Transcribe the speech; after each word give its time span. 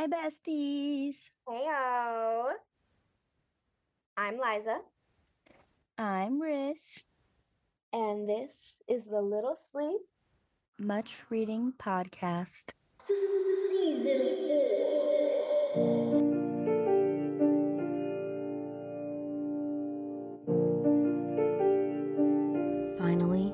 Hi, 0.00 0.06
besties. 0.06 1.28
Heyo. 1.46 2.52
I'm 4.16 4.38
Liza, 4.38 4.78
I'm 5.98 6.40
Riz. 6.40 7.04
and 7.92 8.26
this 8.26 8.80
is 8.88 9.04
the 9.04 9.20
Little 9.20 9.58
Sleep 9.70 10.00
Much 10.78 11.24
Reading 11.28 11.74
Podcast. 11.78 12.70
Finally, 22.96 23.52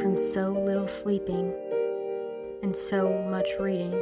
from 0.00 0.16
so 0.16 0.50
little 0.52 0.86
sleeping 0.86 1.52
and 2.62 2.76
so 2.76 3.12
much 3.28 3.48
reading, 3.58 4.00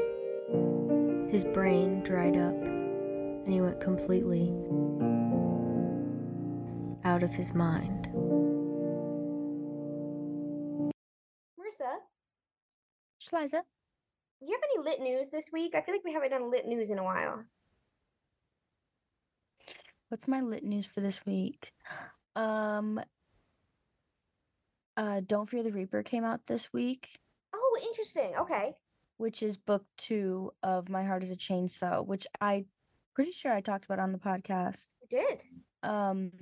his 1.29 1.45
brain 1.45 2.03
dried 2.03 2.37
up 2.37 2.55
and 2.55 3.53
he 3.53 3.61
went 3.61 3.81
completely 3.81 4.53
out 7.05 7.23
of 7.23 7.31
his 7.35 7.55
mind. 7.55 8.09
Marissa, 11.59 11.97
Schleiza, 13.21 13.63
do 14.41 14.47
you 14.47 14.53
have 14.53 14.63
any 14.75 14.85
lit 14.85 15.01
news 15.01 15.29
this 15.29 15.51
week? 15.53 15.75
I 15.75 15.81
feel 15.81 15.95
like 15.95 16.05
we 16.05 16.13
haven't 16.13 16.31
done 16.31 16.51
lit 16.51 16.67
news 16.67 16.91
in 16.91 16.99
a 16.99 17.05
while. 17.05 17.45
what's 20.09 20.27
my 20.27 20.41
lit 20.41 20.65
news 20.65 20.87
for 20.87 21.01
this 21.01 21.25
week? 21.27 21.73
Um, 22.37 23.01
uh, 24.97 25.21
Don't 25.27 25.49
Fear 25.49 25.63
the 25.65 25.73
Reaper 25.73 26.03
came 26.03 26.25
out 26.25 26.47
this 26.47 26.73
week, 26.73 27.19
Oh, 27.55 27.79
interesting. 27.83 28.35
Okay. 28.37 28.75
Which 29.19 29.43
is 29.43 29.57
book 29.57 29.85
two 29.97 30.53
of 30.63 30.89
My 30.89 31.05
Heart 31.05 31.25
is 31.25 31.31
a 31.31 31.37
Chainsaw, 31.37 32.05
which 32.07 32.27
I 32.41 32.65
pretty 33.15 33.33
sure 33.33 33.53
I 33.53 33.61
talked 33.61 33.85
about 33.85 33.99
on 33.99 34.13
the 34.13 34.19
podcast. 34.19 34.87
You 35.03 35.19
did. 35.19 35.43
Um, 35.83 36.33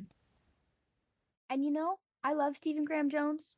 and 1.51 1.65
you 1.65 1.71
know, 1.71 1.99
I 2.23 2.35
love 2.35 2.57
Stephen 2.57 2.85
Graham 2.85 3.11
Jones, 3.11 3.57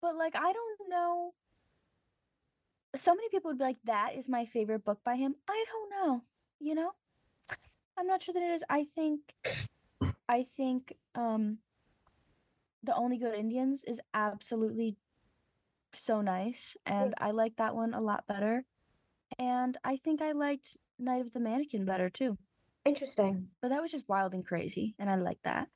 but 0.00 0.16
like, 0.16 0.34
I 0.34 0.52
don't 0.52 0.88
know. 0.88 1.34
So 2.96 3.14
many 3.14 3.28
people 3.30 3.50
would 3.50 3.58
be 3.58 3.64
like, 3.64 3.78
that 3.84 4.14
is 4.16 4.28
my 4.28 4.44
favorite 4.44 4.84
book 4.84 5.00
by 5.04 5.16
him. 5.16 5.34
I 5.48 5.64
don't 5.70 5.90
know, 5.90 6.24
you 6.60 6.74
know? 6.74 6.92
I'm 7.96 8.06
not 8.06 8.22
sure 8.22 8.34
that 8.34 8.42
it 8.42 8.50
is. 8.50 8.64
I 8.68 8.84
think, 8.84 9.20
I 10.28 10.46
think, 10.56 10.94
um, 11.14 11.58
The 12.82 12.94
Only 12.94 13.18
Good 13.18 13.34
Indians 13.34 13.84
is 13.84 14.00
absolutely 14.12 14.96
so 15.94 16.20
nice, 16.20 16.76
and 16.86 17.14
I 17.18 17.30
like 17.30 17.56
that 17.56 17.74
one 17.74 17.94
a 17.94 18.00
lot 18.00 18.26
better. 18.26 18.64
And 19.38 19.76
I 19.84 19.96
think 19.96 20.20
I 20.20 20.32
liked 20.32 20.76
Night 20.98 21.22
of 21.22 21.32
the 21.32 21.40
Mannequin 21.40 21.84
better 21.84 22.10
too. 22.10 22.36
Interesting. 22.84 23.48
But 23.60 23.68
that 23.68 23.80
was 23.80 23.90
just 23.90 24.08
wild 24.08 24.34
and 24.34 24.44
crazy, 24.44 24.94
and 24.98 25.08
I 25.08 25.16
like 25.16 25.38
that. 25.44 25.68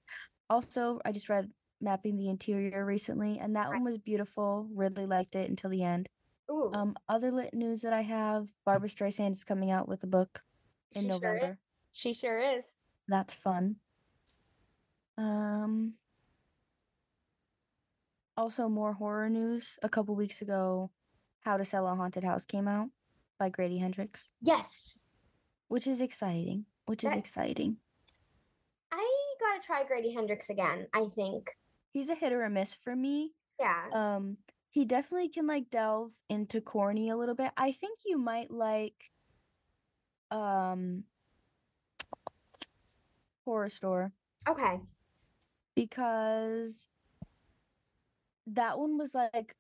Also, 0.51 1.01
I 1.05 1.13
just 1.13 1.29
read 1.29 1.51
Mapping 1.81 2.17
the 2.17 2.29
Interior 2.29 2.85
recently, 2.85 3.39
and 3.39 3.57
that 3.57 3.69
one 3.69 3.85
was 3.85 3.99
beautiful. 3.99 4.69
Really 4.75 5.07
liked 5.07 5.37
it 5.37 5.49
until 5.49 5.71
the 5.71 5.83
end. 5.83 6.09
Ooh. 6.51 6.71
Um, 6.73 6.97
other 7.09 7.31
lit 7.33 7.55
news 7.55 7.81
that 7.83 7.93
I 7.93 8.03
have: 8.03 8.49
Barbra 8.65 8.89
Streisand 8.89 9.33
is 9.33 9.45
coming 9.45 9.71
out 9.71 9.89
with 9.89 10.03
a 10.05 10.07
book 10.09 10.43
in 10.93 11.03
she 11.03 11.09
Sure. 11.09 11.21
November. 11.21 11.59
She 11.93 12.13
sure 12.15 12.39
is. 12.39 12.67
That's 13.09 13.35
fun. 13.35 13.77
Um, 15.19 15.95
also 18.37 18.69
more 18.69 18.93
horror 18.93 19.29
news. 19.31 19.79
A 19.83 19.89
couple 19.89 20.15
weeks 20.15 20.43
ago, 20.43 20.91
How 21.41 21.57
to 21.57 21.65
Sell 21.65 21.87
a 21.89 21.95
Haunted 21.95 22.25
House 22.25 22.45
came 22.45 22.69
out 22.69 22.89
by 23.39 23.49
Grady 23.49 23.79
Hendrix, 23.79 24.33
Yes. 24.41 24.99
which 25.69 25.87
is 25.87 26.01
exciting. 26.01 26.65
Which 26.87 27.03
is 27.05 27.13
exciting. 27.13 27.79
I 28.93 29.37
gotta 29.41 29.61
try 29.67 29.85
Grady 29.85 30.13
Hendrix 30.15 30.51
again, 30.51 30.87
I 30.95 31.07
think. 31.15 31.51
He's 31.93 32.09
a 32.09 32.15
hit 32.15 32.33
or 32.33 32.45
a 32.45 32.51
miss 32.51 32.75
for 32.75 32.95
me. 32.95 33.33
Yeah. 33.59 33.87
um 33.95 34.37
he 34.69 34.85
definitely 34.85 35.31
can 35.31 35.47
like 35.47 35.71
delve 35.71 36.13
into 36.29 36.61
corny 36.61 37.09
a 37.09 37.17
little 37.17 37.35
bit 37.35 37.51
i 37.57 37.73
think 37.73 38.01
you 38.05 38.19
might 38.19 38.51
like 38.51 39.11
um 40.31 41.05
Horrorstör 43.47 44.13
okay. 44.47 44.79
because 45.75 46.89
that 48.49 48.79
one 48.79 48.97
was 48.99 49.15
like 49.15 49.55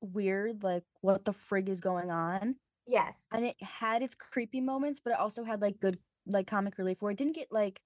weird 0.00 0.62
like 0.64 0.82
what 1.00 1.24
the 1.24 1.32
frig 1.32 1.68
is 1.68 1.80
going 1.80 2.10
on. 2.10 2.56
Yes. 2.86 3.26
and 3.32 3.44
it 3.44 3.54
had 3.62 4.02
its 4.02 4.14
creepy 4.14 4.60
moments 4.60 5.00
but 5.02 5.12
it 5.12 5.18
also 5.20 5.44
had 5.44 5.60
like 5.62 5.78
good 5.78 5.98
like 6.26 6.48
comic 6.48 6.76
relief 6.78 7.00
where 7.00 7.12
it 7.12 7.16
didn't 7.18 7.34
get 7.36 7.46
like 7.52 7.80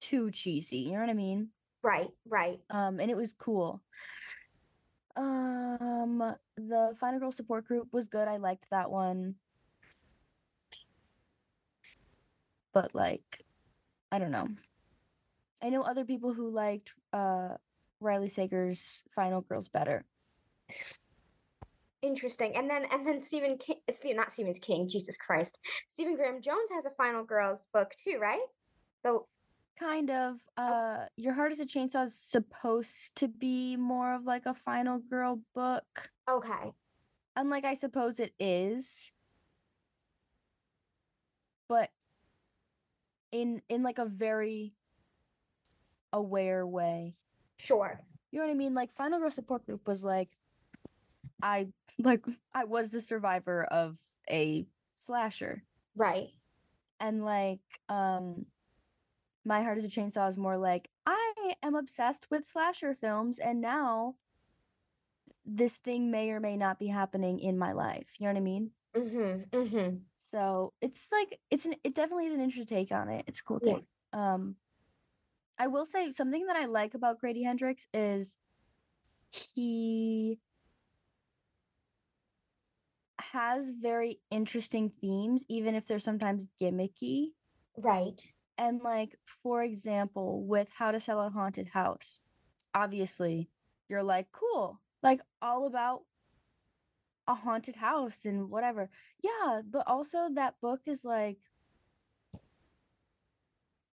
too 0.00 0.30
cheesy 0.30 0.76
you 0.78 0.92
know 0.92 1.00
what 1.00 1.10
i 1.10 1.14
mean? 1.14 1.48
Right, 1.82 2.08
right. 2.28 2.60
um 2.70 3.00
and 3.00 3.10
it 3.10 3.16
was 3.16 3.32
cool. 3.32 3.82
Um 5.16 6.34
the 6.56 6.94
final 6.98 7.20
girl 7.20 7.32
support 7.32 7.66
group 7.66 7.88
was 7.92 8.08
good. 8.08 8.26
I 8.28 8.36
liked 8.38 8.66
that 8.70 8.90
one. 8.90 9.34
But 12.72 12.94
like 12.94 13.44
i 14.12 14.18
don't 14.18 14.30
know. 14.30 14.48
I 15.62 15.70
know 15.70 15.82
other 15.82 16.04
people 16.04 16.32
who 16.32 16.50
liked 16.50 16.92
uh 17.12 17.56
riley 18.04 18.28
sager's 18.28 19.04
final 19.14 19.40
girls 19.40 19.68
better 19.68 20.04
Interesting. 22.04 22.54
And 22.54 22.68
then 22.68 22.84
and 22.92 23.06
then 23.06 23.22
Stephen 23.22 23.56
King 23.56 23.76
it's 23.88 24.00
not 24.04 24.30
Stephen 24.30 24.52
King, 24.52 24.86
Jesus 24.90 25.16
Christ. 25.16 25.58
Stephen 25.88 26.16
Graham 26.16 26.42
Jones 26.42 26.68
has 26.70 26.84
a 26.84 26.90
Final 26.90 27.24
Girls 27.24 27.66
book 27.72 27.92
too, 27.96 28.18
right? 28.20 28.42
The 29.02 29.20
kind 29.78 30.10
of 30.10 30.36
uh 30.56 31.06
your 31.16 31.32
heart 31.32 31.50
is 31.50 31.60
a 31.60 31.66
chainsaw 31.66 32.06
is 32.06 32.14
supposed 32.14 33.14
to 33.16 33.26
be 33.26 33.74
more 33.76 34.14
of 34.14 34.24
like 34.24 34.46
a 34.46 34.54
final 34.54 34.98
girl 34.98 35.40
book 35.54 36.10
okay. 36.30 36.72
and 37.34 37.50
like 37.50 37.64
i 37.64 37.74
suppose 37.74 38.20
it 38.20 38.32
is 38.38 39.12
but 41.68 41.90
in 43.32 43.60
in 43.68 43.82
like 43.82 43.98
a 43.98 44.06
very 44.06 44.72
aware 46.12 46.64
way 46.64 47.16
Sure. 47.58 48.00
you 48.30 48.38
know 48.40 48.46
what 48.46 48.50
i 48.50 48.54
mean 48.54 48.74
like 48.74 48.92
final 48.92 49.18
girl 49.18 49.30
support 49.30 49.64
group 49.66 49.86
was 49.88 50.04
like 50.04 50.28
i 51.42 51.66
like 51.98 52.24
i 52.52 52.64
was 52.64 52.90
the 52.90 53.00
survivor 53.00 53.64
of 53.64 53.98
a 54.30 54.66
slasher 54.96 55.62
Right. 55.96 56.30
and 57.00 57.24
like 57.24 57.60
um 57.88 58.46
my 59.44 59.62
heart 59.62 59.78
is 59.78 59.84
a 59.84 59.88
chainsaw 59.88 60.28
is 60.28 60.36
more 60.38 60.56
like 60.56 60.88
i 61.06 61.54
am 61.62 61.74
obsessed 61.74 62.26
with 62.30 62.46
slasher 62.46 62.94
films 62.94 63.38
and 63.38 63.60
now 63.60 64.14
this 65.46 65.76
thing 65.76 66.10
may 66.10 66.30
or 66.30 66.40
may 66.40 66.56
not 66.56 66.78
be 66.78 66.86
happening 66.86 67.38
in 67.38 67.58
my 67.58 67.72
life 67.72 68.14
you 68.18 68.26
know 68.26 68.32
what 68.32 68.38
i 68.38 68.42
mean 68.42 68.70
Mm-hmm. 68.96 69.56
Mm-hmm. 69.58 69.96
so 70.18 70.72
it's 70.80 71.10
like 71.10 71.40
it's 71.50 71.66
an 71.66 71.74
it 71.82 71.96
definitely 71.96 72.26
is 72.26 72.34
an 72.34 72.40
interesting 72.40 72.76
take 72.76 72.92
on 72.92 73.08
it 73.08 73.24
it's 73.26 73.40
a 73.40 73.42
cool 73.44 73.58
Yeah. 73.62 73.74
take 73.74 73.84
um 74.12 74.54
i 75.58 75.66
will 75.66 75.86
say 75.86 76.12
something 76.12 76.46
that 76.46 76.56
i 76.56 76.64
like 76.66 76.94
about 76.94 77.18
grady 77.18 77.42
hendrix 77.42 77.86
is 77.94 78.36
he 79.30 80.38
has 83.18 83.70
very 83.70 84.20
interesting 84.30 84.92
themes 85.00 85.44
even 85.48 85.74
if 85.74 85.86
they're 85.86 85.98
sometimes 85.98 86.48
gimmicky 86.60 87.28
Right. 87.76 88.20
and 88.58 88.80
like 88.80 89.18
for 89.42 89.62
example 89.62 90.44
with 90.46 90.70
how 90.76 90.92
to 90.92 91.00
sell 91.00 91.20
a 91.20 91.30
haunted 91.30 91.68
house 91.68 92.20
obviously 92.74 93.48
you're 93.88 94.02
like 94.02 94.28
cool 94.30 94.80
like 95.02 95.20
all 95.42 95.66
about 95.66 96.02
a 97.26 97.34
haunted 97.34 97.74
house 97.76 98.24
and 98.24 98.50
whatever 98.50 98.90
yeah 99.22 99.62
but 99.68 99.84
also 99.86 100.28
that 100.34 100.54
book 100.60 100.80
is 100.86 101.04
like 101.04 101.38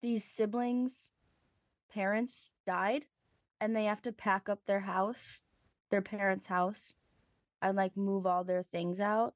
these 0.00 0.24
siblings 0.24 1.12
parents 1.92 2.52
died 2.66 3.06
and 3.60 3.74
they 3.74 3.84
have 3.84 4.02
to 4.02 4.12
pack 4.12 4.48
up 4.48 4.60
their 4.66 4.80
house 4.80 5.42
their 5.90 6.02
parents 6.02 6.46
house 6.46 6.94
and 7.62 7.76
like 7.76 7.96
move 7.96 8.26
all 8.26 8.44
their 8.44 8.64
things 8.64 9.00
out. 9.00 9.34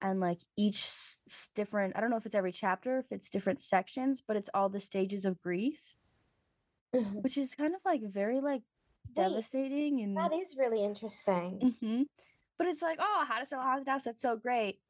And 0.00 0.18
like 0.20 0.38
each 0.56 0.78
s- 0.80 1.18
different 1.54 1.96
i 1.96 2.00
don't 2.00 2.10
know 2.10 2.16
if 2.16 2.24
it's 2.26 2.34
every 2.36 2.52
chapter 2.52 2.98
if 2.98 3.10
it's 3.10 3.28
different 3.28 3.60
sections 3.60 4.20
but 4.26 4.36
it's 4.36 4.48
all 4.54 4.68
the 4.68 4.78
stages 4.80 5.24
of 5.24 5.40
grief 5.40 5.96
Mhm. 6.94 7.22
which 7.22 7.36
is 7.36 7.54
kind 7.54 7.74
of 7.74 7.80
like 7.84 8.02
very 8.02 8.40
like 8.40 8.62
Wait, 9.08 9.14
devastating 9.14 10.00
and 10.00 10.16
That 10.16 10.32
is 10.32 10.56
really 10.56 10.82
interesting. 10.84 11.74
hmm 11.80 12.02
but 12.58 12.66
it's 12.68 12.80
like 12.82 12.98
oh 13.00 13.24
how 13.26 13.40
to 13.40 13.46
sell 13.46 13.60
a 13.60 13.64
haunted 13.64 13.88
house 13.88 14.04
that's 14.04 14.22
so 14.22 14.36
great. 14.36 14.80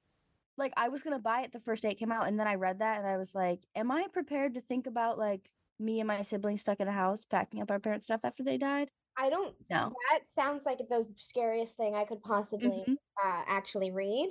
Like 0.59 0.75
i 0.77 0.89
was 0.89 1.03
gonna 1.03 1.19
buy 1.19 1.41
it 1.43 1.53
the 1.53 1.61
first 1.61 1.83
day 1.83 1.91
it 1.91 1.99
came 1.99 2.13
out 2.13 2.29
and 2.29 2.39
then 2.39 2.47
i 2.47 2.55
read 2.57 2.81
that 2.81 2.99
and 2.99 3.07
i 3.07 3.17
was 3.17 3.35
like 3.35 3.61
am 3.75 3.91
i 3.91 4.07
prepared 4.13 4.55
to 4.55 4.61
think 4.61 4.87
about 4.87 5.17
like 5.19 5.51
me 5.79 6.01
and 6.01 6.07
my 6.09 6.23
siblings 6.23 6.61
stuck 6.61 6.81
in 6.81 6.89
a 6.89 6.93
house 6.93 7.25
packing 7.25 7.63
up 7.63 7.71
our 7.71 7.79
parents 7.79 8.07
stuff 8.07 8.21
after 8.25 8.43
they 8.43 8.59
died 8.59 8.91
I 9.21 9.31
don't. 9.31 9.53
No. 9.69 9.93
That 10.13 10.29
sounds 10.29 10.65
like 10.65 10.79
the 10.79 11.05
scariest 11.17 11.77
thing 11.77 11.97
I 11.97 12.05
could 12.05 12.23
possibly 12.23 12.85
Mhm. 12.87 12.97
uh, 13.21 13.43
actually 13.49 13.91
read. 13.91 14.31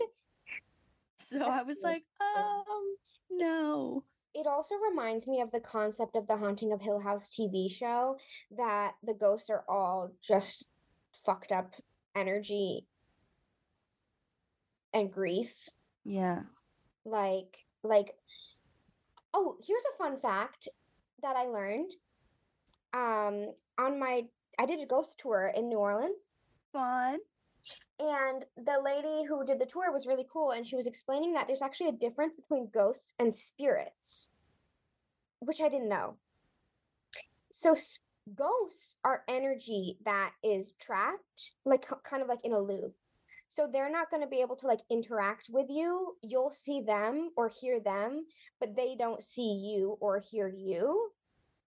So 1.17 1.43
I 1.43 1.63
was 1.63 1.81
like, 1.81 2.05
um, 2.21 2.95
no. 3.29 4.05
It 4.33 4.47
also 4.47 4.75
reminds 4.75 5.27
me 5.27 5.41
of 5.41 5.51
the 5.51 5.59
concept 5.59 6.15
of 6.15 6.25
the 6.27 6.37
Haunting 6.37 6.71
of 6.71 6.79
Hill 6.81 6.99
House 6.99 7.27
TV 7.27 7.67
show 7.69 8.17
that 8.51 8.95
the 9.03 9.13
ghosts 9.13 9.49
are 9.49 9.65
all 9.67 10.11
just 10.21 10.69
fucked 11.25 11.51
up 11.51 11.73
energy 12.15 12.87
and 14.93 15.11
grief. 15.11 15.69
Yeah. 16.05 16.43
Like, 17.03 17.65
like, 17.83 18.15
oh, 19.33 19.57
here's 19.65 19.83
a 19.93 19.97
fun 19.97 20.19
fact 20.21 20.69
that 21.21 21.35
I 21.35 21.47
learned. 21.47 21.91
Um, 22.93 23.53
on 23.79 23.99
my, 23.99 24.23
I 24.59 24.65
did 24.65 24.79
a 24.79 24.85
ghost 24.85 25.19
tour 25.19 25.51
in 25.55 25.69
New 25.69 25.77
Orleans. 25.77 26.23
Fun. 26.73 27.19
And 27.99 28.45
the 28.57 28.79
lady 28.83 29.25
who 29.27 29.45
did 29.45 29.59
the 29.59 29.65
tour 29.65 29.91
was 29.91 30.07
really 30.07 30.25
cool. 30.31 30.51
And 30.51 30.65
she 30.65 30.75
was 30.75 30.87
explaining 30.87 31.33
that 31.33 31.47
there's 31.47 31.61
actually 31.61 31.89
a 31.89 31.93
difference 31.93 32.33
between 32.35 32.69
ghosts 32.73 33.13
and 33.19 33.35
spirits, 33.35 34.29
which 35.39 35.61
I 35.61 35.69
didn't 35.69 35.89
know. 35.89 36.15
So, 37.51 37.71
s- 37.71 37.99
ghosts 38.35 38.97
are 39.03 39.23
energy 39.27 39.97
that 40.05 40.31
is 40.43 40.73
trapped, 40.79 41.55
like 41.65 41.87
kind 42.03 42.21
of 42.21 42.29
like 42.29 42.43
in 42.43 42.53
a 42.53 42.59
loop. 42.59 42.93
So, 43.49 43.67
they're 43.71 43.91
not 43.91 44.09
going 44.09 44.21
to 44.21 44.29
be 44.29 44.41
able 44.41 44.55
to 44.57 44.67
like 44.67 44.81
interact 44.89 45.47
with 45.49 45.67
you. 45.69 46.15
You'll 46.21 46.51
see 46.51 46.81
them 46.81 47.31
or 47.37 47.49
hear 47.49 47.79
them, 47.79 48.25
but 48.59 48.75
they 48.75 48.95
don't 48.97 49.23
see 49.23 49.53
you 49.53 49.97
or 49.99 50.19
hear 50.19 50.47
you. 50.47 51.11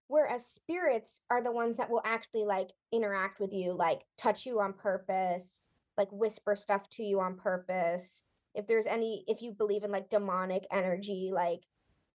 Whereas 0.09 0.45
spirits 0.45 1.21
are 1.31 1.41
the 1.41 1.53
ones 1.53 1.77
that 1.77 1.89
will 1.89 2.03
actually 2.05 2.45
like 2.45 2.71
interact 2.91 3.39
with 3.39 3.53
you, 3.53 3.73
like 3.73 4.05
touch 4.19 4.45
you 4.45 4.61
on 4.61 4.73
purpose, 4.73 5.61
like 5.97 6.11
whisper 6.11 6.57
stuff 6.57 6.91
to 6.91 7.05
you 7.05 7.21
on 7.21 7.37
purpose. 7.37 8.25
If 8.55 8.67
there's 8.67 8.87
any, 8.87 9.25
if 9.29 9.41
you 9.41 9.53
believe 9.53 9.85
in 9.85 9.93
like 9.93 10.11
demonic 10.11 10.67
energy, 10.73 11.31
like 11.33 11.61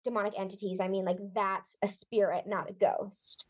demonic 0.05 0.35
entities, 0.39 0.81
I 0.81 0.87
mean, 0.87 1.05
like 1.05 1.19
that's 1.35 1.77
a 1.83 1.89
spirit, 1.89 2.47
not 2.47 2.71
a 2.71 2.73
ghost. 2.73 3.47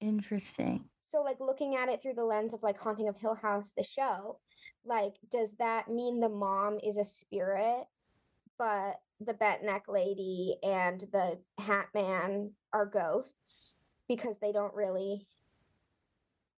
Interesting. 0.00 0.84
So, 1.10 1.22
like 1.22 1.40
looking 1.40 1.74
at 1.74 1.88
it 1.88 2.00
through 2.00 2.14
the 2.14 2.24
lens 2.24 2.54
of 2.54 2.62
like 2.62 2.78
Haunting 2.78 3.08
of 3.08 3.16
Hill 3.16 3.34
House, 3.34 3.72
the 3.76 3.82
show, 3.82 4.38
like, 4.84 5.14
does 5.28 5.56
that 5.56 5.88
mean 5.88 6.20
the 6.20 6.28
mom 6.28 6.78
is 6.84 6.96
a 6.96 7.04
spirit, 7.04 7.84
but 8.58 9.00
the 9.20 9.34
bent 9.34 9.64
neck 9.64 9.86
lady 9.88 10.56
and 10.62 11.00
the 11.12 11.38
hat 11.58 11.88
man 11.94 12.52
are 12.72 12.86
ghosts 12.86 13.76
because 14.08 14.38
they 14.38 14.52
don't 14.52 14.72
really 14.74 15.26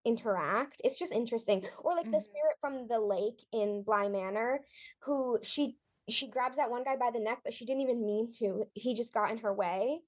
interact? 0.05 0.83
It's 0.85 0.99
just 0.99 1.13
interesting. 1.13 1.67
Or 1.79 1.95
like 1.95 2.11
the 2.11 2.19
Mhm. 2.19 2.23
spirit 2.23 2.57
from 2.61 2.87
the 2.89 3.01
lake 3.01 3.43
in 3.53 3.83
Bly 3.83 4.09
Manor, 4.09 4.67
who 5.01 5.39
she 5.43 5.79
she 6.09 6.27
grabs 6.27 6.57
that 6.57 6.71
one 6.71 6.83
guy 6.83 6.97
by 6.97 7.11
the 7.11 7.21
neck, 7.21 7.41
but 7.45 7.55
she 7.55 7.65
didn't 7.65 7.83
even 7.83 8.05
mean 8.05 8.33
to. 8.33 8.69
He 8.75 8.93
just 8.93 9.15
got 9.15 9.31
in 9.31 9.39
her 9.39 9.55
way. 9.55 10.03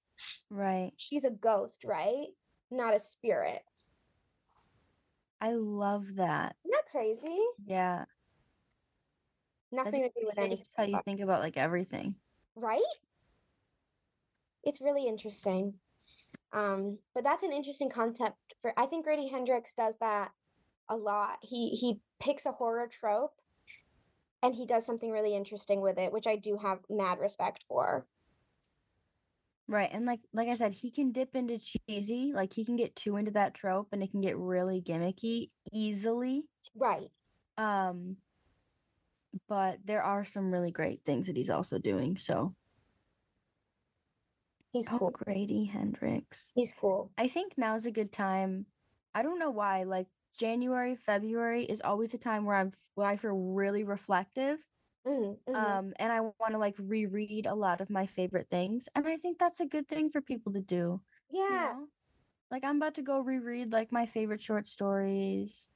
Right. 0.50 0.93
She's 0.97 1.25
a 1.25 1.31
ghost, 1.31 1.85
right? 1.85 2.26
Not 2.70 2.94
a 2.94 3.00
spirit. 3.00 3.64
I 5.44 5.52
love 5.52 6.17
that. 6.17 6.56
Isn't 6.64 6.70
that 6.70 6.91
crazy? 6.91 7.38
Yeah. 7.67 8.06
Nothing 9.70 10.00
to 10.05 10.08
do 10.08 10.26
with 10.26 10.38
anything. 10.38 10.56
shapes 10.56 10.73
how 10.75 10.85
you 10.85 10.99
think 11.05 11.20
about 11.20 11.41
like 11.41 11.58
everything. 11.58 12.14
right? 12.56 12.81
It's 14.62 14.81
really 14.81 15.06
interesting. 15.06 15.75
Um, 16.55 16.96
but 17.14 17.25
that's 17.25 17.43
an 17.43 17.52
interesting 17.52 17.91
concept 17.91 18.38
for 18.62 18.73
I 18.79 18.87
think 18.87 19.05
Grady 19.05 19.29
Hendrix 19.29 19.75
does 19.75 19.99
that 20.00 20.31
a 20.88 20.96
lot. 20.96 21.41
He 21.43 21.70
he 21.70 22.00
picks 22.20 22.47
a 22.47 22.52
horror 22.52 22.88
trope 22.88 23.35
and 24.43 24.55
he 24.55 24.64
does 24.64 24.87
something 24.87 25.11
really 25.11 25.37
interesting 25.37 25.82
with 25.82 25.99
it, 25.99 26.11
which 26.11 26.26
I 26.26 26.37
do 26.37 26.56
have 26.56 26.79
mad 26.88 27.19
respect 27.19 27.67
for. 27.69 28.06
Right. 29.66 29.88
And 29.93 30.05
like 30.05 30.20
like 30.32 30.49
I 30.49 30.55
said, 30.55 30.75
he 30.75 30.90
can 30.90 31.12
dip 31.12 31.34
into 31.34 31.58
cheesy, 31.58 32.32
like 32.34 32.52
he 32.52 32.64
can 32.64 32.76
get 32.76 32.94
too 32.94 33.16
into 33.16 33.31
that 33.32 33.55
trope 33.55 33.88
and 33.93 34.02
it 34.02 34.11
can 34.11 34.20
get 34.20 34.37
really 34.37 34.82
gimmicky 34.82 35.49
easily. 35.72 36.44
Right. 36.76 37.11
Um 37.56 38.16
but 39.49 39.78
there 39.84 40.02
are 40.02 40.25
some 40.25 40.52
really 40.52 40.70
great 40.70 41.00
things 41.05 41.26
that 41.26 41.37
he's 41.37 41.50
also 41.50 41.78
doing. 41.78 42.16
So 42.16 42.55
He's 44.75 44.88
oh, 44.90 44.99
cool. 44.99 45.11
Grady 45.12 45.64
Hendrix. 45.64 46.50
He's 46.56 46.72
cool. 46.81 47.12
I 47.16 47.28
think 47.28 47.52
now's 47.56 47.87
a 47.87 47.93
good 47.93 48.12
time. 48.12 48.66
I 49.14 49.22
don't 49.22 49.38
know 49.38 49.52
why, 49.52 49.84
like 49.84 50.08
January, 50.37 50.96
February 50.96 51.62
is 51.64 51.81
always 51.81 52.12
a 52.12 52.19
time 52.19 52.44
where 52.44 52.56
I'm 52.56 52.72
where 52.96 53.06
I 53.06 53.16
feel 53.16 53.37
really 53.37 53.84
reflective. 53.84 54.58
Mhm, 55.06 55.36
mhm. 55.48 55.54
Um, 55.54 55.92
and 55.98 56.12
I 56.12 56.20
want 56.20 56.52
to 56.52 56.58
like 56.58 56.76
reread 56.78 57.46
a 57.46 57.54
lot 57.54 57.80
of 57.80 57.90
my 57.90 58.06
favorite 58.06 58.48
things. 58.50 58.88
And 58.94 59.06
I 59.06 59.16
think 59.16 59.38
that's 59.38 59.60
a 59.60 59.66
good 59.66 59.88
thing 59.88 60.10
for 60.10 60.20
people 60.20 60.52
to 60.52 60.62
do. 60.62 61.00
you 61.30 61.44
yeah. 61.48 61.72
know? 61.74 61.86
Like 62.50 62.64
I'm 62.64 62.76
about 62.76 62.94
to 62.94 63.02
go 63.02 63.20
reread 63.20 63.72
like 63.72 63.92
my 63.92 64.06
favorite 64.06 64.40
short 64.40 64.66
stories 64.66 65.68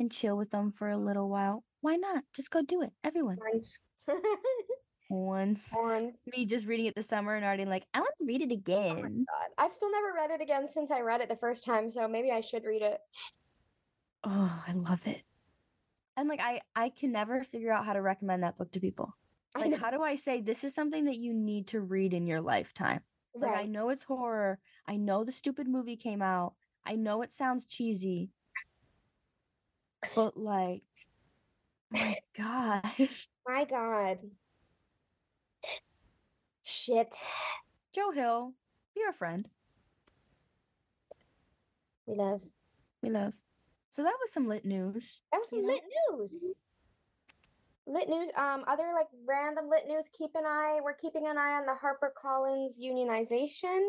and 0.00 0.10
chill 0.10 0.36
with 0.36 0.50
them 0.50 0.72
for 0.72 0.90
a 0.90 0.96
little 0.96 1.28
while. 1.28 1.64
Why 1.80 1.96
not? 1.96 2.24
Just 2.34 2.50
go 2.50 2.62
do 2.62 2.82
it. 2.82 2.90
Everyone. 3.04 3.38
Once. 3.52 3.78
Once. 5.10 5.70
Once. 5.76 6.16
Me 6.26 6.44
just 6.44 6.66
reading 6.66 6.86
it 6.86 6.94
this 6.94 7.06
summer 7.06 7.34
and 7.36 7.44
already 7.44 7.64
like, 7.64 7.86
I 7.94 8.00
want 8.00 8.14
to 8.18 8.24
read 8.24 8.42
it 8.42 8.50
again. 8.50 9.26
God. 9.28 9.48
I've 9.58 9.74
still 9.74 9.90
never 9.90 10.12
read 10.14 10.30
it 10.30 10.42
again 10.42 10.66
since 10.66 10.90
I 10.90 11.00
read 11.00 11.20
it 11.20 11.28
the 11.28 11.36
first 11.36 11.64
time, 11.64 11.90
so 11.90 12.08
maybe 12.08 12.30
I 12.30 12.40
should 12.40 12.64
read 12.64 12.82
it. 12.82 12.98
Oh, 14.24 14.64
I 14.66 14.72
love 14.72 15.06
it. 15.06 15.22
And 16.16 16.28
like 16.28 16.40
I 16.40 16.60
I 16.76 16.90
can 16.90 17.12
never 17.12 17.42
figure 17.42 17.72
out 17.72 17.84
how 17.84 17.92
to 17.92 18.02
recommend 18.02 18.42
that 18.42 18.56
book 18.56 18.70
to 18.72 18.80
people. 18.80 19.14
Like 19.56 19.74
how 19.74 19.90
do 19.90 20.02
I 20.02 20.16
say 20.16 20.40
this 20.40 20.64
is 20.64 20.74
something 20.74 21.04
that 21.04 21.16
you 21.16 21.32
need 21.32 21.68
to 21.68 21.80
read 21.80 22.12
in 22.12 22.26
your 22.26 22.40
lifetime? 22.40 23.00
Like 23.34 23.56
I 23.56 23.66
know 23.66 23.88
it's 23.88 24.02
horror. 24.02 24.58
I 24.86 24.96
know 24.96 25.24
the 25.24 25.32
stupid 25.32 25.68
movie 25.68 25.96
came 25.96 26.22
out. 26.22 26.54
I 26.84 26.96
know 26.96 27.22
it 27.22 27.32
sounds 27.32 27.64
cheesy. 27.64 28.30
But 30.14 30.36
like 30.36 30.82
my 31.90 32.16
gosh. 32.36 33.28
My 33.46 33.64
God. 33.64 34.18
Shit. 36.62 37.14
Joe 37.92 38.10
Hill, 38.10 38.54
you're 38.96 39.10
a 39.10 39.14
friend. 39.14 39.48
We 42.06 42.14
love. 42.14 42.42
We 43.02 43.10
love. 43.10 43.34
So 43.94 44.02
that 44.02 44.16
was 44.20 44.32
some 44.32 44.48
lit 44.48 44.64
news. 44.64 45.22
That 45.30 45.38
was 45.38 45.52
you 45.52 45.58
some 45.58 45.68
know? 45.68 45.72
lit 45.74 45.82
news. 46.10 46.56
Lit 47.86 48.08
news. 48.08 48.28
Um, 48.36 48.64
other 48.66 48.90
like 48.92 49.06
random 49.24 49.68
lit 49.68 49.86
news. 49.86 50.06
Keep 50.18 50.32
an 50.34 50.42
eye. 50.44 50.80
We're 50.82 50.94
keeping 50.94 51.28
an 51.28 51.38
eye 51.38 51.52
on 51.52 51.64
the 51.64 51.76
HarperCollins 51.80 52.74
unionization. 52.82 53.86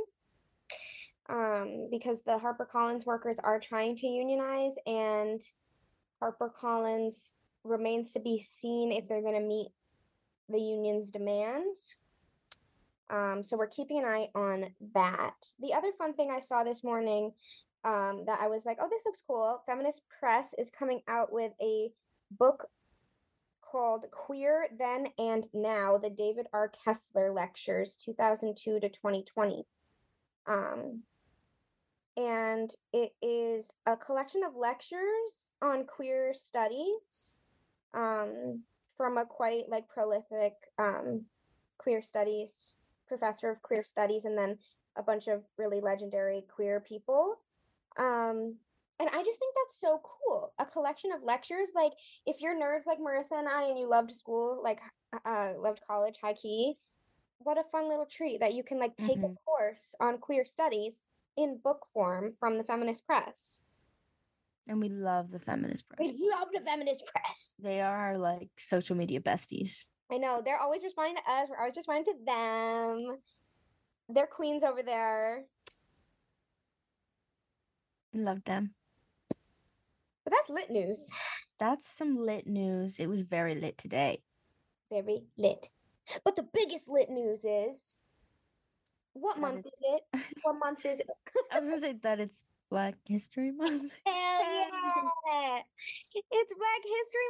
Um, 1.28 1.88
because 1.90 2.22
the 2.22 2.38
HarperCollins 2.38 3.08
workers 3.08 3.38
are 3.44 3.60
trying 3.60 3.96
to 3.98 4.06
unionize, 4.06 4.76
and 4.86 5.42
HarperCollins 6.22 7.32
remains 7.64 8.14
to 8.14 8.20
be 8.20 8.38
seen 8.38 8.92
if 8.92 9.08
they're 9.08 9.24
going 9.24 9.42
to 9.42 9.48
meet 9.48 9.70
the 10.50 10.62
union's 10.62 11.10
demands. 11.10 11.98
Um, 13.10 13.42
so 13.42 13.58
we're 13.58 13.68
keeping 13.68 14.00
an 14.00 14.06
eye 14.06 14.30
on 14.36 14.68
that. 14.94 15.34
The 15.60 15.74
other 15.74 15.92
fun 15.98 16.14
thing 16.14 16.30
I 16.30 16.42
saw 16.42 16.64
this 16.64 16.84
morning 16.84 17.32
um, 17.86 18.24
that 18.26 18.40
I 18.42 18.48
was 18.48 18.66
like, 18.66 18.80
oh, 18.82 18.90
this 18.90 19.04
looks 19.06 19.22
cool. 19.26 19.62
Feminist 19.66 20.02
Press 20.20 20.54
is 20.58 20.72
coming 20.72 21.02
out 21.08 21.32
with 21.32 21.52
a 21.62 21.92
book 22.32 22.68
called 23.62 24.06
Queer 24.12 24.68
Then 24.78 25.08
and 25.20 25.48
Now, 25.54 25.98
the 25.98 26.10
David 26.10 26.48
R. 26.52 26.72
Kessler 26.84 27.32
Lectures, 27.32 27.96
2002 28.04 28.80
to 28.80 28.90
2020. 28.90 29.66
Um, 30.48 31.04
and 32.18 32.74
it 32.92 33.14
is 33.22 33.70
a 33.86 33.96
collection 33.96 34.42
of 34.44 34.56
lectures 34.56 35.52
on 35.62 35.86
queer 35.86 36.34
studies 36.34 37.34
um, 37.94 38.62
from 38.98 39.18
a 39.18 39.26
quite 39.26 39.70
like 39.70 39.88
prolific 39.90 40.54
um, 40.80 41.24
queer 41.78 42.02
studies 42.02 42.78
professor 43.08 43.52
of 43.52 43.62
queer 43.62 43.84
studies 43.84 44.26
and 44.26 44.38
then 44.38 44.58
a 44.98 45.04
bunch 45.04 45.28
of 45.28 45.44
really 45.58 45.82
legendary 45.82 46.46
queer 46.50 46.80
people 46.80 47.38
um 47.98 48.56
and 49.00 49.10
i 49.10 49.24
just 49.24 49.40
think 49.40 49.54
that's 49.56 49.80
so 49.80 50.02
cool. 50.04 50.54
A 50.60 50.66
collection 50.66 51.12
of 51.12 51.24
lectures 51.24 51.70
like 51.76 51.92
if 52.26 52.42
you're 52.42 52.56
nerds 52.56 52.86
like 52.88 53.00
marissa 53.00 53.38
and 53.40 53.48
i 53.48 53.64
and 53.64 53.78
you 53.78 53.88
loved 53.88 54.12
school 54.12 54.60
like 54.64 54.80
uh 55.26 55.54
loved 55.58 55.82
college 55.88 56.16
high 56.22 56.34
key 56.34 56.78
what 57.40 57.58
a 57.58 57.64
fun 57.72 57.88
little 57.90 58.06
treat 58.06 58.40
that 58.40 58.54
you 58.54 58.64
can 58.64 58.80
like 58.80 58.96
take 58.98 59.18
a 59.18 59.28
Mhm. 59.28 59.36
course 59.46 59.94
on 60.00 60.18
queer 60.18 60.46
studies 60.46 61.02
in 61.38 61.58
book 61.58 61.86
form 61.94 62.34
from 62.40 62.58
the 62.58 62.64
feminist 62.64 63.06
press. 63.06 63.60
And 64.68 64.80
we 64.80 64.90
love 64.90 65.32
the 65.32 65.40
feminist 65.40 65.88
press. 65.88 66.00
we 66.00 66.30
love 66.30 66.48
the 66.54 66.62
feminist 66.62 67.06
press. 67.06 67.54
They 67.60 67.82
are 67.82 68.18
like 68.18 68.50
social 68.58 68.96
media 68.96 69.20
besties. 69.20 69.90
i 70.12 70.18
know. 70.18 70.42
They're 70.44 70.60
always 70.60 70.84
responding 70.84 71.18
to 71.18 71.32
us. 71.32 71.50
We're 71.50 71.60
always 71.60 71.76
responding 71.76 72.06
to 72.06 72.26
them. 72.26 73.18
They're 74.10 74.28
queens 74.28 74.64
over 74.64 74.82
there 74.82 75.44
love 78.24 78.44
them. 78.46 78.74
But 80.24 80.34
that's 80.34 80.50
lit 80.50 80.70
news. 80.72 81.10
That's 81.60 81.88
some 81.88 82.18
lit 82.18 82.48
news. 82.48 83.00
It 83.00 83.08
was 83.08 83.22
very 83.22 83.56
lit 83.56 83.78
today. 83.78 84.22
Very 84.92 85.24
lit. 85.38 85.70
But 86.24 86.36
the 86.36 86.48
biggest 86.54 86.88
lit 86.90 87.10
news 87.10 87.46
is 87.46 87.98
what 89.14 89.36
That 89.36 89.42
month 89.42 89.66
is 89.66 89.82
it? 89.82 90.22
What 90.44 90.60
month 90.60 90.86
is 90.86 91.00
it? 91.00 91.08
I 91.52 91.60
was 91.60 91.70
gonna 91.70 91.82
say 91.82 91.94
that 92.04 92.20
it's 92.20 92.44
Black 92.70 92.96
History 93.06 93.52
Month. 93.52 93.94
Hell 94.06 94.14
yeah! 95.28 95.60
It's 96.14 96.54
Black 96.54 96.82
History 96.84 97.30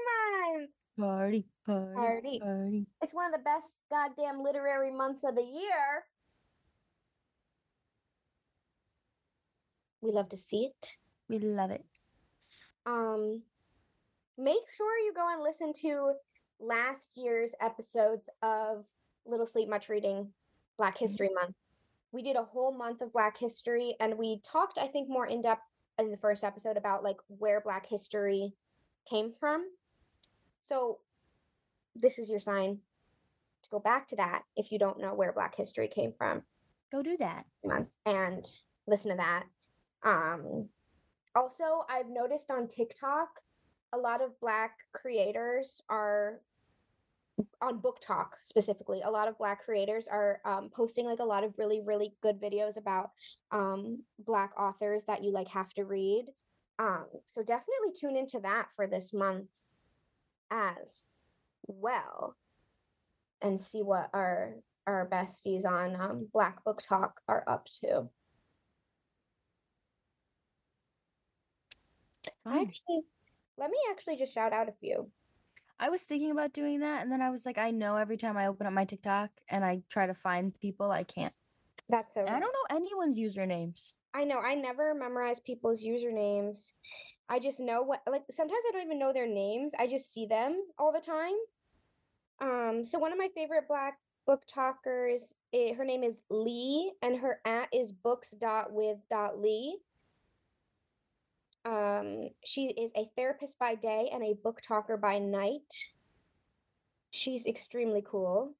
Month. 0.58 0.70
Party, 0.98 1.46
party, 1.66 1.94
Party. 1.94 2.40
party. 2.40 2.88
It's 3.02 3.14
one 3.14 3.26
of 3.26 3.34
the 3.34 3.44
best 3.44 3.74
goddamn 3.92 4.42
literary 4.42 4.92
months 4.92 5.24
of 5.24 5.36
the 5.36 5.44
year. 5.44 6.06
We 10.06 10.12
love 10.12 10.30
to 10.30 10.38
see 10.38 10.66
it. 10.66 10.98
We 11.30 11.40
love 11.40 11.72
it. 11.72 11.84
Um, 12.86 13.42
make 14.38 14.62
sure 14.78 15.00
you 15.00 15.12
go 15.16 15.34
and 15.34 15.42
listen 15.42 15.74
to 15.82 16.14
last 16.60 17.18
year's 17.18 17.56
episodes 17.60 18.30
of 18.44 18.86
Little 19.26 19.48
Sleep 19.48 19.68
Much 19.68 19.90
Reading 19.90 20.30
Black 20.78 20.96
History 20.96 21.30
Month. 21.34 21.56
We 22.12 22.22
did 22.22 22.36
a 22.36 22.44
whole 22.44 22.72
month 22.72 23.02
of 23.02 23.12
Black 23.14 23.36
History 23.36 23.96
and 24.00 24.16
we 24.16 24.42
talked, 24.42 24.78
I 24.78 24.88
think, 24.88 25.10
more 25.10 25.26
in 25.26 25.42
depth 25.42 25.64
in 25.98 26.12
the 26.12 26.18
first 26.18 26.44
episode 26.44 26.78
about 26.78 27.04
like 27.04 27.18
where 27.28 27.60
Black 27.60 27.88
history 27.88 28.54
came 29.10 29.34
from. 29.40 29.66
So, 30.62 31.00
this 31.96 32.20
is 32.20 32.30
your 32.30 32.40
sign 32.40 32.78
to 33.64 33.70
go 33.72 33.80
back 33.80 34.08
to 34.10 34.16
that 34.18 34.44
if 34.56 34.72
you 34.72 34.78
don't 34.78 35.00
know 35.00 35.16
where 35.16 35.34
Black 35.34 35.56
history 35.56 35.88
came 35.88 36.14
from 36.16 36.44
Go 36.92 37.02
do 37.02 37.18
that. 37.18 37.46
month 37.64 37.88
and 38.06 38.48
listen 38.86 39.10
to 39.10 39.18
that. 39.18 39.46
Um, 40.06 40.70
also, 41.36 41.84
I've 41.90 42.10
noticed 42.10 42.50
on 42.50 42.68
TikTok, 42.68 43.30
a 43.94 43.98
lot 43.98 44.22
of 44.22 44.40
Black 44.40 44.80
creators 44.94 45.82
are 45.90 46.40
on 47.62 47.80
Book 47.80 48.00
Talk 48.02 48.38
specifically. 48.42 49.02
A 49.04 49.10
lot 49.10 49.28
of 49.28 49.38
Black 49.38 49.66
creators 49.66 50.08
are 50.08 50.40
um, 50.46 50.70
posting 50.74 51.06
like 51.06 51.20
a 51.20 51.26
lot 51.26 51.44
of 51.44 51.58
really, 51.58 51.82
really 51.84 52.14
good 52.22 52.40
videos 52.40 52.78
about 52.78 53.12
um, 53.52 54.04
Black 54.20 54.52
authors 54.58 55.04
that 55.06 55.24
you 55.24 55.32
like 55.32 55.48
have 55.50 55.74
to 55.74 55.84
read. 55.84 56.26
Um, 56.80 57.06
so 57.26 57.42
definitely 57.42 57.94
tune 58.00 58.16
into 58.16 58.40
that 58.42 58.68
for 58.76 58.88
this 58.88 59.14
month 59.14 59.48
as 60.52 61.04
well, 61.68 62.36
and 63.42 63.60
see 63.60 63.82
what 63.82 64.10
our 64.14 64.56
our 64.88 65.08
besties 65.10 65.66
on 65.66 66.00
um, 66.00 66.28
Black 66.32 66.64
Book 66.64 66.82
Talk 66.82 67.20
are 67.28 67.44
up 67.48 67.68
to. 67.82 68.08
Fun. 72.46 72.60
actually, 72.60 73.02
let 73.58 73.70
me 73.70 73.78
actually 73.92 74.18
just 74.18 74.34
shout 74.34 74.54
out 74.54 74.70
a 74.70 74.74
few. 74.80 75.10
I 75.80 75.90
was 75.90 76.04
thinking 76.04 76.32
about 76.32 76.54
doing 76.54 76.80
that, 76.80 77.02
and 77.02 77.12
then 77.12 77.22
I 77.22 77.30
was 77.30 77.46
like, 77.46 77.58
I 77.58 77.72
know 77.72 77.98
every 77.98 78.16
time 78.16 78.38
I 78.38 78.48
open 78.48 78.66
up 78.66 78.74
my 78.74 78.86
TikTok 78.86 79.30
and 79.50 79.66
I 79.66 79.82
try 79.90 80.08
to 80.08 80.14
find 80.14 80.58
people, 80.60 80.92
I 80.92 81.04
can't. 81.04 81.34
That's 81.90 82.14
so. 82.14 82.22
I 82.22 82.40
don't 82.40 82.42
know 82.42 82.76
anyone's 82.76 83.20
usernames. 83.20 83.94
I 84.14 84.24
know. 84.24 84.40
I 84.40 84.56
never 84.56 84.94
memorize 84.96 85.40
people's 85.40 85.84
usernames. 85.84 86.72
I 87.28 87.40
just 87.40 87.60
know 87.60 87.82
what. 87.82 88.02
Like 88.08 88.24
sometimes 88.32 88.64
I 88.70 88.72
don't 88.72 88.86
even 88.86 89.00
know 89.00 89.12
their 89.12 89.28
names. 89.28 89.74
I 89.78 89.88
just 89.88 90.14
see 90.14 90.26
them 90.26 90.62
all 90.78 90.94
the 90.94 91.00
time. 91.00 91.34
Um. 92.40 92.86
So 92.86 92.98
one 92.98 93.12
of 93.12 93.18
my 93.18 93.30
favorite 93.36 93.68
Black 93.68 93.98
book 94.26 94.44
talkers, 94.48 95.34
eh, 95.54 95.74
her 95.74 95.86
name 95.86 96.04
is 96.04 96.22
Lee, 96.30 96.94
and 97.02 97.18
her 97.18 97.40
at 97.46 97.70
is 97.72 97.92
books 97.92 98.32
dot 98.40 98.72
with 98.72 98.98
dot 99.10 99.40
Lee. 99.40 99.78
Um, 101.66 102.30
she 102.44 102.68
is 102.68 102.92
a 102.96 103.10
therapist 103.18 103.58
by 103.58 103.74
day 103.74 104.10
and 104.14 104.24
a 104.24 104.36
book 104.36 104.62
talker 104.62 104.98
by 104.98 105.18
night. 105.18 105.74
She's 107.10 107.48
extremely 107.48 108.04
cool. 108.06 108.56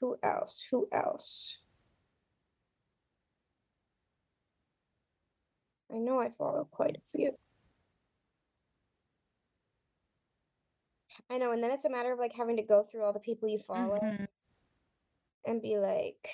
Who 0.00 0.16
else? 0.22 0.64
Who 0.70 0.88
else? 0.90 1.58
I 5.92 5.98
know 5.98 6.18
I 6.20 6.30
follow 6.38 6.66
quite 6.70 6.96
a 6.96 7.16
few. 7.16 7.32
I 11.28 11.36
know, 11.36 11.52
and 11.52 11.62
then 11.62 11.70
it's 11.70 11.84
a 11.84 11.90
matter 11.90 12.12
of 12.12 12.18
like 12.18 12.32
having 12.32 12.56
to 12.56 12.62
go 12.62 12.84
through 12.90 13.02
all 13.04 13.12
the 13.12 13.20
people 13.20 13.48
you 13.48 13.58
follow 13.66 13.98
Mhm. 14.00 14.26
and 15.44 15.60
be 15.60 15.76
like, 15.78 16.30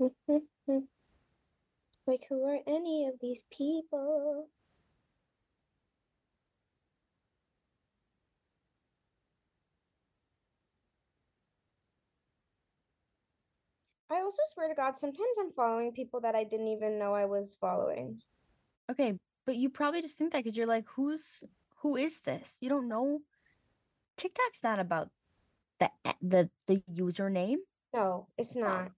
like, 2.06 2.24
who 2.28 2.44
are 2.44 2.58
any 2.66 3.06
of 3.06 3.14
these 3.20 3.44
people? 3.50 4.48
I 14.10 14.22
also 14.22 14.38
swear 14.54 14.68
to 14.68 14.74
God, 14.74 14.98
sometimes 14.98 15.36
I'm 15.38 15.52
following 15.52 15.92
people 15.92 16.20
that 16.22 16.34
I 16.34 16.44
didn't 16.44 16.68
even 16.68 16.98
know 16.98 17.14
I 17.14 17.26
was 17.26 17.56
following. 17.60 18.20
Okay, 18.90 19.18
but 19.46 19.54
you 19.56 19.70
probably 19.70 20.02
just 20.02 20.18
think 20.18 20.32
that 20.32 20.42
because 20.42 20.56
you're 20.56 20.66
like, 20.66 20.86
who's 20.88 21.44
who 21.76 21.96
is 21.96 22.20
this? 22.20 22.58
You 22.60 22.68
don't 22.68 22.88
know. 22.88 23.20
TikTok's 24.16 24.64
not 24.64 24.80
about 24.80 25.10
the 25.78 25.90
the 26.20 26.50
the 26.66 26.82
username. 26.92 27.58
No, 27.94 28.26
it's 28.36 28.56
oh. 28.56 28.60
not. 28.60 28.90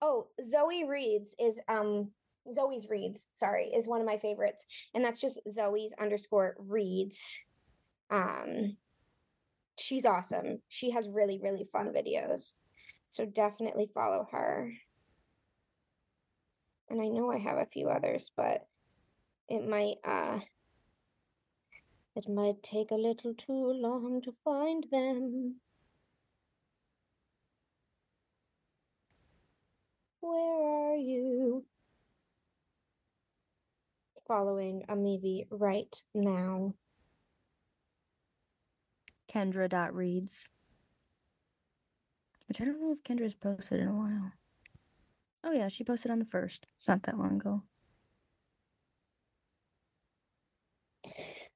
Oh, 0.00 0.28
Zoe 0.44 0.84
Reads 0.84 1.34
is 1.38 1.58
um 1.68 2.10
Zoe's 2.52 2.88
Reads, 2.88 3.26
sorry, 3.32 3.66
is 3.66 3.86
one 3.86 4.00
of 4.00 4.06
my 4.06 4.18
favorites. 4.18 4.64
And 4.94 5.04
that's 5.04 5.20
just 5.20 5.40
Zoe's 5.50 5.92
underscore 6.00 6.56
reads. 6.58 7.38
Um 8.10 8.76
she's 9.78 10.04
awesome. 10.04 10.60
She 10.68 10.90
has 10.90 11.08
really, 11.08 11.38
really 11.38 11.68
fun 11.72 11.92
videos. 11.92 12.54
So 13.10 13.24
definitely 13.24 13.90
follow 13.94 14.26
her. 14.32 14.72
And 16.90 17.00
I 17.00 17.08
know 17.08 17.30
I 17.30 17.38
have 17.38 17.58
a 17.58 17.66
few 17.66 17.88
others, 17.88 18.30
but 18.36 18.66
it 19.48 19.66
might 19.66 19.96
uh 20.04 20.40
it 22.14 22.28
might 22.28 22.62
take 22.62 22.90
a 22.90 22.96
little 22.96 23.34
too 23.34 23.72
long 23.72 24.20
to 24.22 24.34
find 24.44 24.86
them. 24.90 25.60
Where 30.20 30.92
are 30.92 30.96
you? 30.96 31.64
Following 34.26 34.84
Amivi 34.88 35.46
right 35.50 35.94
now. 36.14 36.74
Kendra 39.32 39.68
dot 39.68 39.94
reads. 39.94 40.48
Which 42.48 42.60
I 42.60 42.64
don't 42.64 42.80
know 42.80 42.92
if 42.92 43.02
Kendra's 43.02 43.34
posted 43.34 43.80
in 43.80 43.88
a 43.88 43.94
while. 43.94 44.32
Oh 45.44 45.52
yeah, 45.52 45.68
she 45.68 45.84
posted 45.84 46.10
on 46.10 46.18
the 46.18 46.24
first. 46.24 46.66
It's 46.76 46.88
not 46.88 47.02
that 47.04 47.18
long 47.18 47.36
ago. 47.36 47.62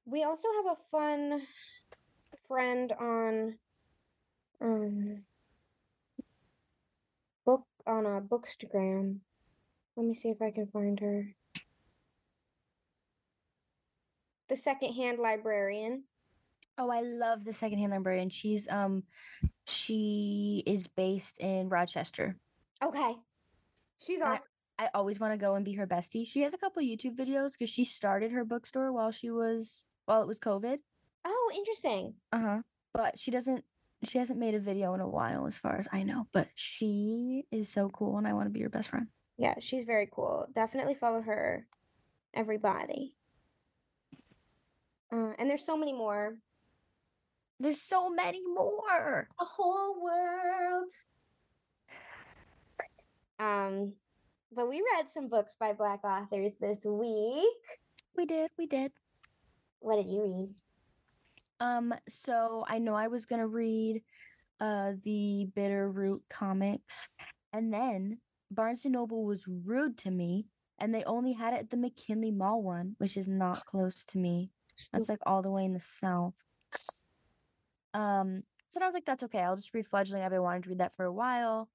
We 0.05 0.23
also 0.23 0.47
have 0.63 0.77
a 0.77 0.81
fun 0.91 1.41
friend 2.47 2.91
on 2.99 3.57
um 4.61 5.23
on 7.87 8.05
a 8.05 8.21
bookstagram. 8.21 9.17
Let 9.95 10.05
me 10.05 10.15
see 10.15 10.29
if 10.29 10.41
I 10.41 10.51
can 10.51 10.67
find 10.67 10.99
her. 10.99 11.27
The 14.49 14.57
secondhand 14.57 15.19
librarian. 15.19 16.03
Oh, 16.77 16.89
I 16.89 17.01
love 17.01 17.43
the 17.45 17.53
secondhand 17.53 17.91
librarian. 17.91 18.29
She's 18.29 18.67
um 18.69 19.03
she 19.65 20.63
is 20.65 20.87
based 20.87 21.39
in 21.39 21.69
Rochester. 21.69 22.35
Okay. 22.83 23.13
She's 23.99 24.19
And 24.21 24.29
I- 24.29 24.33
awesome. 24.33 24.47
I 24.79 24.89
always 24.95 25.19
want 25.19 25.33
to 25.33 25.37
go 25.37 25.53
and 25.53 25.63
be 25.63 25.73
her 25.73 25.85
bestie. 25.85 26.25
She 26.25 26.41
has 26.41 26.55
a 26.55 26.57
couple 26.57 26.81
YouTube 26.81 27.15
videos 27.15 27.51
because 27.53 27.69
she 27.69 27.85
started 27.85 28.31
her 28.31 28.43
bookstore 28.43 28.91
while 28.91 29.11
she 29.11 29.29
was 29.29 29.85
while 30.05 30.23
it 30.23 30.27
was 30.27 30.39
COVID. 30.39 30.79
Oh, 31.25 31.51
interesting. 31.55 32.15
Uh 32.31 32.39
huh. 32.39 32.61
But 32.93 33.19
she 33.19 33.29
doesn't. 33.29 33.63
She 34.05 34.17
hasn't 34.17 34.39
made 34.39 34.55
a 34.55 34.59
video 34.59 34.93
in 34.93 35.01
a 35.01 35.07
while, 35.07 35.45
as 35.45 35.57
far 35.57 35.77
as 35.77 35.87
I 35.91 36.03
know. 36.03 36.27
But 36.31 36.47
she 36.55 37.45
is 37.51 37.69
so 37.69 37.89
cool, 37.89 38.17
and 38.17 38.27
I 38.27 38.33
want 38.33 38.47
to 38.47 38.51
be 38.51 38.59
your 38.59 38.69
best 38.69 38.89
friend. 38.89 39.07
Yeah, 39.37 39.55
she's 39.59 39.83
very 39.85 40.09
cool. 40.11 40.47
Definitely 40.53 40.95
follow 40.95 41.21
her, 41.21 41.65
everybody. 42.33 43.15
Uh, 45.11 45.33
and 45.37 45.49
there's 45.49 45.65
so 45.65 45.77
many 45.77 45.93
more. 45.93 46.37
There's 47.59 47.81
so 47.81 48.09
many 48.09 48.41
more. 48.45 49.27
A 49.39 49.45
whole 49.45 50.01
world. 50.01 50.91
Um, 53.39 53.93
but 54.55 54.69
we 54.69 54.83
read 54.95 55.09
some 55.09 55.27
books 55.27 55.55
by 55.59 55.73
Black 55.73 56.03
authors 56.03 56.53
this 56.59 56.79
week. 56.83 57.47
We 58.15 58.25
did. 58.25 58.51
We 58.57 58.67
did. 58.67 58.91
What 59.79 59.95
did 59.97 60.11
you 60.11 60.23
read? 60.23 60.49
Um. 61.59 61.93
So 62.07 62.65
I 62.67 62.79
know 62.79 62.95
I 62.95 63.07
was 63.07 63.25
gonna 63.25 63.47
read, 63.47 64.01
uh, 64.59 64.93
the 65.03 65.47
Bitter 65.55 65.91
Root 65.91 66.23
comics, 66.29 67.09
and 67.53 67.73
then 67.73 68.19
Barnes 68.51 68.85
and 68.85 68.93
Noble 68.93 69.25
was 69.25 69.47
rude 69.47 69.97
to 69.99 70.11
me 70.11 70.47
and 70.79 70.93
they 70.93 71.03
only 71.05 71.33
had 71.33 71.53
it 71.53 71.59
at 71.59 71.69
the 71.69 71.77
McKinley 71.77 72.31
Mall 72.31 72.61
one, 72.61 72.95
which 72.97 73.17
is 73.17 73.27
not 73.27 73.65
close 73.65 74.03
to 74.05 74.17
me. 74.17 74.49
That's 74.91 75.07
like 75.09 75.19
all 75.25 75.41
the 75.41 75.51
way 75.51 75.65
in 75.65 75.73
the 75.73 75.79
south. 75.79 76.33
Um, 77.93 78.43
so 78.69 78.81
I 78.81 78.85
was 78.85 78.93
like, 78.93 79.05
that's 79.05 79.23
okay. 79.23 79.39
I'll 79.39 79.55
just 79.55 79.73
read 79.73 79.85
Fledgling. 79.85 80.23
I've 80.23 80.31
been 80.31 80.41
wanting 80.41 80.63
to 80.63 80.69
read 80.69 80.79
that 80.79 80.95
for 80.97 81.05
a 81.05 81.13
while. 81.13 81.69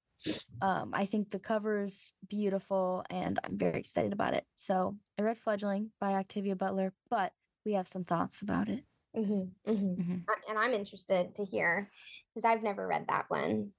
Um, 0.61 0.91
I 0.93 1.05
think 1.05 1.29
the 1.29 1.39
cover's 1.39 2.13
beautiful 2.29 3.05
and 3.09 3.39
I'm 3.43 3.57
very 3.57 3.79
excited 3.79 4.11
about 4.11 4.33
it. 4.33 4.45
So 4.55 4.97
I 5.17 5.21
read 5.21 5.39
Fledgling 5.39 5.91
by 6.01 6.13
Octavia 6.13 6.57
Butler, 6.57 6.93
but 7.09 7.31
we 7.65 7.73
have 7.73 7.87
some 7.87 8.03
thoughts 8.03 8.41
about 8.41 8.67
it. 8.67 8.83
Mm-hmm, 9.15 9.71
mm-hmm. 9.71 10.01
Mhm. 10.01 10.25
And 10.49 10.57
I'm 10.59 10.73
interested 10.73 11.35
to 11.35 11.45
hear 11.45 11.89
because 12.33 12.45
I've 12.45 12.63
never 12.63 12.87
read 12.87 13.07
that 13.07 13.25
one. 13.29 13.71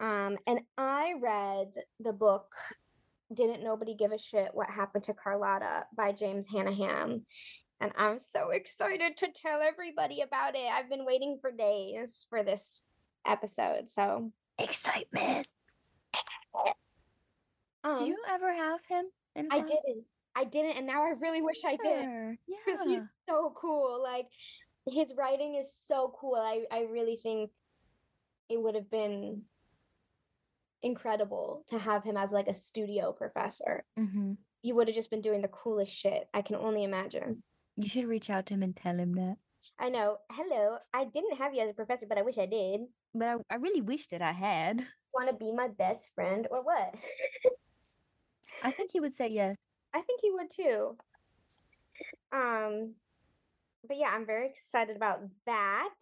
Um, 0.00 0.38
and 0.46 0.60
I 0.78 1.14
read 1.20 1.74
the 2.00 2.12
book 2.12 2.54
"Didn't 3.32 3.62
Nobody 3.64 3.94
Give 3.94 4.12
a 4.12 4.18
Shit 4.18 4.54
What 4.54 4.68
Happened 4.70 5.04
to 5.04 5.14
Carlotta" 5.14 5.86
by 5.96 6.12
James 6.12 6.46
Hannaham, 6.46 7.24
and 7.80 7.92
I'm 7.96 8.18
so 8.18 8.50
excited 8.50 9.16
to 9.18 9.28
tell 9.32 9.60
everybody 9.60 10.20
about 10.22 10.54
it. 10.56 10.70
I've 10.72 10.88
been 10.88 11.04
waiting 11.04 11.38
for 11.40 11.50
days 11.52 12.26
for 12.30 12.42
this 12.42 12.82
episode. 13.26 13.90
So, 13.90 14.32
Excitement. 14.58 15.46
um, 17.84 17.98
Did 18.00 18.08
you 18.08 18.18
ever 18.28 18.52
have 18.52 18.80
him? 18.88 19.06
In 19.34 19.48
I 19.50 19.60
class? 19.60 19.70
didn't, 19.86 20.04
I 20.34 20.44
didn't, 20.44 20.76
and 20.76 20.86
now 20.86 21.04
I 21.04 21.10
really 21.10 21.42
wish 21.42 21.62
I 21.64 21.76
did. 21.76 22.04
Sure, 22.04 22.36
because 22.66 22.86
he's 22.86 23.02
so 23.28 23.52
cool. 23.56 24.02
Like 24.02 24.28
his 24.88 25.12
writing 25.16 25.56
is 25.56 25.72
so 25.72 26.14
cool. 26.18 26.36
I 26.36 26.64
I 26.70 26.82
really 26.82 27.16
think 27.16 27.50
it 28.48 28.60
would 28.60 28.74
have 28.74 28.90
been 28.90 29.42
incredible 30.82 31.64
to 31.68 31.78
have 31.78 32.02
him 32.04 32.16
as 32.16 32.32
like 32.32 32.48
a 32.48 32.54
studio 32.54 33.12
professor. 33.12 33.84
hmm 33.96 34.32
You 34.62 34.74
would 34.74 34.88
have 34.88 34.94
just 34.96 35.10
been 35.10 35.20
doing 35.20 35.42
the 35.42 35.48
coolest 35.48 35.92
shit. 35.92 36.28
I 36.34 36.42
can 36.42 36.56
only 36.56 36.84
imagine. 36.84 37.42
You 37.76 37.88
should 37.88 38.06
reach 38.06 38.30
out 38.30 38.46
to 38.46 38.54
him 38.54 38.62
and 38.62 38.76
tell 38.76 38.98
him 38.98 39.14
that. 39.14 39.36
I 39.78 39.88
know. 39.88 40.18
Hello. 40.30 40.76
I 40.92 41.04
didn't 41.04 41.36
have 41.38 41.54
you 41.54 41.62
as 41.62 41.70
a 41.70 41.74
professor, 41.74 42.06
but 42.06 42.18
I 42.18 42.22
wish 42.22 42.36
I 42.36 42.46
did. 42.46 42.80
But 43.14 43.28
I, 43.28 43.36
I 43.50 43.54
really 43.56 43.80
wish 43.80 44.08
that 44.08 44.22
I 44.22 44.32
had. 44.32 44.84
Want 45.14 45.28
to 45.30 45.36
be 45.36 45.52
my 45.52 45.68
best 45.68 46.06
friend 46.14 46.46
or 46.50 46.62
what? 46.62 46.94
I 48.62 48.70
think 48.70 48.90
he 48.92 49.00
would 49.00 49.14
say 49.14 49.28
yes. 49.28 49.56
I 49.94 50.00
think 50.00 50.20
he 50.20 50.30
would 50.30 50.50
too. 50.50 50.96
Um, 52.32 52.94
but 53.86 53.96
yeah, 53.96 54.10
I'm 54.14 54.26
very 54.26 54.48
excited 54.48 54.96
about 54.96 55.20
that. 55.46 55.94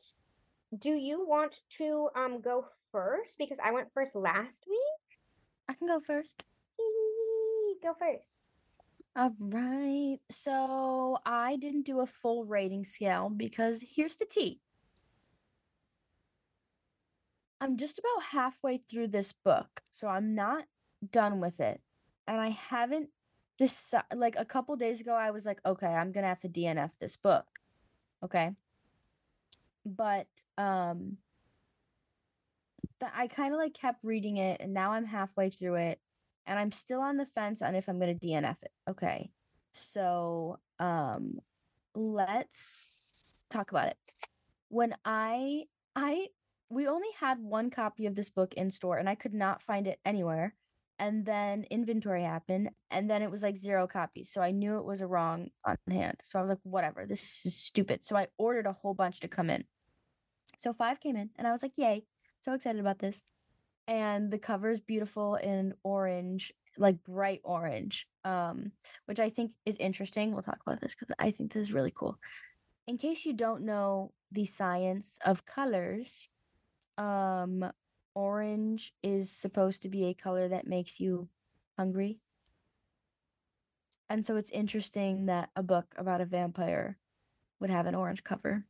Do 0.78 0.90
you 0.90 1.26
want 1.26 1.54
to 1.78 2.08
um 2.14 2.40
go 2.40 2.66
first? 2.92 3.38
Because 3.38 3.58
I 3.62 3.72
went 3.72 3.92
first 3.92 4.14
last 4.14 4.64
week. 4.68 5.18
I 5.68 5.74
can 5.74 5.88
go 5.88 6.00
first. 6.00 6.44
Go 7.82 7.94
first. 7.98 8.50
All 9.16 9.34
right. 9.38 10.18
So 10.30 11.18
I 11.24 11.56
didn't 11.56 11.86
do 11.86 12.00
a 12.00 12.06
full 12.06 12.44
rating 12.44 12.84
scale 12.84 13.30
because 13.30 13.82
here's 13.96 14.16
the 14.16 14.26
tea. 14.26 14.60
I'm 17.60 17.76
just 17.76 17.98
about 17.98 18.24
halfway 18.30 18.78
through 18.78 19.08
this 19.08 19.32
book, 19.32 19.82
so 19.90 20.08
I'm 20.08 20.34
not 20.34 20.64
done 21.10 21.40
with 21.40 21.60
it. 21.60 21.80
And 22.26 22.40
I 22.40 22.50
haven't 22.50 23.10
decided, 23.60 24.06
like 24.16 24.34
a 24.38 24.44
couple 24.44 24.74
days 24.74 25.00
ago, 25.00 25.14
I 25.14 25.30
was 25.30 25.44
like, 25.46 25.60
okay, 25.64 25.86
I'm 25.86 26.12
gonna 26.12 26.26
have 26.26 26.40
to 26.40 26.48
DNF 26.48 26.90
this 26.98 27.16
book. 27.16 27.46
Okay. 28.24 28.52
But 29.84 30.28
um 30.58 31.18
that 33.00 33.12
I 33.16 33.28
kind 33.28 33.54
of 33.54 33.60
like 33.60 33.74
kept 33.74 34.02
reading 34.02 34.38
it 34.38 34.60
and 34.60 34.74
now 34.74 34.92
I'm 34.92 35.06
halfway 35.06 35.50
through 35.50 35.76
it 35.76 36.00
and 36.46 36.58
I'm 36.58 36.72
still 36.72 37.00
on 37.00 37.16
the 37.16 37.26
fence 37.26 37.62
on 37.62 37.74
if 37.74 37.88
I'm 37.88 38.00
to 38.00 38.14
DNF 38.14 38.56
it. 38.62 38.72
Okay. 38.88 39.30
So, 39.72 40.58
um 40.78 41.38
let's 41.94 43.24
talk 43.50 43.70
about 43.70 43.88
it. 43.88 43.98
When 44.68 44.94
I 45.04 45.64
I 45.94 46.28
we 46.70 46.86
only 46.86 47.08
had 47.18 47.40
one 47.40 47.68
copy 47.70 48.06
of 48.06 48.14
this 48.14 48.30
book 48.30 48.54
in 48.54 48.70
store 48.70 48.96
and 48.96 49.08
I 49.08 49.16
could 49.16 49.34
not 49.34 49.62
find 49.62 49.86
it 49.86 49.98
anywhere. 50.04 50.54
And 51.00 51.24
then 51.24 51.64
inventory 51.70 52.22
happened 52.22 52.70
and 52.90 53.10
then 53.10 53.22
it 53.22 53.30
was 53.30 53.42
like 53.42 53.56
zero 53.56 53.86
copies. 53.86 54.30
So 54.30 54.40
I 54.42 54.52
knew 54.52 54.76
it 54.76 54.84
was 54.84 55.00
a 55.00 55.06
wrong 55.06 55.48
on 55.64 55.76
hand. 55.88 56.18
So 56.22 56.38
I 56.38 56.42
was 56.42 56.50
like 56.50 56.58
whatever, 56.62 57.06
this 57.06 57.44
is 57.46 57.56
stupid. 57.56 58.04
So 58.04 58.16
I 58.16 58.28
ordered 58.36 58.66
a 58.66 58.74
whole 58.74 58.94
bunch 58.94 59.20
to 59.20 59.28
come 59.28 59.50
in. 59.50 59.64
So 60.58 60.72
5 60.72 61.00
came 61.00 61.16
in 61.16 61.30
and 61.36 61.48
I 61.48 61.52
was 61.52 61.62
like, 61.62 61.76
"Yay." 61.76 62.04
So 62.42 62.52
excited 62.52 62.80
about 62.80 62.98
this 62.98 63.22
and 63.90 64.30
the 64.30 64.38
cover 64.38 64.70
is 64.70 64.80
beautiful 64.80 65.34
in 65.34 65.74
orange 65.82 66.52
like 66.78 67.02
bright 67.02 67.40
orange 67.42 68.06
um 68.24 68.70
which 69.06 69.18
i 69.18 69.28
think 69.28 69.50
is 69.66 69.76
interesting 69.78 70.32
we'll 70.32 70.42
talk 70.42 70.60
about 70.64 70.80
this 70.80 70.94
because 70.94 71.12
i 71.18 71.30
think 71.30 71.52
this 71.52 71.62
is 71.62 71.72
really 71.72 71.92
cool 71.94 72.16
in 72.86 72.96
case 72.96 73.26
you 73.26 73.32
don't 73.32 73.62
know 73.62 74.12
the 74.30 74.44
science 74.44 75.18
of 75.24 75.44
colors 75.44 76.28
um 76.98 77.68
orange 78.14 78.92
is 79.02 79.30
supposed 79.30 79.82
to 79.82 79.88
be 79.88 80.06
a 80.06 80.14
color 80.14 80.48
that 80.48 80.66
makes 80.66 81.00
you 81.00 81.28
hungry 81.78 82.18
and 84.08 84.26
so 84.26 84.36
it's 84.36 84.50
interesting 84.50 85.26
that 85.26 85.50
a 85.54 85.62
book 85.62 85.94
about 85.96 86.20
a 86.20 86.26
vampire 86.26 86.98
would 87.60 87.70
have 87.70 87.86
an 87.86 87.94
orange 87.94 88.24
cover 88.24 88.64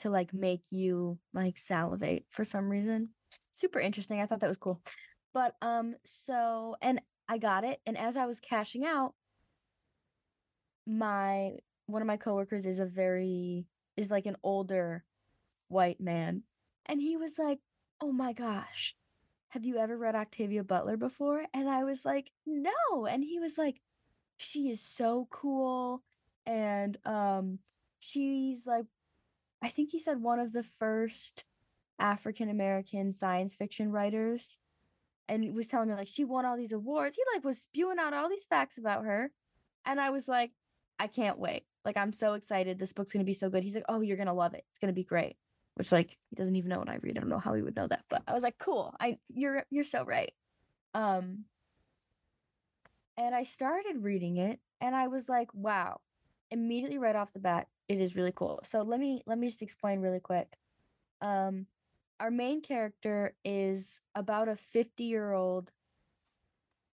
to 0.00 0.10
like 0.10 0.34
make 0.34 0.62
you 0.70 1.18
like 1.32 1.56
salivate 1.56 2.26
for 2.30 2.44
some 2.44 2.68
reason 2.68 3.10
super 3.52 3.80
interesting. 3.80 4.20
I 4.20 4.26
thought 4.26 4.40
that 4.40 4.48
was 4.48 4.58
cool. 4.58 4.80
But 5.32 5.54
um 5.62 5.94
so 6.04 6.76
and 6.82 7.00
I 7.28 7.38
got 7.38 7.64
it 7.64 7.80
and 7.86 7.96
as 7.96 8.16
I 8.16 8.26
was 8.26 8.40
cashing 8.40 8.84
out 8.84 9.14
my 10.86 11.52
one 11.86 12.02
of 12.02 12.06
my 12.06 12.16
coworkers 12.16 12.66
is 12.66 12.78
a 12.78 12.86
very 12.86 13.66
is 13.96 14.10
like 14.10 14.26
an 14.26 14.36
older 14.42 15.04
white 15.68 16.00
man 16.00 16.42
and 16.86 17.00
he 17.00 17.16
was 17.16 17.38
like, 17.38 17.60
"Oh 18.00 18.12
my 18.12 18.32
gosh. 18.32 18.96
Have 19.48 19.64
you 19.64 19.78
ever 19.78 19.96
read 19.96 20.14
Octavia 20.14 20.64
Butler 20.64 20.96
before?" 20.96 21.46
And 21.54 21.68
I 21.68 21.84
was 21.84 22.04
like, 22.04 22.30
"No." 22.46 23.06
And 23.06 23.24
he 23.24 23.40
was 23.40 23.58
like, 23.58 23.80
"She 24.36 24.70
is 24.70 24.80
so 24.80 25.28
cool 25.30 26.02
and 26.46 26.98
um 27.06 27.58
she's 28.00 28.66
like 28.66 28.86
I 29.62 29.68
think 29.68 29.90
he 29.90 29.98
said 29.98 30.20
one 30.20 30.40
of 30.40 30.52
the 30.52 30.62
first 30.62 31.44
African 31.98 32.50
American 32.50 33.12
science 33.12 33.54
fiction 33.54 33.90
writers 33.90 34.58
and 35.28 35.42
he 35.42 35.50
was 35.50 35.68
telling 35.68 35.88
me 35.88 35.94
like 35.94 36.08
she 36.08 36.24
won 36.24 36.44
all 36.44 36.56
these 36.56 36.72
awards. 36.72 37.16
He 37.16 37.22
like 37.34 37.44
was 37.44 37.62
spewing 37.62 37.98
out 37.98 38.12
all 38.12 38.28
these 38.28 38.44
facts 38.44 38.76
about 38.78 39.04
her. 39.04 39.30
And 39.86 39.98
I 40.00 40.10
was 40.10 40.28
like, 40.28 40.52
I 40.98 41.06
can't 41.06 41.38
wait. 41.38 41.64
Like 41.84 41.96
I'm 41.96 42.12
so 42.12 42.34
excited. 42.34 42.78
This 42.78 42.92
book's 42.92 43.12
gonna 43.12 43.24
be 43.24 43.34
so 43.34 43.48
good. 43.48 43.62
He's 43.62 43.74
like, 43.74 43.86
Oh, 43.88 44.00
you're 44.00 44.18
gonna 44.18 44.34
love 44.34 44.54
it. 44.54 44.64
It's 44.70 44.78
gonna 44.78 44.92
be 44.92 45.04
great. 45.04 45.36
Which 45.76 45.90
like 45.90 46.16
he 46.30 46.36
doesn't 46.36 46.56
even 46.56 46.70
know 46.70 46.78
what 46.78 46.88
I 46.88 46.98
read. 47.02 47.16
I 47.16 47.20
don't 47.20 47.30
know 47.30 47.38
how 47.38 47.54
he 47.54 47.62
would 47.62 47.76
know 47.76 47.88
that. 47.88 48.04
But 48.08 48.22
I 48.28 48.34
was 48.34 48.42
like, 48.42 48.58
cool. 48.58 48.94
I 49.00 49.18
you're 49.28 49.64
you're 49.70 49.84
so 49.84 50.04
right. 50.04 50.32
Um 50.94 51.44
and 53.16 53.34
I 53.34 53.44
started 53.44 54.02
reading 54.02 54.36
it 54.36 54.60
and 54.80 54.94
I 54.94 55.08
was 55.08 55.28
like, 55.28 55.52
wow. 55.54 56.00
Immediately 56.50 56.98
right 56.98 57.16
off 57.16 57.32
the 57.32 57.40
bat, 57.40 57.66
it 57.88 57.98
is 57.98 58.14
really 58.14 58.32
cool. 58.34 58.60
So 58.64 58.82
let 58.82 59.00
me 59.00 59.22
let 59.26 59.38
me 59.38 59.48
just 59.48 59.62
explain 59.62 60.00
really 60.00 60.20
quick. 60.20 60.56
Um 61.20 61.66
our 62.20 62.30
main 62.30 62.60
character 62.62 63.34
is 63.44 64.00
about 64.14 64.48
a 64.48 64.56
50 64.56 65.04
year 65.04 65.32
old 65.32 65.72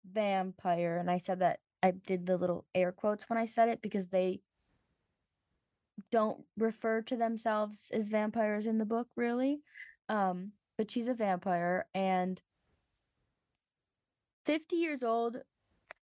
vampire 0.10 0.98
and 0.98 1.12
i 1.12 1.18
said 1.18 1.40
that 1.40 1.60
i 1.84 1.92
did 1.92 2.26
the 2.26 2.38
little 2.38 2.66
air 2.74 2.92
quotes 2.92 3.30
when 3.30 3.38
i 3.38 3.46
said 3.46 3.68
it 3.68 3.82
because 3.82 4.08
they 4.08 4.40
don't 6.12 6.44
refer 6.58 7.02
to 7.02 7.16
themselves 7.16 7.90
as 7.94 8.08
vampires 8.08 8.68
in 8.68 8.78
the 8.78 8.86
book 8.86 9.08
really 9.16 9.62
um 10.10 10.52
but 10.78 10.92
she's 10.92 11.08
a 11.08 11.14
vampire 11.14 11.86
and 11.96 12.42
50 14.48 14.78
years 14.78 15.04
old 15.04 15.38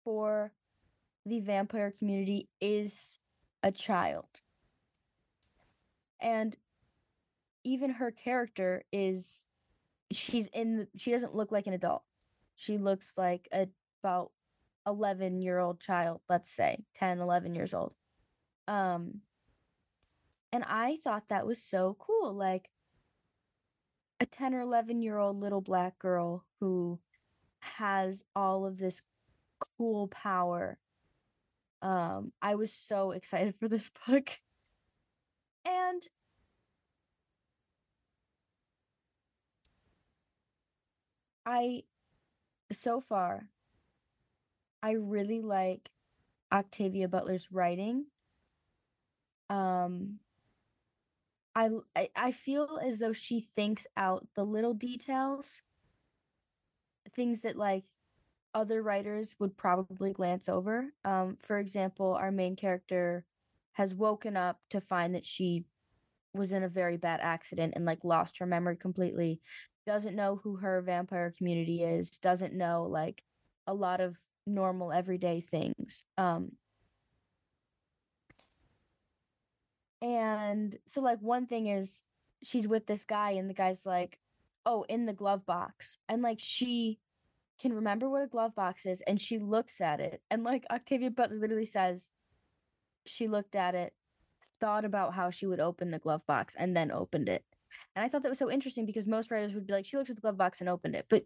for 0.04 0.52
the 1.24 1.40
vampire 1.40 1.90
community 1.90 2.50
is 2.60 3.18
a 3.62 3.72
child. 3.72 4.28
And 6.20 6.54
even 7.64 7.90
her 7.90 8.10
character 8.10 8.84
is 8.92 9.46
she's 10.12 10.46
in 10.48 10.76
the, 10.76 10.88
she 10.96 11.10
doesn't 11.10 11.34
look 11.34 11.50
like 11.50 11.66
an 11.66 11.72
adult. 11.72 12.02
She 12.56 12.76
looks 12.76 13.14
like 13.16 13.48
a 13.52 13.66
about 14.02 14.30
11 14.86 15.40
year 15.40 15.58
old 15.58 15.80
child 15.80 16.20
let's 16.28 16.50
say 16.50 16.84
10 16.96 17.20
11 17.20 17.54
years 17.54 17.72
old. 17.72 17.94
Um 18.68 19.22
and 20.54 20.64
i 20.64 20.96
thought 21.04 21.28
that 21.28 21.46
was 21.46 21.60
so 21.60 21.96
cool 21.98 22.32
like 22.32 22.70
a 24.20 24.26
10 24.26 24.54
or 24.54 24.60
11 24.60 25.02
year 25.02 25.18
old 25.18 25.40
little 25.40 25.60
black 25.60 25.98
girl 25.98 26.44
who 26.60 26.98
has 27.60 28.24
all 28.34 28.64
of 28.64 28.78
this 28.78 29.02
cool 29.58 30.08
power 30.08 30.78
um 31.82 32.32
i 32.40 32.54
was 32.54 32.72
so 32.72 33.10
excited 33.10 33.54
for 33.58 33.68
this 33.68 33.90
book 34.06 34.38
and 35.66 36.08
I 41.46 41.84
so 42.72 43.00
far, 43.00 43.48
I 44.82 44.92
really 44.92 45.40
like 45.40 45.90
Octavia 46.52 47.08
Butler's 47.08 47.52
writing. 47.52 48.06
Um, 49.50 50.20
I, 51.56 51.70
I 52.16 52.32
feel 52.32 52.80
as 52.82 52.98
though 52.98 53.12
she 53.12 53.40
thinks 53.40 53.86
out 53.96 54.26
the 54.34 54.44
little 54.44 54.74
details, 54.74 55.62
things 57.14 57.42
that 57.42 57.56
like 57.56 57.84
other 58.54 58.82
writers 58.82 59.34
would 59.38 59.56
probably 59.56 60.12
glance 60.12 60.48
over. 60.48 60.86
Um, 61.04 61.36
for 61.42 61.58
example, 61.58 62.14
our 62.14 62.32
main 62.32 62.56
character 62.56 63.24
has 63.72 63.94
woken 63.94 64.36
up 64.36 64.60
to 64.70 64.80
find 64.80 65.14
that 65.14 65.26
she 65.26 65.64
was 66.32 66.52
in 66.52 66.64
a 66.64 66.68
very 66.68 66.96
bad 66.96 67.20
accident 67.20 67.74
and 67.76 67.84
like 67.84 68.04
lost 68.04 68.38
her 68.38 68.46
memory 68.46 68.76
completely. 68.76 69.40
Doesn't 69.86 70.16
know 70.16 70.40
who 70.42 70.56
her 70.56 70.82
vampire 70.82 71.32
community 71.36 71.82
is, 71.82 72.10
doesn't 72.18 72.54
know 72.54 72.84
like 72.84 73.22
a 73.66 73.74
lot 73.74 74.00
of 74.00 74.18
normal 74.46 74.92
everyday 74.92 75.40
things. 75.40 76.04
Um 76.18 76.52
and 80.04 80.76
so 80.84 81.00
like 81.00 81.18
one 81.20 81.46
thing 81.46 81.66
is 81.66 82.02
she's 82.42 82.68
with 82.68 82.86
this 82.86 83.04
guy 83.06 83.30
and 83.30 83.48
the 83.48 83.54
guy's 83.54 83.86
like, 83.86 84.18
"Oh, 84.66 84.84
in 84.88 85.06
the 85.06 85.14
glove 85.14 85.46
box." 85.46 85.96
And 86.08 86.20
like 86.20 86.38
she 86.40 86.98
can 87.58 87.72
remember 87.72 88.10
what 88.10 88.22
a 88.22 88.26
glove 88.26 88.54
box 88.54 88.84
is 88.84 89.00
and 89.02 89.20
she 89.20 89.38
looks 89.38 89.80
at 89.80 90.00
it 90.00 90.20
and 90.28 90.42
like 90.42 90.66
Octavia 90.72 91.08
Butler 91.08 91.36
literally 91.36 91.64
says 91.64 92.10
she 93.06 93.28
looked 93.28 93.54
at 93.54 93.74
it, 93.74 93.94
thought 94.60 94.84
about 94.84 95.14
how 95.14 95.30
she 95.30 95.46
would 95.46 95.60
open 95.60 95.90
the 95.90 95.98
glove 95.98 96.26
box 96.26 96.54
and 96.58 96.76
then 96.76 96.90
opened 96.90 97.28
it. 97.28 97.44
And 97.94 98.04
I 98.04 98.08
thought 98.08 98.22
that 98.24 98.28
was 98.28 98.38
so 98.38 98.50
interesting 98.50 98.86
because 98.86 99.06
most 99.06 99.30
writers 99.30 99.54
would 99.54 99.66
be 99.66 99.72
like 99.72 99.86
she 99.86 99.96
looked 99.96 100.10
at 100.10 100.16
the 100.16 100.22
glove 100.22 100.36
box 100.36 100.60
and 100.60 100.68
opened 100.68 100.96
it, 100.96 101.06
but 101.08 101.24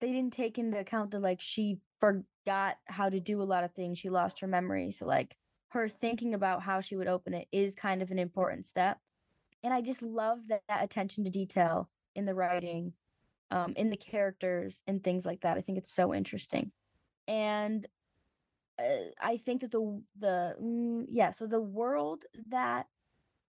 they 0.00 0.12
didn't 0.12 0.34
take 0.34 0.58
into 0.58 0.78
account 0.78 1.10
that 1.10 1.22
like 1.22 1.40
she 1.40 1.78
forgot 1.98 2.76
how 2.84 3.08
to 3.08 3.18
do 3.18 3.42
a 3.42 3.44
lot 3.44 3.64
of 3.64 3.72
things. 3.72 3.98
She 3.98 4.10
lost 4.10 4.40
her 4.40 4.46
memory. 4.46 4.90
So 4.90 5.06
like 5.06 5.36
her 5.68 5.88
thinking 5.88 6.34
about 6.34 6.62
how 6.62 6.80
she 6.80 6.96
would 6.96 7.08
open 7.08 7.34
it 7.34 7.48
is 7.52 7.74
kind 7.74 8.02
of 8.02 8.10
an 8.10 8.18
important 8.18 8.66
step. 8.66 8.98
And 9.62 9.74
I 9.74 9.80
just 9.80 10.02
love 10.02 10.46
that, 10.48 10.62
that 10.68 10.84
attention 10.84 11.24
to 11.24 11.30
detail 11.30 11.90
in 12.14 12.24
the 12.24 12.34
writing 12.34 12.92
um, 13.50 13.74
in 13.76 13.90
the 13.90 13.96
characters 13.96 14.82
and 14.86 15.02
things 15.02 15.26
like 15.26 15.40
that. 15.40 15.56
I 15.56 15.60
think 15.60 15.78
it's 15.78 15.92
so 15.92 16.14
interesting, 16.14 16.72
and 17.28 17.86
uh, 18.78 19.10
I 19.20 19.36
think 19.36 19.62
that 19.62 19.70
the 19.70 20.02
the 20.18 20.56
mm, 20.60 21.06
yeah, 21.08 21.30
so 21.30 21.46
the 21.46 21.60
world 21.60 22.24
that 22.48 22.86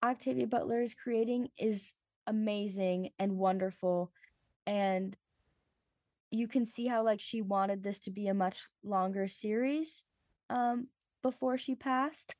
Octavia 0.03 0.47
Butler 0.47 0.81
is 0.81 0.93
creating 0.93 1.49
is 1.57 1.93
amazing 2.27 3.09
and 3.17 3.37
wonderful, 3.37 4.11
and 4.67 5.15
you 6.31 6.47
can 6.47 6.65
see 6.65 6.85
how 6.85 7.03
like 7.03 7.19
she 7.19 7.41
wanted 7.41 7.83
this 7.83 7.99
to 8.01 8.11
be 8.11 8.27
a 8.27 8.33
much 8.33 8.67
longer 8.83 9.27
series 9.27 10.03
um 10.51 10.87
before 11.21 11.57
she 11.57 11.75
passed 11.75 12.35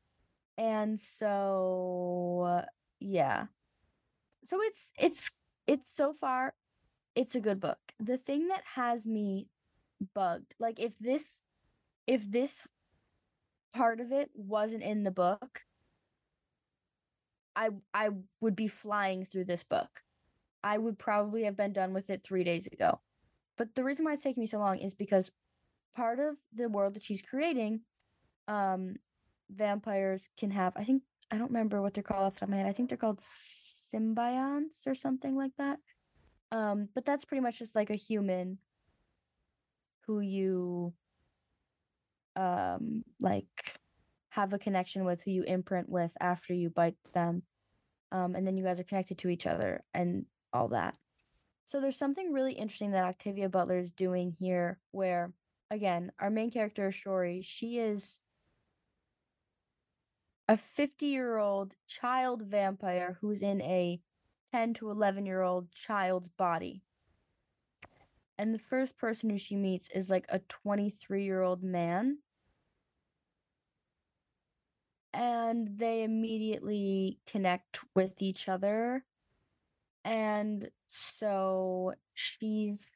and 0.57 0.99
so 0.99 2.45
uh, 2.47 2.65
yeah 2.99 3.45
so 4.43 4.59
it's 4.61 4.93
it's 4.97 5.31
it's 5.67 5.89
so 5.89 6.13
far 6.13 6.53
it's 7.15 7.35
a 7.35 7.41
good 7.41 7.59
book. 7.59 7.79
The 7.99 8.17
thing 8.17 8.47
that 8.47 8.63
has 8.75 9.05
me 9.05 9.49
bugged, 10.13 10.55
like 10.59 10.79
if 10.79 10.97
this 10.99 11.41
if 12.07 12.29
this 12.29 12.65
part 13.73 13.99
of 13.99 14.11
it 14.11 14.29
wasn't 14.33 14.83
in 14.83 15.03
the 15.03 15.11
book, 15.11 15.65
I 17.55 17.69
I 17.93 18.11
would 18.41 18.55
be 18.55 18.67
flying 18.67 19.25
through 19.25 19.45
this 19.45 19.63
book. 19.63 19.89
I 20.63 20.77
would 20.77 20.97
probably 20.97 21.43
have 21.43 21.57
been 21.57 21.73
done 21.73 21.93
with 21.93 22.09
it 22.09 22.23
3 22.23 22.43
days 22.43 22.67
ago. 22.67 22.99
But 23.57 23.75
the 23.75 23.83
reason 23.83 24.05
why 24.05 24.13
it's 24.13 24.23
taking 24.23 24.41
me 24.41 24.47
so 24.47 24.59
long 24.59 24.77
is 24.77 24.93
because 24.93 25.31
part 25.95 26.19
of 26.19 26.37
the 26.53 26.69
world 26.69 26.93
that 26.93 27.03
she's 27.03 27.21
creating 27.21 27.81
um 28.49 28.95
vampires 29.51 30.29
can 30.37 30.51
have 30.51 30.73
I 30.75 30.83
think 30.83 31.03
I 31.31 31.37
don't 31.37 31.51
remember 31.51 31.81
what 31.81 31.93
they're 31.93 32.03
called 32.03 32.23
off 32.23 32.33
the 32.33 32.39
top 32.41 32.49
of 32.49 32.51
my 32.51 32.57
head. 32.57 32.65
I 32.65 32.73
think 32.73 32.89
they're 32.89 32.97
called 32.97 33.19
symbionts 33.19 34.87
or 34.87 34.95
something 34.95 35.35
like 35.35 35.51
that. 35.57 35.77
Um, 36.51 36.89
but 36.95 37.05
that's 37.05 37.23
pretty 37.23 37.41
much 37.41 37.59
just 37.59 37.75
like 37.75 37.91
a 37.91 37.95
human 37.95 38.57
who 40.07 40.21
you 40.21 40.93
um 42.35 43.03
like 43.21 43.45
have 44.29 44.53
a 44.53 44.59
connection 44.59 45.05
with, 45.05 45.21
who 45.21 45.31
you 45.31 45.43
imprint 45.43 45.89
with 45.89 46.15
after 46.19 46.53
you 46.53 46.69
bite 46.69 46.95
them. 47.13 47.43
Um, 48.11 48.35
and 48.35 48.45
then 48.45 48.57
you 48.57 48.63
guys 48.63 48.79
are 48.79 48.83
connected 48.83 49.19
to 49.19 49.29
each 49.29 49.45
other 49.45 49.83
and 49.93 50.25
all 50.53 50.69
that. 50.69 50.95
So 51.67 51.79
there's 51.79 51.97
something 51.97 52.33
really 52.33 52.53
interesting 52.53 52.91
that 52.91 53.03
Octavia 53.03 53.49
Butler 53.49 53.77
is 53.77 53.91
doing 53.91 54.35
here 54.39 54.79
where 54.91 55.31
again, 55.69 56.11
our 56.19 56.31
main 56.31 56.49
character 56.49 56.89
Shori, 56.89 57.43
she 57.43 57.77
is 57.77 58.19
a 60.49 60.57
50 60.57 61.05
year 61.05 61.37
old 61.37 61.75
child 61.87 62.41
vampire 62.41 63.15
who's 63.21 63.43
in 63.43 63.61
a 63.61 64.01
10 64.51 64.73
to 64.73 64.89
11 64.89 65.27
year 65.27 65.43
old 65.43 65.71
child's 65.71 66.29
body. 66.29 66.81
And 68.39 68.53
the 68.53 68.59
first 68.59 68.97
person 68.97 69.29
who 69.29 69.37
she 69.37 69.55
meets 69.55 69.89
is 69.91 70.09
like 70.09 70.25
a 70.27 70.39
23 70.39 71.23
year 71.23 71.43
old 71.43 71.61
man. 71.61 72.17
And 75.13 75.77
they 75.77 76.01
immediately 76.01 77.19
connect 77.27 77.81
with 77.95 78.19
each 78.19 78.49
other. 78.49 79.03
And 80.03 80.67
so 80.87 81.93
she's 82.15 82.89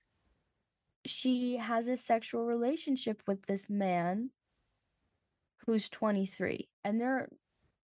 she 1.05 1.57
has 1.57 1.85
a 1.87 1.97
sexual 1.97 2.45
relationship 2.45 3.21
with 3.27 3.45
this 3.45 3.69
man 3.69 4.31
who's 5.65 5.89
23 5.89 6.69
and 6.83 6.99
there 6.99 7.27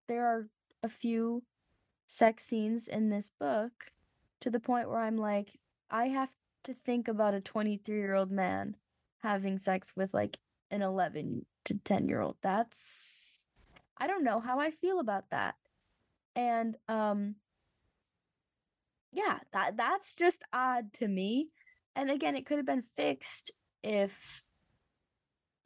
there 0.10 0.26
are 0.26 0.48
a 0.84 0.90
few 0.90 1.44
sex 2.08 2.44
scenes 2.44 2.90
in 2.90 3.10
this 3.10 3.32
book 3.40 3.72
to 4.42 4.50
the 4.50 4.60
point 4.60 4.90
where 4.90 5.00
I'm 5.00 5.18
like, 5.18 5.58
I 5.90 6.08
have 6.08 6.30
to 6.66 6.74
think 6.74 7.08
about 7.08 7.34
a 7.34 7.40
23 7.40 7.96
year 7.96 8.16
old 8.16 8.32
man 8.32 8.76
having 9.24 9.58
sex 9.58 9.94
with 9.96 10.14
like 10.14 10.38
an 10.72 10.82
11 10.82 11.46
to 11.66 11.74
10 11.86 12.10
year 12.10 12.20
old. 12.20 12.36
That's, 12.42 13.46
I 13.98 14.08
don't 14.08 14.26
know 14.26 14.42
how 14.42 14.60
I 14.60 14.72
feel 14.72 15.00
about 15.00 15.30
that. 15.32 15.56
And, 16.36 16.76
um, 16.90 17.36
yeah, 19.12 19.40
that 19.54 19.78
that's 19.78 20.14
just 20.14 20.44
odd 20.54 20.92
to 20.94 21.08
me. 21.08 21.50
And 21.96 22.12
again, 22.12 22.36
it 22.36 22.46
could 22.46 22.58
have 22.58 22.66
been 22.66 22.84
fixed 22.96 23.52
if 23.84 24.46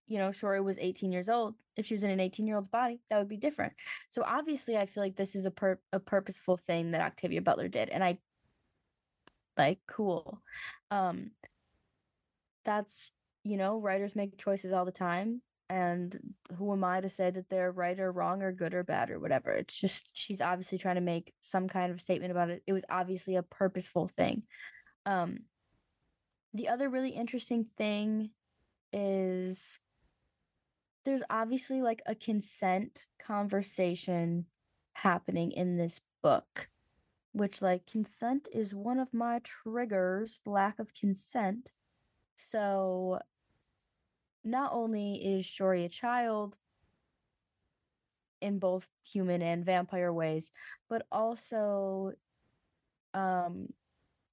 you 0.07 0.19
know, 0.19 0.29
Shori 0.29 0.63
was 0.63 0.77
18 0.79 1.11
years 1.11 1.29
old. 1.29 1.55
If 1.75 1.85
she 1.87 1.95
was 1.95 2.03
in 2.03 2.11
an 2.11 2.19
18 2.19 2.45
year 2.45 2.55
old's 2.55 2.67
body, 2.67 2.99
that 3.09 3.17
would 3.17 3.29
be 3.29 3.37
different. 3.37 3.73
So 4.09 4.23
obviously, 4.25 4.77
I 4.77 4.85
feel 4.85 5.03
like 5.03 5.15
this 5.15 5.35
is 5.35 5.45
a 5.45 5.51
pur- 5.51 5.79
a 5.91 5.99
purposeful 5.99 6.57
thing 6.57 6.91
that 6.91 7.01
Octavia 7.01 7.41
Butler 7.41 7.67
did, 7.67 7.89
and 7.89 8.03
I 8.03 8.19
like 9.57 9.79
cool. 9.87 10.41
Um, 10.91 11.31
that's 12.65 13.11
you 13.43 13.57
know, 13.57 13.77
writers 13.79 14.15
make 14.15 14.37
choices 14.37 14.71
all 14.71 14.85
the 14.85 14.91
time, 14.91 15.41
and 15.69 16.17
who 16.57 16.71
am 16.71 16.83
I 16.83 17.01
to 17.01 17.09
say 17.09 17.31
that 17.31 17.49
they're 17.49 17.71
right 17.71 17.99
or 17.99 18.11
wrong 18.11 18.41
or 18.41 18.51
good 18.51 18.73
or 18.73 18.83
bad 18.83 19.09
or 19.09 19.19
whatever? 19.19 19.51
It's 19.51 19.79
just 19.79 20.11
she's 20.13 20.41
obviously 20.41 20.77
trying 20.77 20.95
to 20.95 21.01
make 21.01 21.33
some 21.41 21.67
kind 21.67 21.91
of 21.91 22.01
statement 22.01 22.31
about 22.31 22.49
it. 22.49 22.63
It 22.67 22.73
was 22.73 22.85
obviously 22.89 23.35
a 23.35 23.43
purposeful 23.43 24.07
thing. 24.07 24.43
Um, 25.05 25.39
the 26.53 26.69
other 26.69 26.89
really 26.89 27.09
interesting 27.09 27.65
thing 27.77 28.29
is 28.91 29.79
there's 31.05 31.23
obviously 31.29 31.81
like 31.81 32.01
a 32.05 32.15
consent 32.15 33.05
conversation 33.19 34.45
happening 34.93 35.51
in 35.51 35.77
this 35.77 36.01
book 36.21 36.69
which 37.33 37.61
like 37.61 37.85
consent 37.87 38.47
is 38.53 38.73
one 38.73 38.99
of 38.99 39.13
my 39.13 39.39
triggers 39.43 40.39
lack 40.45 40.79
of 40.79 40.93
consent. 40.93 41.71
So 42.35 43.19
not 44.43 44.71
only 44.73 45.15
is 45.15 45.45
shori 45.45 45.85
a 45.85 45.89
child 45.89 46.55
in 48.41 48.59
both 48.59 48.87
human 49.01 49.41
and 49.41 49.65
vampire 49.65 50.11
ways 50.11 50.51
but 50.89 51.07
also 51.11 52.11
um 53.13 53.67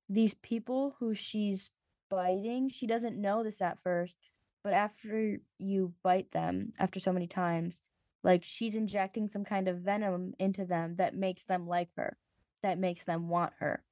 these 0.09 0.35
people 0.35 0.97
who 0.99 1.15
she's 1.15 1.71
biting 2.11 2.69
she 2.69 2.89
doesn't 2.89 3.21
know 3.21 3.45
this 3.45 3.63
at 3.63 3.79
first 3.85 4.17
but 4.63 4.73
after 4.73 5.39
you 5.59 5.93
bite 6.03 6.31
them 6.33 6.73
after 6.79 7.01
so 7.01 7.13
many 7.13 7.27
times 7.27 7.81
like 8.23 8.45
she's 8.45 8.77
injecting 8.77 9.29
some 9.29 9.45
kind 9.45 9.69
of 9.69 9.79
venom 9.79 10.35
into 10.39 10.65
them 10.65 10.97
that 10.97 11.15
makes 11.15 11.45
them 11.45 11.67
like 11.67 11.89
her 11.97 12.17
that 12.63 12.79
makes 12.79 13.05
them 13.05 13.29
want 13.29 13.53
her. 13.59 13.83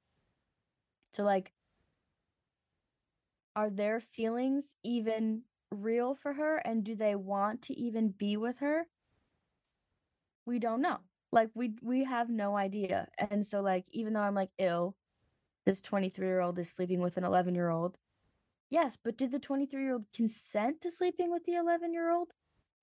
So 1.13 1.23
like 1.23 1.51
are 3.55 3.69
their 3.69 3.99
feelings 3.99 4.75
even 4.83 5.41
real 5.71 6.15
for 6.15 6.33
her 6.33 6.57
and 6.57 6.83
do 6.83 6.95
they 6.95 7.15
want 7.15 7.63
to 7.63 7.77
even 7.79 8.09
be 8.09 8.37
with 8.37 8.59
her? 8.59 8.85
We 10.45 10.59
don't 10.59 10.81
know. 10.81 10.97
Like 11.31 11.49
we 11.55 11.73
we 11.81 12.03
have 12.03 12.29
no 12.29 12.55
idea. 12.55 13.07
And 13.17 13.45
so 13.45 13.61
like 13.61 13.85
even 13.91 14.13
though 14.13 14.21
i'm 14.21 14.35
like 14.35 14.51
ill 14.59 14.95
this 15.65 15.81
23 15.81 16.25
year 16.25 16.39
old 16.39 16.57
is 16.59 16.69
sleeping 16.69 16.99
with 16.99 17.17
an 17.17 17.23
11 17.23 17.55
year 17.55 17.69
old 17.69 17.97
Yes, 18.69 18.97
but 19.03 19.17
did 19.17 19.31
the 19.31 19.39
23 19.39 19.81
year 19.81 19.93
old 19.93 20.05
consent 20.13 20.81
to 20.81 20.91
sleeping 20.91 21.31
with 21.31 21.43
the 21.43 21.53
11 21.53 21.93
year 21.93 22.11
old? 22.11 22.29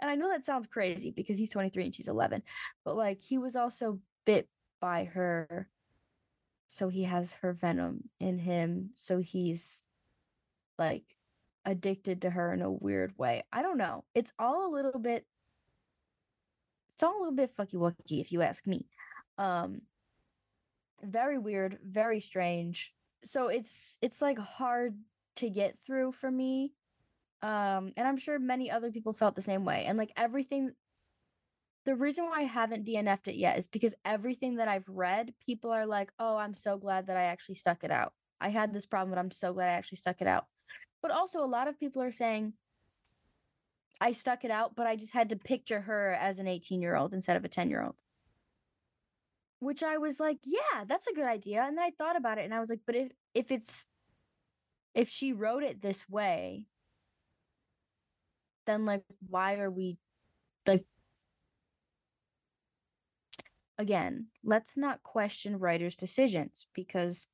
And 0.01 0.11
I 0.11 0.14
know 0.14 0.29
that 0.29 0.44
sounds 0.44 0.66
crazy 0.66 1.11
because 1.11 1.38
he's 1.38 1.51
23 1.51 1.85
and 1.85 1.94
she's 1.94 2.09
11, 2.09 2.42
but 2.85 2.96
like 2.96 3.22
he 3.22 3.38
was 3.38 3.57
also 3.57 4.01
bit 4.25 4.49
by 4.81 5.05
her. 5.05 5.68
So 6.68 6.88
he 6.88 7.05
has 7.05 7.35
her 7.35 7.53
venom 7.53 8.09
in 8.20 8.38
him. 8.38 8.90
So 8.96 9.20
he's 9.20 9.83
like 10.79 11.05
addicted 11.64 12.22
to 12.22 12.31
her 12.31 12.53
in 12.53 12.62
a 12.62 12.70
weird 12.70 13.16
way. 13.16 13.44
I 13.53 13.62
don't 13.62 13.79
know. 13.79 14.05
It's 14.14 14.33
all 14.38 14.66
a 14.66 14.75
little 14.75 15.01
bit 15.01 15.25
it's 16.94 17.03
all 17.03 17.18
a 17.18 17.20
little 17.20 17.35
bit 17.35 17.55
fucky 17.55 17.75
wucky 17.75 18.20
if 18.20 18.33
you 18.33 18.42
ask 18.42 18.66
me. 18.66 18.87
Um 19.38 19.83
very 21.03 21.38
weird, 21.38 21.79
very 21.85 22.20
strange. 22.20 22.94
So 23.25 23.49
it's 23.49 23.99
it's 24.03 24.20
like 24.20 24.38
hard 24.38 24.96
to 25.37 25.51
get 25.51 25.79
through 25.87 26.12
for 26.12 26.31
me. 26.31 26.72
Um 27.42 27.92
and 27.96 28.07
I'm 28.09 28.16
sure 28.16 28.38
many 28.38 28.70
other 28.70 28.90
people 28.90 29.12
felt 29.12 29.37
the 29.37 29.42
same 29.42 29.64
way. 29.64 29.85
And 29.87 29.99
like 29.99 30.12
everything 30.16 30.72
the 31.87 31.94
reason 31.94 32.25
why 32.25 32.40
I 32.40 32.42
haven't 32.42 32.85
DNF'd 32.85 33.29
it 33.29 33.37
yet 33.37 33.59
is 33.59 33.68
because 33.68 33.94
everything 34.05 34.57
that 34.57 34.66
I've 34.66 34.88
read, 34.88 35.33
people 35.44 35.70
are 35.70 35.87
like, 35.87 36.12
"Oh, 36.18 36.37
I'm 36.37 36.53
so 36.53 36.77
glad 36.79 37.07
that 37.07 37.16
I 37.16 37.22
actually 37.22 37.55
stuck 37.55 37.85
it 37.85 37.92
out. 37.92 38.12
I 38.40 38.49
had 38.49 38.75
this 38.75 38.87
problem, 38.87 39.11
but 39.11 39.20
I'm 39.20 39.31
so 39.31 39.53
glad 39.55 39.68
I 39.68 39.75
actually 39.75 39.99
stuck 39.99 40.20
it 40.20 40.27
out." 40.27 40.46
But 41.01 41.12
also 41.12 41.44
a 41.44 41.46
lot 41.46 41.68
of 41.68 41.79
people 41.79 42.03
are 42.03 42.11
saying 42.11 42.55
I 44.01 44.12
stuck 44.12 44.44
it 44.44 44.51
out, 44.51 44.75
but 44.77 44.87
I 44.87 44.96
just 44.96 45.14
had 45.14 45.31
to 45.31 45.37
picture 45.37 45.81
her 45.81 46.12
as 46.20 46.38
an 46.38 46.46
18-year-old 46.46 47.14
instead 47.14 47.37
of 47.37 47.44
a 47.44 47.49
10-year-old. 47.49 47.96
Which 49.61 49.83
I 49.83 49.99
was 49.99 50.20
like, 50.20 50.38
"Yeah, 50.44 50.85
that's 50.87 51.07
a 51.07 51.14
good 51.14 51.25
idea." 51.25 51.62
And 51.62 51.79
then 51.79 51.85
I 51.85 51.92
thought 51.96 52.16
about 52.16 52.38
it 52.38 52.44
and 52.44 52.55
I 52.55 52.61
was 52.61 52.68
like, 52.68 52.83
"But 52.87 52.96
if 52.96 53.12
if 53.35 53.51
it's 53.53 53.87
if 54.96 55.11
she 55.11 55.32
wrote 55.35 55.62
it 55.62 55.82
this 55.82 56.09
way, 56.09 56.64
then 58.64 58.87
like 58.87 59.04
why 59.28 59.56
are 59.59 59.70
we 59.70 59.98
like 60.66 60.85
again, 63.78 64.28
let's 64.42 64.76
not 64.76 65.02
question 65.02 65.59
writers' 65.59 65.96
decisions 65.96 66.66
because 66.74 67.26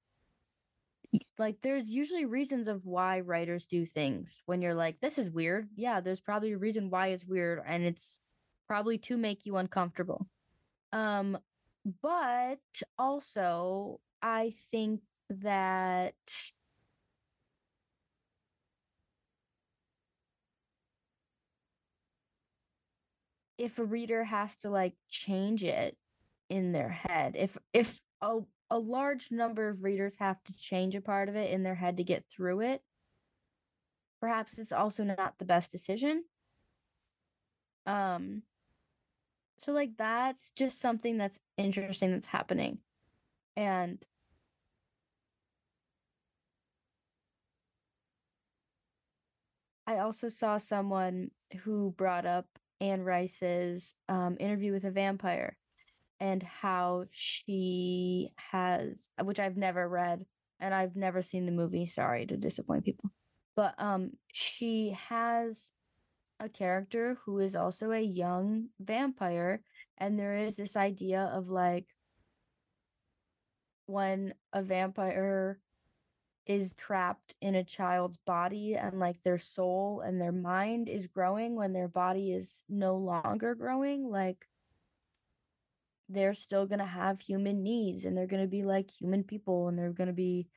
like 1.38 1.60
there's 1.62 1.88
usually 1.88 2.24
reasons 2.24 2.68
of 2.68 2.84
why 2.84 3.20
writers 3.20 3.66
do 3.66 3.84
things 3.84 4.42
when 4.46 4.62
you're 4.62 4.74
like 4.74 4.98
this 5.00 5.18
is 5.18 5.30
weird. 5.30 5.68
Yeah 5.76 6.00
there's 6.00 6.20
probably 6.20 6.52
a 6.52 6.58
reason 6.58 6.90
why 6.90 7.08
it's 7.08 7.26
weird 7.26 7.60
and 7.66 7.84
it's 7.84 8.20
probably 8.66 8.98
to 8.98 9.16
make 9.16 9.44
you 9.46 9.56
uncomfortable. 9.56 10.26
Um 10.92 11.38
but 12.02 12.60
also 12.98 14.00
i 14.22 14.52
think 14.70 15.00
that 15.30 16.14
if 23.62 23.78
a 23.78 23.84
reader 23.84 24.24
has 24.24 24.56
to 24.56 24.68
like 24.68 24.94
change 25.08 25.64
it 25.64 25.96
in 26.50 26.72
their 26.72 26.88
head 26.88 27.34
if 27.38 27.56
if 27.72 28.00
a, 28.20 28.40
a 28.70 28.78
large 28.78 29.30
number 29.30 29.68
of 29.68 29.84
readers 29.84 30.16
have 30.18 30.42
to 30.44 30.52
change 30.56 30.94
a 30.94 31.00
part 31.00 31.28
of 31.28 31.36
it 31.36 31.50
in 31.50 31.62
their 31.62 31.74
head 31.74 31.96
to 31.96 32.04
get 32.04 32.24
through 32.28 32.60
it 32.60 32.82
perhaps 34.22 34.56
it's 34.56 34.72
also 34.72 35.02
not 35.02 35.34
the 35.38 35.44
best 35.44 35.72
decision. 35.72 36.22
Um 37.86 38.42
so 39.58 39.72
like 39.72 39.96
that's 39.98 40.52
just 40.52 40.80
something 40.80 41.18
that's 41.18 41.40
interesting 41.58 42.12
that's 42.12 42.28
happening. 42.28 42.78
And 43.56 44.04
I 49.88 49.98
also 49.98 50.28
saw 50.28 50.58
someone 50.58 51.32
who 51.64 51.92
brought 51.96 52.24
up 52.24 52.46
Anne 52.82 53.02
Rice's 53.02 53.94
um, 54.08 54.36
interview 54.40 54.72
with 54.72 54.84
a 54.84 54.90
vampire 54.90 55.56
and 56.20 56.42
how 56.42 57.04
she 57.10 58.32
has, 58.36 59.08
which 59.22 59.38
I've 59.40 59.56
never 59.56 59.88
read 59.88 60.26
and 60.60 60.74
I've 60.74 60.96
never 60.96 61.22
seen 61.22 61.46
the 61.46 61.52
movie. 61.52 61.86
Sorry 61.86 62.26
to 62.26 62.36
disappoint 62.36 62.84
people, 62.84 63.10
but 63.56 63.74
um, 63.78 64.10
she 64.32 64.96
has 65.08 65.70
a 66.40 66.48
character 66.48 67.18
who 67.24 67.38
is 67.38 67.54
also 67.54 67.92
a 67.92 68.00
young 68.00 68.66
vampire, 68.80 69.62
and 69.98 70.18
there 70.18 70.36
is 70.36 70.56
this 70.56 70.76
idea 70.76 71.30
of 71.32 71.48
like 71.48 71.86
when 73.86 74.34
a 74.52 74.62
vampire 74.62 75.58
is 76.46 76.72
trapped 76.74 77.34
in 77.40 77.54
a 77.54 77.64
child's 77.64 78.16
body 78.26 78.74
and 78.74 78.98
like 78.98 79.22
their 79.22 79.38
soul 79.38 80.02
and 80.04 80.20
their 80.20 80.32
mind 80.32 80.88
is 80.88 81.06
growing 81.06 81.54
when 81.54 81.72
their 81.72 81.88
body 81.88 82.32
is 82.32 82.64
no 82.68 82.96
longer 82.96 83.54
growing 83.54 84.10
like 84.10 84.48
they're 86.08 86.34
still 86.34 86.66
going 86.66 86.80
to 86.80 86.84
have 86.84 87.20
human 87.20 87.62
needs 87.62 88.04
and 88.04 88.16
they're 88.16 88.26
going 88.26 88.42
to 88.42 88.48
be 88.48 88.64
like 88.64 88.90
human 88.90 89.22
people 89.22 89.68
and 89.68 89.78
they're 89.78 89.90
going 89.90 90.08
to 90.08 90.12
be 90.12 90.48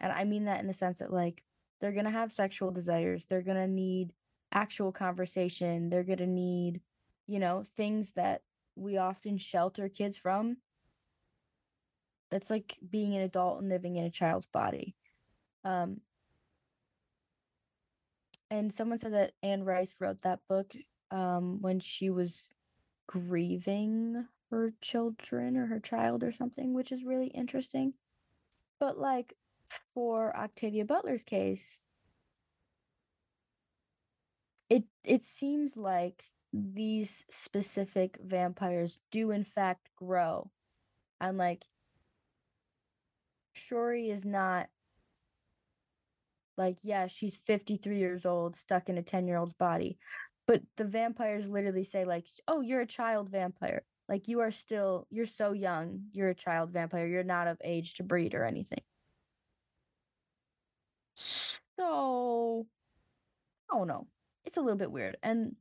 and 0.00 0.12
I 0.12 0.24
mean 0.24 0.44
that 0.44 0.60
in 0.60 0.68
the 0.68 0.72
sense 0.72 1.00
that 1.00 1.12
like 1.12 1.42
they're 1.80 1.92
going 1.92 2.04
to 2.04 2.10
have 2.10 2.32
sexual 2.32 2.70
desires 2.70 3.26
they're 3.26 3.42
going 3.42 3.56
to 3.56 3.66
need 3.66 4.12
actual 4.52 4.92
conversation 4.92 5.90
they're 5.90 6.04
going 6.04 6.18
to 6.18 6.26
need 6.26 6.80
you 7.26 7.40
know 7.40 7.64
things 7.76 8.12
that 8.12 8.42
we 8.76 8.96
often 8.98 9.36
shelter 9.36 9.88
kids 9.88 10.16
from. 10.16 10.56
That's 12.30 12.50
like 12.50 12.78
being 12.88 13.14
an 13.14 13.22
adult 13.22 13.60
and 13.60 13.68
living 13.68 13.96
in 13.96 14.04
a 14.04 14.10
child's 14.10 14.46
body 14.46 14.94
um, 15.64 16.00
and 18.50 18.72
someone 18.72 18.98
said 18.98 19.14
that 19.14 19.32
Anne 19.42 19.64
Rice 19.64 19.94
wrote 20.00 20.22
that 20.22 20.40
book 20.48 20.74
um, 21.10 21.60
when 21.60 21.80
she 21.80 22.10
was 22.10 22.50
grieving 23.06 24.26
her 24.50 24.72
children 24.80 25.56
or 25.56 25.66
her 25.66 25.80
child 25.80 26.22
or 26.22 26.32
something, 26.32 26.74
which 26.74 26.92
is 26.92 27.04
really 27.04 27.28
interesting. 27.28 27.94
But 28.78 28.98
like 28.98 29.34
for 29.94 30.36
Octavia 30.36 30.84
Butler's 30.84 31.22
case, 31.22 31.80
it 34.68 34.84
it 35.04 35.22
seems 35.22 35.76
like 35.76 36.24
these 36.52 37.24
specific 37.30 38.18
vampires 38.22 38.98
do 39.10 39.30
in 39.30 39.44
fact 39.44 39.88
grow. 39.96 40.50
And 41.20 41.38
like 41.38 41.64
Shori 43.54 44.10
is 44.10 44.24
not 44.24 44.68
like, 46.56 46.78
yeah, 46.82 47.06
she's 47.06 47.36
53 47.36 47.96
years 47.96 48.26
old, 48.26 48.56
stuck 48.56 48.88
in 48.88 48.98
a 48.98 49.02
10 49.02 49.26
year 49.26 49.36
old's 49.36 49.52
body. 49.52 49.98
But 50.46 50.62
the 50.76 50.84
vampires 50.84 51.48
literally 51.48 51.84
say, 51.84 52.04
like, 52.04 52.26
oh, 52.48 52.60
you're 52.60 52.80
a 52.80 52.86
child 52.86 53.30
vampire. 53.30 53.82
Like, 54.08 54.28
you 54.28 54.40
are 54.40 54.50
still, 54.50 55.06
you're 55.10 55.26
so 55.26 55.52
young. 55.52 56.02
You're 56.12 56.28
a 56.28 56.34
child 56.34 56.70
vampire. 56.70 57.06
You're 57.06 57.22
not 57.22 57.46
of 57.46 57.58
age 57.62 57.94
to 57.94 58.02
breed 58.02 58.34
or 58.34 58.44
anything. 58.44 58.80
So, 61.14 62.66
I 63.70 63.78
don't 63.78 63.86
know. 63.86 64.08
It's 64.44 64.56
a 64.56 64.60
little 64.60 64.78
bit 64.78 64.90
weird. 64.90 65.16
And 65.22 65.54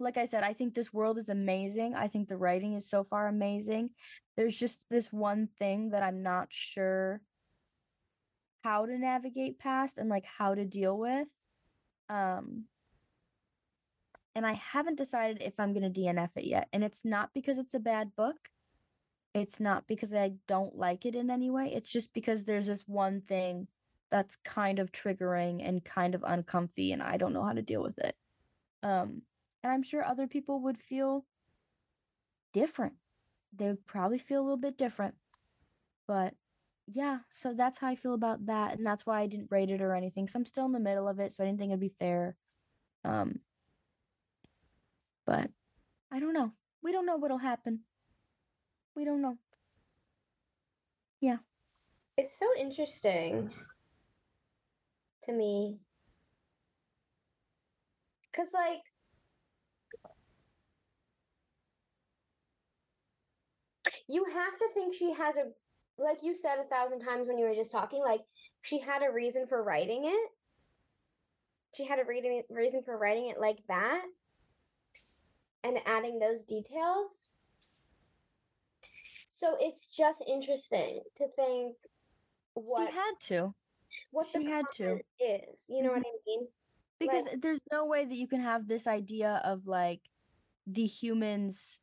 like 0.00 0.16
I 0.16 0.26
said, 0.26 0.44
I 0.44 0.52
think 0.52 0.74
this 0.74 0.94
world 0.94 1.18
is 1.18 1.28
amazing. 1.28 1.94
I 1.94 2.06
think 2.06 2.28
the 2.28 2.36
writing 2.36 2.74
is 2.74 2.88
so 2.88 3.04
far 3.04 3.26
amazing. 3.26 3.90
There's 4.36 4.56
just 4.56 4.86
this 4.88 5.12
one 5.12 5.48
thing 5.58 5.90
that 5.90 6.02
I'm 6.02 6.22
not 6.22 6.48
sure 6.50 7.20
how 8.68 8.84
to 8.84 8.98
navigate 8.98 9.58
past 9.58 9.96
and 9.96 10.10
like 10.10 10.26
how 10.26 10.54
to 10.54 10.64
deal 10.64 10.98
with. 10.98 11.26
Um 12.10 12.64
and 14.34 14.46
I 14.46 14.52
haven't 14.52 14.98
decided 14.98 15.38
if 15.40 15.58
I'm 15.58 15.72
going 15.72 15.90
to 15.90 16.00
DNF 16.00 16.30
it 16.36 16.44
yet. 16.44 16.68
And 16.72 16.84
it's 16.84 17.04
not 17.04 17.30
because 17.34 17.58
it's 17.58 17.74
a 17.74 17.80
bad 17.80 18.14
book. 18.14 18.36
It's 19.34 19.58
not 19.58 19.88
because 19.88 20.12
I 20.12 20.34
don't 20.46 20.76
like 20.76 21.06
it 21.06 21.16
in 21.16 21.30
any 21.30 21.50
way. 21.50 21.72
It's 21.74 21.90
just 21.90 22.12
because 22.12 22.44
there's 22.44 22.66
this 22.66 22.84
one 22.86 23.22
thing 23.22 23.66
that's 24.10 24.36
kind 24.36 24.78
of 24.78 24.92
triggering 24.92 25.66
and 25.66 25.84
kind 25.84 26.14
of 26.14 26.22
uncomfy 26.26 26.92
and 26.92 27.02
I 27.02 27.16
don't 27.16 27.32
know 27.32 27.44
how 27.44 27.54
to 27.54 27.62
deal 27.62 27.82
with 27.82 27.98
it. 27.98 28.16
Um 28.82 29.22
and 29.64 29.72
I'm 29.72 29.82
sure 29.82 30.04
other 30.04 30.26
people 30.26 30.60
would 30.60 30.78
feel 30.78 31.24
different. 32.52 32.94
They 33.56 33.66
would 33.68 33.86
probably 33.86 34.18
feel 34.18 34.40
a 34.40 34.46
little 34.46 34.64
bit 34.68 34.76
different. 34.76 35.14
But 36.06 36.34
yeah, 36.90 37.18
so 37.30 37.52
that's 37.52 37.78
how 37.78 37.88
I 37.88 37.96
feel 37.96 38.14
about 38.14 38.46
that, 38.46 38.76
and 38.76 38.86
that's 38.86 39.04
why 39.04 39.20
I 39.20 39.26
didn't 39.26 39.50
rate 39.50 39.70
it 39.70 39.82
or 39.82 39.94
anything. 39.94 40.26
So 40.26 40.38
I'm 40.38 40.46
still 40.46 40.64
in 40.66 40.72
the 40.72 40.80
middle 40.80 41.08
of 41.08 41.20
it, 41.20 41.32
so 41.32 41.42
I 41.42 41.46
didn't 41.46 41.58
think 41.58 41.70
it'd 41.70 41.80
be 41.80 41.92
fair. 41.98 42.36
Um, 43.04 43.40
but 45.26 45.50
I 46.10 46.20
don't 46.20 46.32
know. 46.32 46.52
We 46.82 46.92
don't 46.92 47.06
know 47.06 47.16
what'll 47.16 47.38
happen. 47.38 47.80
We 48.96 49.04
don't 49.04 49.20
know. 49.20 49.36
Yeah. 51.20 51.38
It's 52.16 52.38
so 52.38 52.46
interesting 52.58 53.50
to 55.24 55.32
me. 55.32 55.78
Cause 58.34 58.48
like 58.54 58.82
you 64.06 64.24
have 64.24 64.58
to 64.58 64.68
think 64.74 64.94
she 64.94 65.12
has 65.12 65.36
a 65.36 65.48
like 65.98 66.18
you 66.22 66.34
said 66.34 66.58
a 66.58 66.64
thousand 66.64 67.00
times 67.00 67.26
when 67.26 67.38
you 67.38 67.46
were 67.46 67.54
just 67.54 67.72
talking, 67.72 68.00
like 68.00 68.20
she 68.62 68.78
had 68.78 69.02
a 69.02 69.12
reason 69.12 69.46
for 69.48 69.62
writing 69.62 70.04
it. 70.04 70.30
she 71.76 71.84
had 71.84 71.98
a 71.98 72.04
reading 72.04 72.42
reason 72.50 72.82
for 72.84 72.96
writing 72.96 73.28
it 73.28 73.40
like 73.40 73.58
that 73.68 74.02
and 75.64 75.78
adding 75.86 76.18
those 76.18 76.42
details. 76.44 77.30
So 79.28 79.56
it's 79.60 79.86
just 79.86 80.22
interesting 80.26 81.00
to 81.16 81.26
think 81.36 81.76
what 82.54 82.88
she 82.88 82.94
had 82.94 83.12
to 83.20 83.54
what 84.10 84.26
the 84.32 84.40
she 84.40 84.46
had 84.46 84.64
to. 84.74 84.98
is. 85.20 85.64
You 85.68 85.82
know 85.82 85.90
what 85.90 86.00
mm-hmm. 86.00 86.06
I 86.06 86.26
mean? 86.26 86.46
because 86.98 87.26
Like- 87.26 87.40
there's 87.40 87.60
no 87.70 87.86
way 87.86 88.04
that 88.04 88.16
you 88.16 88.28
can 88.28 88.40
have 88.40 88.66
this 88.66 88.86
idea 88.86 89.40
of 89.44 89.66
like 89.66 90.00
the 90.66 90.86
humans 90.86 91.80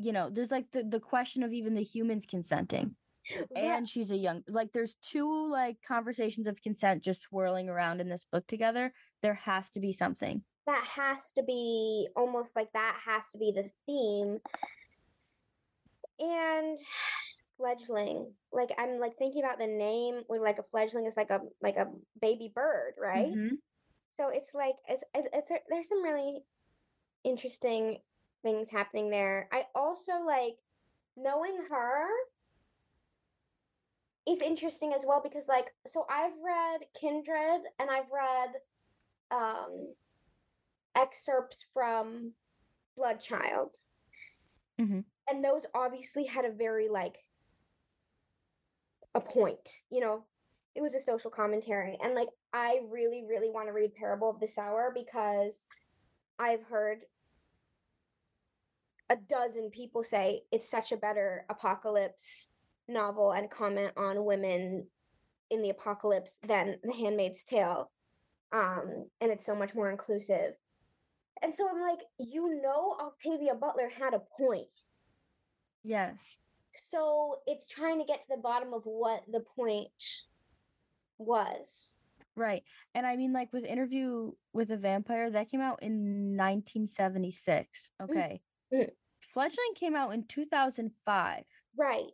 you 0.00 0.12
know 0.12 0.30
there's 0.30 0.50
like 0.50 0.70
the, 0.70 0.82
the 0.84 1.00
question 1.00 1.42
of 1.42 1.52
even 1.52 1.74
the 1.74 1.82
humans 1.82 2.26
consenting 2.26 2.94
Right. 3.30 3.46
and 3.56 3.86
she's 3.86 4.10
a 4.10 4.16
young 4.16 4.42
like 4.48 4.72
there's 4.72 4.94
two 5.02 5.50
like 5.50 5.76
conversations 5.86 6.46
of 6.46 6.62
consent 6.62 7.02
just 7.04 7.20
swirling 7.20 7.68
around 7.68 8.00
in 8.00 8.08
this 8.08 8.24
book 8.24 8.46
together 8.46 8.90
there 9.20 9.34
has 9.34 9.68
to 9.70 9.80
be 9.80 9.92
something 9.92 10.42
that 10.68 10.84
has 10.84 11.32
to 11.32 11.42
be 11.42 12.08
almost 12.14 12.54
like 12.54 12.70
that 12.74 12.94
has 13.02 13.30
to 13.32 13.38
be 13.38 13.52
the 13.52 13.70
theme. 13.86 14.38
And 16.20 16.78
fledgling, 17.56 18.32
like 18.52 18.70
I'm 18.76 18.98
like 18.98 19.16
thinking 19.16 19.42
about 19.42 19.58
the 19.58 19.66
name 19.66 20.22
where 20.26 20.42
like 20.42 20.58
a 20.58 20.62
fledgling 20.64 21.06
is 21.06 21.16
like 21.16 21.30
a 21.30 21.40
like 21.62 21.76
a 21.76 21.86
baby 22.20 22.52
bird, 22.54 22.94
right? 23.00 23.32
Mhm. 23.32 23.56
So 24.12 24.28
it's 24.28 24.52
like 24.52 24.74
it's 24.88 25.04
it's, 25.14 25.28
it's 25.32 25.50
a, 25.50 25.58
there's 25.70 25.88
some 25.88 26.02
really 26.02 26.42
interesting 27.24 27.98
things 28.42 28.68
happening 28.68 29.10
there. 29.10 29.48
I 29.52 29.64
also 29.74 30.12
like 30.24 30.56
knowing 31.16 31.58
her 31.68 32.08
is 34.26 34.40
interesting 34.42 34.92
as 34.92 35.04
well 35.06 35.20
because 35.22 35.48
like 35.48 35.72
so 35.86 36.04
I've 36.10 36.32
read 36.44 36.80
Kindred 36.98 37.62
and 37.78 37.90
I've 37.90 38.10
read 38.12 38.50
um 39.30 39.94
excerpts 40.94 41.64
from 41.72 42.32
Bloodchild. 42.98 43.74
Mhm. 44.78 45.04
And 45.28 45.44
those 45.44 45.66
obviously 45.74 46.24
had 46.24 46.44
a 46.44 46.52
very 46.52 46.88
like 46.88 47.16
a 49.14 49.20
point, 49.20 49.68
you 49.90 50.00
know. 50.00 50.24
It 50.74 50.82
was 50.82 50.94
a 50.94 51.00
social 51.00 51.30
commentary 51.30 51.98
and 52.00 52.14
like 52.14 52.28
I 52.52 52.80
really 52.88 53.24
really 53.26 53.50
want 53.50 53.66
to 53.66 53.72
read 53.72 53.94
Parable 53.94 54.30
of 54.30 54.38
the 54.38 54.46
Sower 54.46 54.92
because 54.94 55.66
I've 56.38 56.62
heard 56.62 57.00
a 59.10 59.16
dozen 59.16 59.70
people 59.70 60.02
say 60.04 60.42
it's 60.52 60.68
such 60.70 60.92
a 60.92 60.96
better 60.96 61.44
apocalypse 61.48 62.50
novel 62.88 63.32
and 63.32 63.50
comment 63.50 63.92
on 63.96 64.24
women 64.24 64.86
in 65.50 65.62
the 65.62 65.70
apocalypse 65.70 66.38
than 66.46 66.76
The 66.84 66.92
Handmaid's 66.92 67.44
Tale. 67.44 67.90
Um, 68.52 69.06
and 69.20 69.30
it's 69.30 69.44
so 69.46 69.54
much 69.54 69.74
more 69.74 69.90
inclusive. 69.90 70.52
And 71.42 71.54
so 71.54 71.68
I'm 71.68 71.80
like, 71.80 72.00
you 72.18 72.60
know, 72.62 72.96
Octavia 73.00 73.54
Butler 73.54 73.88
had 73.88 74.14
a 74.14 74.22
point. 74.38 74.66
yes 75.84 76.38
So 76.72 77.36
it's 77.46 77.66
trying 77.66 77.98
to 78.00 78.04
get 78.04 78.20
to 78.22 78.26
the 78.30 78.36
bottom 78.42 78.74
of 78.74 78.82
what 78.84 79.22
the 79.30 79.40
point 79.40 80.22
was. 81.18 81.94
right 82.36 82.62
and 82.94 83.04
i 83.04 83.16
mean 83.16 83.32
like 83.32 83.52
with 83.52 83.64
interview 83.64 84.30
with 84.52 84.70
a 84.70 84.76
vampire 84.76 85.28
that 85.30 85.50
came 85.50 85.60
out 85.60 85.82
in 85.82 86.36
1976 86.36 87.90
okay 88.00 88.40
Mm. 88.72 88.90
fledgling 89.20 89.74
came 89.74 89.94
out 89.96 90.12
in 90.14 90.24
2005 90.24 91.44
Right. 91.76 92.10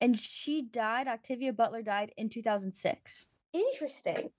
and 0.00 0.18
she 0.18 0.62
died 0.62 1.08
octavia 1.08 1.52
butler 1.52 1.82
died 1.82 2.12
in 2.16 2.28
2006 2.28 3.26
Interesting. 3.52 4.30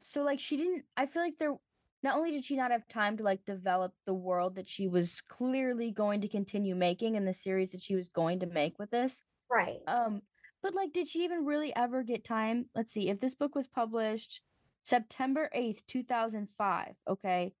so 0.00 0.22
like 0.22 0.38
she 0.40 0.56
didn't 0.56 0.84
i 0.96 1.06
feel 1.06 1.22
like 1.22 1.38
there 1.38 1.54
not 2.02 2.16
only 2.16 2.30
did 2.32 2.44
she 2.44 2.56
not 2.56 2.70
have 2.70 2.86
time 2.88 3.16
to 3.16 3.22
like 3.24 3.44
develop 3.46 3.94
the 4.04 4.12
world 4.14 4.54
that 4.56 4.68
she 4.68 4.86
was 4.88 5.20
clearly 5.22 5.90
going 5.90 6.20
to 6.20 6.28
continue 6.28 6.74
making 6.74 7.14
in 7.14 7.24
the 7.24 7.32
series 7.32 7.72
that 7.72 7.80
she 7.82 7.96
was 7.96 8.08
going 8.08 8.38
to 8.40 8.46
make 8.46 8.78
with 8.78 8.90
this 8.90 9.22
Right. 9.50 9.80
um 9.86 10.22
but 10.62 10.74
like 10.74 10.92
did 10.92 11.08
she 11.08 11.24
even 11.24 11.44
really 11.44 11.74
ever 11.74 12.02
get 12.02 12.24
time 12.24 12.66
let's 12.74 12.92
see 12.92 13.08
if 13.08 13.18
this 13.20 13.34
book 13.34 13.54
was 13.54 13.66
published 13.66 14.40
september 14.84 15.48
8th 15.56 15.84
2005 15.86 16.94
okay 17.08 17.54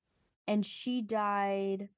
and 0.46 0.64
she 0.66 1.00
died 1.00 1.88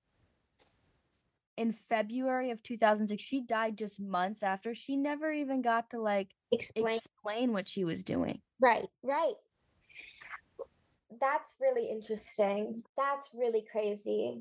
in 1.56 1.72
february 1.72 2.50
of 2.50 2.62
2006 2.62 3.22
she 3.22 3.40
died 3.40 3.76
just 3.76 4.00
months 4.00 4.42
after 4.42 4.74
she 4.74 4.96
never 4.96 5.32
even 5.32 5.62
got 5.62 5.90
to 5.90 6.00
like 6.00 6.28
Explain. 6.52 6.94
explain 6.96 7.52
what 7.52 7.66
she 7.66 7.84
was 7.84 8.02
doing 8.02 8.40
Right, 8.60 8.86
right. 9.02 9.34
That's 11.20 11.52
really 11.60 11.90
interesting. 11.90 12.82
That's 12.96 13.28
really 13.34 13.64
crazy. 13.70 14.40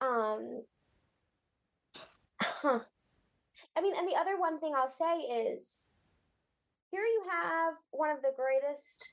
Um 0.00 0.62
huh. 2.40 2.80
I 3.76 3.80
mean, 3.80 3.94
and 3.96 4.06
the 4.06 4.16
other 4.16 4.38
one 4.38 4.60
thing 4.60 4.74
I'll 4.76 4.88
say 4.90 5.20
is 5.20 5.84
here 6.90 7.00
you 7.00 7.24
have 7.30 7.74
one 7.90 8.10
of 8.10 8.20
the 8.22 8.32
greatest 8.36 9.12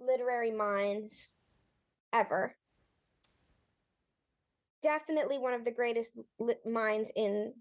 literary 0.00 0.50
minds 0.50 1.30
ever. 2.12 2.56
Definitely 4.82 5.38
one 5.38 5.54
of 5.54 5.64
the 5.64 5.70
greatest 5.72 6.12
li- 6.38 6.54
minds 6.66 7.10
in 7.16 7.52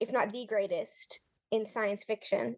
if 0.00 0.12
not 0.12 0.30
the 0.30 0.44
greatest 0.46 1.20
in 1.50 1.66
science 1.66 2.04
fiction 2.04 2.56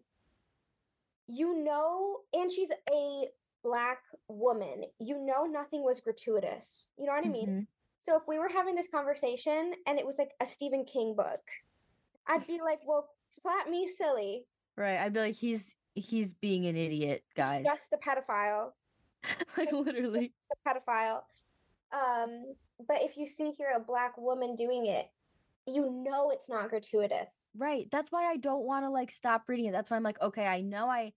you 1.31 1.63
know, 1.63 2.17
and 2.33 2.51
she's 2.51 2.71
a 2.91 3.27
black 3.63 3.99
woman, 4.27 4.83
you 4.99 5.19
know, 5.23 5.45
nothing 5.45 5.83
was 5.83 5.99
gratuitous. 5.99 6.89
You 6.97 7.05
know 7.05 7.11
what 7.11 7.23
I 7.23 7.29
mean? 7.29 7.47
Mhm. 7.47 7.67
So 7.99 8.15
if 8.17 8.23
we 8.27 8.39
were 8.39 8.49
having 8.49 8.73
this 8.73 8.87
conversation 8.87 9.75
and 9.85 9.99
it 9.99 10.05
was 10.07 10.17
like 10.17 10.31
a 10.39 10.45
Stephen 10.47 10.85
King 10.85 11.15
book, 11.15 11.41
I'd 12.25 12.47
be 12.47 12.59
like, 12.59 12.79
well, 12.83 13.09
slap 13.29 13.69
me 13.69 13.85
silly. 13.87 14.47
right 14.75 14.97
i'd 15.01 15.13
be 15.13 15.19
like 15.19 15.35
he's 15.35 15.75
he's 15.93 16.33
being 16.33 16.65
an 16.65 16.75
idiot 16.75 17.23
He's 17.35 17.45
guys 17.45 17.63
just 17.63 17.93
a 17.93 17.97
pedophile. 17.97 18.71
like 19.57 19.71
literally 19.71 20.33
A 20.51 20.67
pedophile. 20.67 21.21
Um, 21.91 22.55
but 22.87 23.01
if 23.01 23.17
you 23.17 23.27
see 23.27 23.51
here 23.51 23.71
a 23.75 23.79
black 23.79 24.17
woman 24.17 24.55
doing 24.55 24.85
it, 24.85 25.09
you 25.65 25.89
know 25.89 26.31
it's 26.31 26.49
not 26.49 26.69
gratuitous. 26.69 27.49
Right. 27.55 27.89
That's 27.91 28.11
why 28.11 28.25
I 28.25 28.37
don't 28.37 28.65
want 28.65 28.85
to 28.85 28.89
like 28.89 29.11
stop 29.11 29.47
reading 29.47 29.65
it. 29.65 29.71
That's 29.71 29.91
why 29.91 29.97
I'm 29.97 30.03
like, 30.03 30.21
okay, 30.21 30.45
I 30.47 30.61
know 30.61 30.89
I 30.89 31.13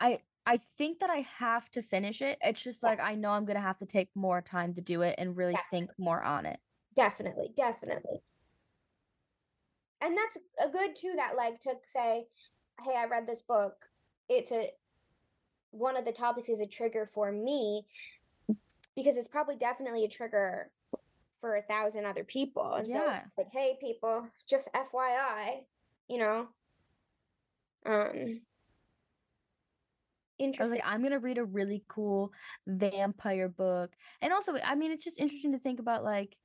I 0.00 0.20
I 0.46 0.56
think 0.56 1.00
that 1.00 1.10
I 1.10 1.20
have 1.38 1.70
to 1.72 1.82
finish 1.82 2.22
it. 2.22 2.38
It's 2.42 2.62
just 2.62 2.82
Yeah. 2.82 2.90
like 2.90 3.00
I 3.00 3.14
know 3.14 3.30
I'm 3.30 3.44
going 3.44 3.56
to 3.56 3.62
have 3.62 3.78
to 3.78 3.86
take 3.86 4.10
more 4.14 4.40
time 4.42 4.74
to 4.74 4.80
do 4.80 5.02
it 5.02 5.14
and 5.18 5.36
really 5.36 5.56
think 5.70 5.90
more 5.98 6.22
on 6.22 6.46
it. 6.46 6.60
Definitely, 6.94 7.52
definitely. 7.56 8.22
And 10.00 10.16
that's 10.16 10.38
a 10.58 10.68
good 10.68 10.96
too 10.96 11.14
that 11.16 11.36
like 11.36 11.60
to 11.60 11.74
say, 11.86 12.26
hey, 12.82 12.94
I 12.96 13.04
read 13.06 13.26
this 13.26 13.42
book. 13.42 13.74
It's 14.28 14.50
a 14.52 14.70
one 15.72 15.96
of 15.96 16.04
the 16.04 16.12
topics 16.12 16.48
is 16.48 16.60
a 16.60 16.66
trigger 16.66 17.08
for 17.14 17.30
me 17.30 17.86
because 18.96 19.16
it's 19.16 19.28
probably 19.28 19.56
definitely 19.56 20.04
a 20.04 20.08
trigger 20.08 20.70
for 21.40 21.56
a 21.56 21.62
thousand 21.62 22.04
other 22.04 22.24
people. 22.24 22.74
And 22.74 22.86
so 22.86 22.98
Yeah. 22.98 23.24
like, 23.36 23.48
hey 23.52 23.78
people, 23.80 24.28
just 24.46 24.68
FYI, 24.72 25.64
you 26.08 26.18
know. 26.18 26.48
Um 27.86 28.42
I 30.58 30.62
was 30.62 30.70
interesting. 30.70 30.76
like 30.76 30.86
I'm 30.86 31.00
going 31.00 31.12
to 31.12 31.18
read 31.18 31.38
a 31.38 31.44
really 31.44 31.84
cool 31.86 32.32
vampire 32.66 33.48
book. 33.48 33.94
And 34.20 34.32
also, 34.32 34.56
I 34.64 34.74
mean, 34.74 34.90
it's 34.90 35.04
just 35.04 35.20
interesting 35.20 35.52
to 35.52 35.58
think 35.58 35.80
about 35.80 36.02
like 36.04 36.36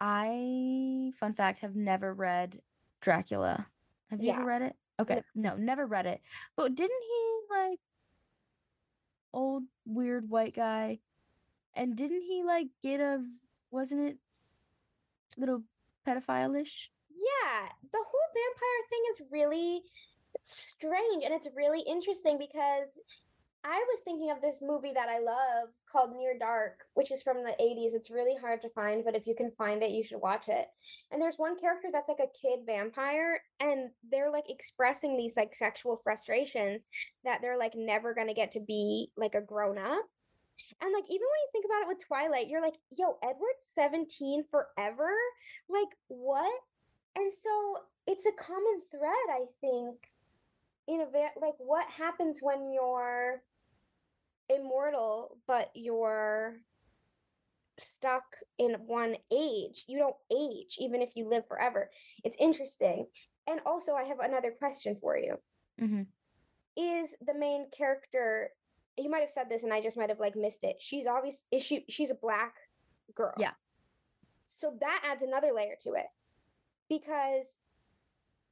I 0.00 1.12
fun 1.16 1.34
fact 1.34 1.58
have 1.60 1.76
never 1.76 2.12
read 2.12 2.60
Dracula. 3.00 3.66
Have 4.10 4.20
you 4.20 4.28
Yeah. 4.28 4.36
ever 4.36 4.44
read 4.44 4.62
it? 4.62 4.76
Okay. 4.98 5.22
No, 5.34 5.56
never 5.56 5.86
read 5.86 6.06
it. 6.06 6.22
But 6.56 6.74
didn't 6.74 7.02
he 7.02 7.40
like 7.50 7.80
old 9.32 9.64
weird 9.84 10.28
white 10.28 10.54
guy? 10.54 11.00
And 11.74 11.96
didn't 11.96 12.22
he 12.22 12.42
like 12.42 12.68
get 12.82 13.00
a 13.00 13.24
wasn't 13.70 14.08
it 14.08 14.18
little 15.36 15.62
pedophile-ish? 16.06 16.90
Yeah, 17.10 17.68
the 17.92 17.98
whole 17.98 18.30
vampire 18.34 18.82
thing 18.88 19.02
is 19.12 19.22
really 19.30 19.82
strange 20.42 21.24
and 21.24 21.34
it's 21.34 21.48
really 21.54 21.82
interesting 21.86 22.38
because 22.38 22.98
I 23.62 23.84
was 23.88 24.00
thinking 24.04 24.30
of 24.30 24.40
this 24.40 24.62
movie 24.62 24.92
that 24.94 25.10
I 25.10 25.18
love 25.18 25.68
called 25.90 26.16
Near 26.16 26.38
Dark, 26.38 26.86
which 26.94 27.10
is 27.10 27.20
from 27.20 27.44
the 27.44 27.54
80s. 27.60 27.94
It's 27.94 28.10
really 28.10 28.34
hard 28.34 28.62
to 28.62 28.70
find, 28.70 29.04
but 29.04 29.14
if 29.14 29.26
you 29.26 29.34
can 29.34 29.52
find 29.58 29.82
it, 29.82 29.90
you 29.90 30.02
should 30.02 30.20
watch 30.22 30.48
it. 30.48 30.66
And 31.12 31.20
there's 31.20 31.36
one 31.36 31.58
character 31.58 31.88
that's 31.92 32.08
like 32.08 32.20
a 32.20 32.38
kid 32.40 32.60
vampire 32.64 33.42
and 33.60 33.90
they're 34.10 34.30
like 34.30 34.48
expressing 34.48 35.16
these 35.16 35.36
like 35.36 35.54
sexual 35.54 36.00
frustrations 36.02 36.80
that 37.24 37.42
they're 37.42 37.58
like 37.58 37.74
never 37.76 38.14
going 38.14 38.28
to 38.28 38.34
get 38.34 38.52
to 38.52 38.60
be 38.60 39.10
like 39.16 39.34
a 39.34 39.42
grown 39.42 39.76
up. 39.76 40.06
And 40.80 40.92
like 40.92 41.04
even 41.04 41.26
when 41.26 41.42
you 41.42 41.48
think 41.52 41.64
about 41.64 41.82
it 41.82 41.88
with 41.88 42.06
Twilight, 42.06 42.48
you're 42.48 42.62
like, 42.62 42.78
yo, 42.90 43.18
Edward's 43.22 43.66
17 43.74 44.44
forever? 44.50 45.12
Like 45.68 45.88
what? 46.08 46.60
And 47.16 47.32
so 47.32 47.78
it's 48.06 48.26
a 48.26 48.32
common 48.32 48.82
thread, 48.90 49.12
I 49.30 49.44
think, 49.60 49.96
in 50.88 51.02
a 51.02 51.06
va- 51.06 51.40
like 51.40 51.54
what 51.58 51.86
happens 51.90 52.40
when 52.40 52.72
you're 52.72 53.42
immortal, 54.48 55.38
but 55.46 55.70
you're 55.74 56.56
stuck 57.78 58.24
in 58.58 58.72
one 58.86 59.16
age. 59.32 59.84
You 59.86 59.98
don't 59.98 60.16
age, 60.32 60.76
even 60.78 61.02
if 61.02 61.10
you 61.14 61.28
live 61.28 61.46
forever. 61.48 61.90
It's 62.24 62.36
interesting. 62.38 63.06
And 63.46 63.60
also, 63.66 63.94
I 63.94 64.04
have 64.04 64.20
another 64.20 64.50
question 64.50 64.96
for 65.00 65.16
you. 65.16 65.36
Mm-hmm. 65.80 66.02
Is 66.76 67.16
the 67.26 67.34
main 67.34 67.66
character? 67.76 68.50
You 69.00 69.10
might 69.10 69.20
have 69.20 69.30
said 69.30 69.48
this, 69.48 69.62
and 69.62 69.72
I 69.72 69.80
just 69.80 69.96
might 69.96 70.10
have 70.10 70.20
like 70.20 70.36
missed 70.36 70.64
it. 70.64 70.76
She's 70.78 71.06
obvious. 71.06 71.44
Is 71.50 71.62
she? 71.62 71.84
She's 71.88 72.10
a 72.10 72.14
black 72.14 72.54
girl. 73.14 73.34
Yeah. 73.38 73.52
So 74.46 74.74
that 74.80 75.02
adds 75.10 75.22
another 75.22 75.52
layer 75.54 75.76
to 75.82 75.92
it, 75.92 76.06
because 76.88 77.46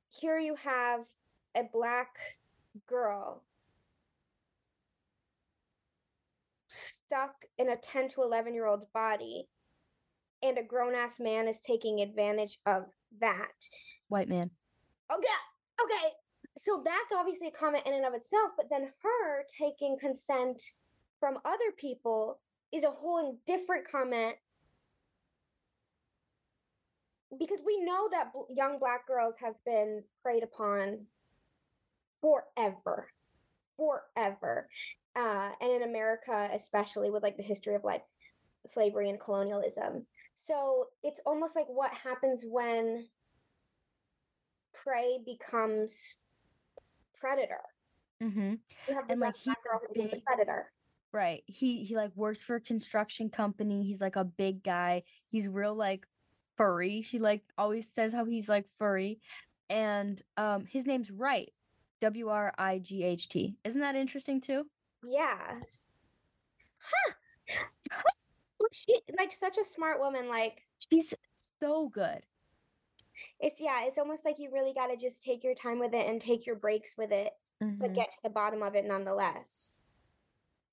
here 0.09 0.38
you 0.38 0.55
have 0.57 1.01
a 1.57 1.62
black 1.72 2.16
girl 2.86 3.42
stuck 6.68 7.44
in 7.59 7.70
a 7.70 7.76
10 7.76 8.09
to 8.09 8.22
11 8.22 8.55
year 8.55 8.66
old's 8.66 8.84
body 8.86 9.49
and 10.42 10.59
a 10.59 10.62
grown 10.62 10.94
ass 10.94 11.18
man 11.18 11.49
is 11.49 11.59
taking 11.61 12.01
advantage 12.01 12.59
of 12.66 12.84
that. 13.20 13.49
White 14.09 14.28
man. 14.28 14.51
Okay. 15.12 15.28
Okay. 15.82 16.09
So 16.59 16.82
that's 16.84 17.12
obviously 17.16 17.46
a 17.48 17.52
comment 17.52 17.86
in 17.86 17.94
and 17.94 18.04
of 18.04 18.14
itself, 18.14 18.50
but 18.56 18.66
then 18.68 18.90
her 19.02 19.44
taking 19.56 19.96
consent 19.98 20.61
from 21.20 21.38
other 21.44 21.72
people 21.76 22.40
is 22.72 22.82
a 22.82 22.90
whole 22.90 23.38
different 23.46 23.88
comment. 23.88 24.34
Because 27.38 27.61
we 27.64 27.84
know 27.84 28.09
that 28.11 28.32
bl- 28.32 28.52
young 28.52 28.78
black 28.80 29.06
girls 29.06 29.36
have 29.40 29.54
been 29.64 30.02
preyed 30.22 30.42
upon 30.42 31.06
forever 32.20 33.09
forever. 33.76 34.68
Uh, 35.16 35.50
and 35.61 35.72
in 35.72 35.82
america 35.82 36.48
especially 36.52 37.11
with 37.11 37.22
like 37.22 37.36
the 37.36 37.42
history 37.42 37.74
of 37.74 37.82
like 37.84 38.02
slavery 38.66 39.09
and 39.09 39.20
colonialism. 39.20 40.06
So 40.34 40.86
it's 41.02 41.20
almost 41.24 41.56
like 41.56 41.66
what 41.68 41.92
happens 41.92 42.44
when 42.46 43.06
prey 44.74 45.18
becomes 45.24 46.18
predator 47.20 47.60
Mm-hmm. 48.22 48.54
you 48.88 48.94
have 48.94 49.04
And, 49.08 49.20
like, 49.20 49.36
he's 49.36 49.54
a 49.54 49.78
who 49.94 50.02
a 50.02 50.20
predator 50.26 50.72
Right. 51.12 51.42
He 51.46 51.84
he 51.84 51.96
like 51.96 52.10
works 52.14 52.42
for 52.42 52.56
a 52.56 52.60
construction 52.60 53.30
company. 53.30 53.82
He's 53.84 54.00
like 54.00 54.16
a 54.16 54.24
big 54.24 54.62
guy. 54.62 55.04
He's 55.28 55.48
real 55.48 55.74
like 55.74 56.06
furry. 56.56 57.00
She 57.02 57.18
like 57.18 57.42
always 57.56 57.90
says 57.90 58.12
how 58.12 58.26
he's 58.26 58.48
like 58.48 58.66
furry. 58.78 59.20
And 59.70 60.20
um 60.36 60.66
his 60.66 60.86
name's 60.86 61.10
Wright. 61.10 61.50
W 62.00 62.28
R 62.28 62.52
I 62.58 62.78
G 62.78 63.04
H 63.04 63.28
T. 63.28 63.56
Isn't 63.64 63.80
that 63.80 63.96
interesting 63.96 64.40
too? 64.40 64.66
yeah 65.04 65.60
huh 66.80 67.12
she 68.72 69.00
like 69.16 69.32
such 69.32 69.56
a 69.58 69.64
smart 69.64 70.00
woman 70.00 70.28
like 70.28 70.62
She's 70.90 71.14
so 71.34 71.88
good. 71.88 72.20
It's 73.41 73.61
yeah 73.61 73.84
it's 73.84 73.99
almost 73.99 74.24
like 74.24 74.39
you 74.39 74.51
really 74.53 74.72
got 74.72 74.89
to 74.89 74.97
just 74.97 75.22
take 75.22 75.45
your 75.45 75.55
time 75.55 75.78
with 75.78 75.95
it 75.95 76.07
and 76.09 76.20
take 76.20 76.47
your 76.47 76.57
breaks 76.57 76.97
with 76.97 77.12
it 77.12 77.32
but 77.61 77.91
Mhm. 77.91 77.95
get 77.95 78.11
to 78.11 78.18
the 78.22 78.30
bottom 78.30 78.62
of 78.62 78.74
it 78.74 78.84
nonetheless 78.84 79.78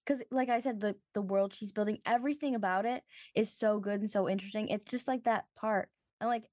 because 0.05 0.21
like 0.31 0.49
i 0.49 0.59
said 0.59 0.79
the 0.79 0.95
the 1.13 1.21
world 1.21 1.53
she's 1.53 1.71
building 1.71 1.99
everything 2.05 2.55
about 2.55 2.85
it 2.85 3.03
is 3.35 3.49
so 3.51 3.79
good 3.79 4.01
and 4.01 4.09
so 4.09 4.29
interesting 4.29 4.67
it's 4.69 4.85
just 4.85 5.07
like 5.07 5.23
that 5.23 5.45
part 5.55 5.89
and 6.21 6.29
like 6.29 6.49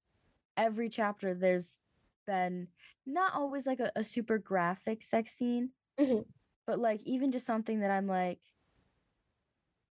every 0.57 0.89
chapter 0.89 1.33
there's 1.33 1.79
been 2.25 2.67
not 3.05 3.33
always 3.33 3.67
like 3.67 3.79
a, 3.79 3.91
a 3.95 4.03
super 4.03 4.37
graphic 4.37 5.01
sex 5.03 5.31
scene 5.33 5.69
Mhm. 5.99 6.25
but 6.65 6.79
like 6.79 7.01
even 7.03 7.31
just 7.31 7.45
something 7.45 7.79
that 7.81 7.91
i'm 7.91 8.07
like 8.07 8.39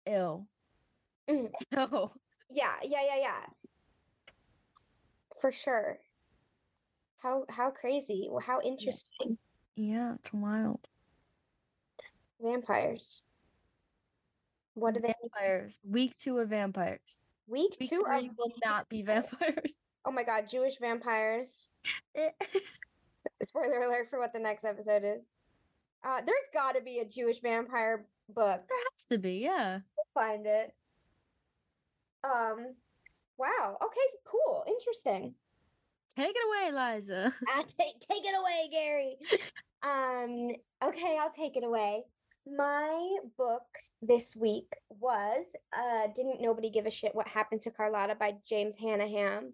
ill. 0.06 0.48
Ew. 1.28 1.50
yeah 1.72 2.76
yeah 2.84 3.04
yeah 3.04 3.18
yeah 3.18 3.46
for 5.40 5.52
sure 5.52 6.00
how 7.20 7.46
how 7.50 7.70
crazy. 7.70 8.28
Well, 8.30 8.42
how 8.42 8.62
interesting. 8.62 9.38
Yeah 9.76 10.16
it's 10.16 10.34
wild. 10.34 10.80
Vampires. 12.42 13.22
What 14.74 14.96
are 14.98 15.02
they 15.02 15.14
vampires. 15.22 15.80
Week 15.84 16.18
two 16.18 16.40
of 16.40 16.50
vampires. 16.50 17.22
Week 17.48 17.76
week 17.80 17.90
two 17.90 18.04
three 18.06 18.28
of 18.28 18.38
will 18.38 18.54
not 18.64 18.90
be 18.90 19.04
vampires. 19.04 19.76
Oh 20.06 20.12
my 20.12 20.24
god 20.24 20.46
jewish 20.50 20.78
vampires. 20.80 21.70
Spoiler 23.44 23.82
alert 23.82 24.08
for 24.10 24.18
what 24.18 24.32
the 24.32 24.40
next 24.40 24.64
episode 24.64 25.04
is. 25.04 25.26
Uh 26.06 26.22
there's 26.26 26.50
got 26.54 26.74
to 26.76 26.82
be 26.82 27.00
a 27.00 27.06
jewish 27.06 27.42
vampire 27.42 28.06
book. 28.34 28.64
There 28.68 28.78
has 28.94 29.06
to 29.10 29.18
be 29.18 29.40
yeah. 29.40 29.80
Find 30.14 30.46
it. 30.46 30.74
Um, 32.24 32.76
wow. 33.38 33.78
Okay, 33.82 34.18
cool. 34.26 34.64
Interesting. 34.68 35.36
Take 36.20 36.36
it 36.36 36.72
away 36.72 36.96
liza 36.96 37.34
Ah, 37.50 37.64
take 37.80 38.00
take 38.00 38.24
it 38.26 38.36
away, 38.38 38.70
Gary. 38.72 39.18
um, 39.84 40.52
okay, 40.84 41.18
I'll 41.20 41.32
take 41.32 41.56
it 41.56 41.64
away. 41.64 42.04
My 42.46 43.18
book 43.38 43.64
this 44.02 44.36
week 44.36 44.76
was 44.90 45.46
uh 45.78 46.08
Didn't 46.16 46.42
Nobody 46.42 46.70
Give 46.70 46.86
a 46.86 46.92
Shit 46.92 47.16
What 47.16 47.28
Happened 47.28 47.62
to 47.62 47.72
Carlotta 47.72 48.16
by 48.16 48.36
James 48.48 48.76
Hannaham. 48.78 49.54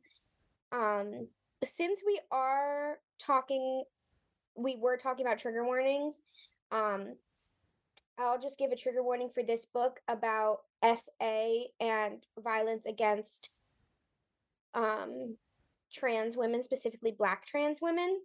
Um, 0.71 1.27
since 1.63 2.01
we 2.05 2.19
are 2.31 2.99
talking 3.19 3.83
we 4.55 4.77
were 4.77 4.97
talking 4.97 5.25
about 5.25 5.39
trigger 5.39 5.65
warnings, 5.65 6.21
um 6.71 7.15
I'll 8.17 8.39
just 8.39 8.57
give 8.57 8.71
a 8.71 8.77
trigger 8.77 9.03
warning 9.03 9.29
for 9.33 9.43
this 9.43 9.65
book 9.65 9.99
about 10.07 10.59
SA 10.83 11.63
and 11.81 12.25
violence 12.41 12.85
against 12.85 13.49
um 14.73 15.35
trans 15.95 16.37
women, 16.37 16.63
specifically 16.63 17.11
black 17.17 17.45
trans 17.45 17.79
women. 17.81 18.19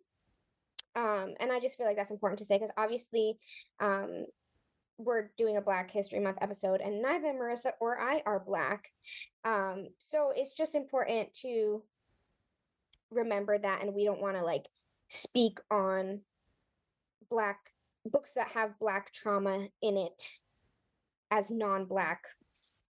Um, 0.97 1.35
and 1.39 1.53
I 1.53 1.61
just 1.61 1.77
feel 1.77 1.87
like 1.87 1.97
that's 1.97 2.11
important 2.11 2.41
to 2.41 2.45
say 2.45 2.59
because 2.59 2.75
obviously 2.77 3.39
um 3.81 4.27
we're 4.99 5.31
doing 5.39 5.57
a 5.57 5.63
Black 5.63 5.91
History 5.91 6.21
Month 6.21 6.39
episode 6.41 6.81
and 6.81 7.01
neither 7.01 7.29
Marissa 7.29 7.73
or 7.81 7.99
I 7.99 8.23
are 8.27 8.39
black. 8.39 8.91
Um, 9.45 9.89
so 9.99 10.33
it's 10.37 10.55
just 10.55 10.75
important 10.75 11.33
to 11.43 11.83
remember 13.11 13.59
that 13.59 13.83
and 13.83 13.95
we 13.95 14.05
don't 14.05 14.21
want 14.21 14.37
to 14.37 14.45
like 14.45 14.69
speak 15.09 15.59
on 15.71 16.21
black 17.31 17.59
books 18.07 18.33
that 18.35 18.49
have 18.49 18.79
black 18.79 19.13
trauma 19.13 19.69
in 19.83 19.97
it 19.97 20.31
as 21.31 21.51
non-black 21.51 22.25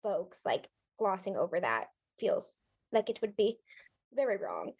folks 0.01 0.41
like 0.45 0.69
glossing 0.97 1.35
over 1.35 1.59
that 1.59 1.87
feels 2.19 2.55
like 2.91 3.09
it 3.09 3.19
would 3.21 3.35
be 3.35 3.57
very 4.13 4.37
wrong 4.37 4.71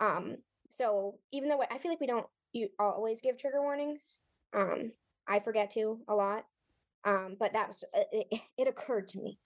um 0.00 0.36
so 0.70 1.18
even 1.32 1.48
though 1.48 1.62
i 1.70 1.78
feel 1.78 1.90
like 1.90 2.00
we 2.00 2.06
don't 2.06 2.26
you 2.52 2.68
always 2.78 3.20
give 3.20 3.38
trigger 3.38 3.60
warnings 3.60 4.16
um 4.54 4.90
i 5.28 5.40
forget 5.40 5.70
to 5.70 5.98
a 6.08 6.14
lot 6.14 6.44
um 7.04 7.36
but 7.38 7.52
that 7.52 7.68
was 7.68 7.84
it, 8.12 8.40
it 8.58 8.68
occurred 8.68 9.08
to 9.08 9.18
me 9.18 9.38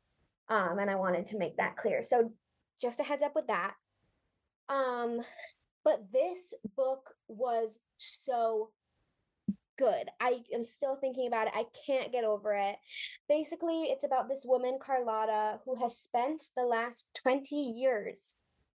um 0.48 0.78
and 0.78 0.90
i 0.90 0.94
wanted 0.94 1.26
to 1.26 1.38
make 1.38 1.56
that 1.56 1.76
clear 1.76 2.02
so 2.02 2.30
just 2.80 3.00
a 3.00 3.02
heads 3.02 3.22
up 3.22 3.34
with 3.34 3.46
that 3.46 3.74
um 4.68 5.20
but 5.84 6.00
this 6.12 6.54
book 6.76 7.14
was 7.28 7.78
so 7.96 8.70
good. 9.80 10.10
I 10.20 10.40
am 10.52 10.62
still 10.62 10.96
thinking 10.96 11.26
about 11.26 11.46
it. 11.46 11.54
I 11.56 11.64
can't 11.86 12.12
get 12.12 12.22
over 12.22 12.52
it. 12.52 12.76
Basically, 13.28 13.84
it's 13.84 14.04
about 14.04 14.28
this 14.28 14.44
woman, 14.44 14.78
Carlotta, 14.80 15.58
who 15.64 15.74
has 15.76 15.96
spent 15.96 16.42
the 16.54 16.64
last 16.64 17.06
20 17.22 17.56
years 17.56 18.34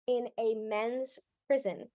in 0.08 0.28
a 0.40 0.56
men's 0.56 1.20
prison. 1.48 1.88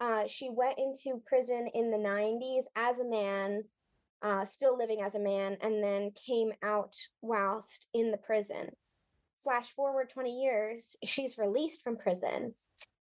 Uh, 0.00 0.26
she 0.26 0.50
went 0.50 0.78
into 0.78 1.22
prison 1.26 1.68
in 1.74 1.90
the 1.90 1.96
90s 1.96 2.64
as 2.76 2.98
a 2.98 3.04
man, 3.04 3.62
uh, 4.22 4.44
still 4.44 4.76
living 4.76 5.00
as 5.00 5.14
a 5.14 5.20
man, 5.20 5.56
and 5.60 5.82
then 5.82 6.10
came 6.26 6.52
out 6.62 6.96
whilst 7.20 7.86
in 7.94 8.10
the 8.10 8.16
prison. 8.16 8.68
Flash 9.44 9.72
forward 9.74 10.08
20 10.08 10.30
years, 10.30 10.96
she's 11.04 11.38
released 11.38 11.82
from 11.82 11.96
prison 11.96 12.54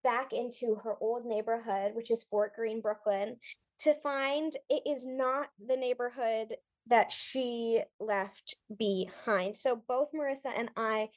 back 0.04 0.32
into 0.34 0.76
her 0.76 0.96
old 1.02 1.26
neighborhood, 1.26 1.94
which 1.96 2.12
is 2.12 2.24
Fort 2.30 2.56
Greene, 2.56 2.80
Brooklyn, 2.80 3.38
to 3.80 3.94
find 3.96 4.56
it 4.70 4.84
is 4.86 5.06
not 5.06 5.50
the 5.68 5.76
neighborhood 5.76 6.56
that 6.88 7.12
she 7.12 7.82
left 8.00 8.56
behind. 8.78 9.58
So 9.58 9.82
both 9.88 10.10
Marissa 10.14 10.52
and 10.56 10.70
I 10.78 11.10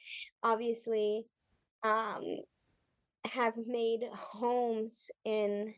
obviously 0.43 1.27
um 1.83 2.37
have 3.25 3.53
made 3.67 4.01
homes 4.13 5.11
in 5.25 5.73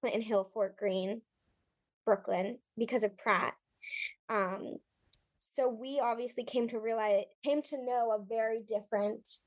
Clinton 0.00 0.22
Hill, 0.22 0.50
Fort 0.54 0.76
Greene, 0.76 1.22
Brooklyn 2.04 2.58
because 2.78 3.04
of 3.04 3.16
Pratt. 3.18 3.54
Um 4.28 4.76
so 5.38 5.68
we 5.68 6.00
obviously 6.02 6.44
came 6.44 6.68
to 6.68 6.78
realize 6.78 7.24
came 7.44 7.62
to 7.62 7.84
know 7.84 8.12
a 8.12 8.24
very 8.24 8.60
different 8.66 9.38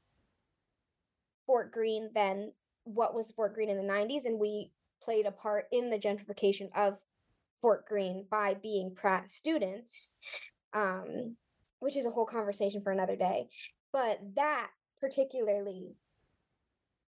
Fort 1.45 1.71
Greene 1.71 2.09
than 2.15 2.51
what 2.85 3.13
was 3.13 3.31
Fort 3.31 3.53
Greene 3.53 3.69
in 3.69 3.77
the 3.77 3.93
90s 3.93 4.25
and 4.25 4.39
we 4.39 4.71
played 5.03 5.25
a 5.25 5.31
part 5.31 5.65
in 5.71 5.89
the 5.89 5.99
gentrification 5.99 6.69
of 6.75 6.97
Fort 7.61 7.85
Greene 7.87 8.25
by 8.29 8.53
being 8.55 8.95
Pratt 8.95 9.29
students. 9.29 10.09
um, 10.73 11.35
which 11.79 11.97
is 11.97 12.05
a 12.05 12.09
whole 12.09 12.25
conversation 12.25 12.81
for 12.81 12.91
another 12.91 13.15
day. 13.15 13.47
But 13.91 14.19
that 14.35 14.69
particularly 15.03 15.97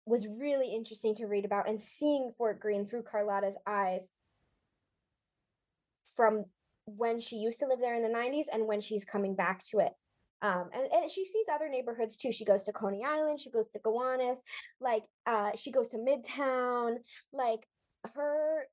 was 0.07 0.27
really 0.27 0.73
interesting 0.73 1.15
to 1.15 1.27
read 1.27 1.45
about 1.45 1.69
and 1.69 1.79
seeing 1.79 2.31
Fort 2.37 2.59
Greene 2.59 2.85
through 2.87 3.03
Carlotta's 3.03 3.55
eyes 3.67 4.09
from 6.15 6.45
when 6.85 7.19
she 7.19 7.35
used 7.35 7.59
to 7.59 7.67
live 7.67 7.79
there 7.79 7.93
in 7.93 8.01
the 8.01 8.09
90s 8.09 8.45
and 8.51 8.65
when 8.65 8.81
she's 8.81 9.05
coming 9.05 9.35
back 9.35 9.63
to 9.65 9.77
it. 9.77 9.93
Um, 10.41 10.69
and, 10.73 10.87
and 10.91 11.09
she 11.09 11.23
sees 11.23 11.45
other 11.53 11.69
neighborhoods 11.69 12.17
too. 12.17 12.31
She 12.31 12.43
goes 12.43 12.63
to 12.63 12.73
Coney 12.73 13.03
Island, 13.05 13.39
she 13.39 13.51
goes 13.51 13.67
to 13.67 13.79
Gowanus, 13.79 14.41
like 14.81 15.03
uh, 15.27 15.51
she 15.55 15.71
goes 15.71 15.89
to 15.89 15.97
Midtown. 15.97 16.95
Like 17.31 17.61
her 18.15 18.63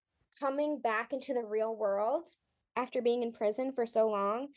coming 0.40 0.80
back 0.80 1.12
into 1.12 1.34
the 1.34 1.44
real 1.44 1.76
world 1.76 2.30
after 2.74 3.02
being 3.02 3.22
in 3.22 3.32
prison 3.32 3.70
for 3.72 3.84
so 3.86 4.08
long 4.08 4.48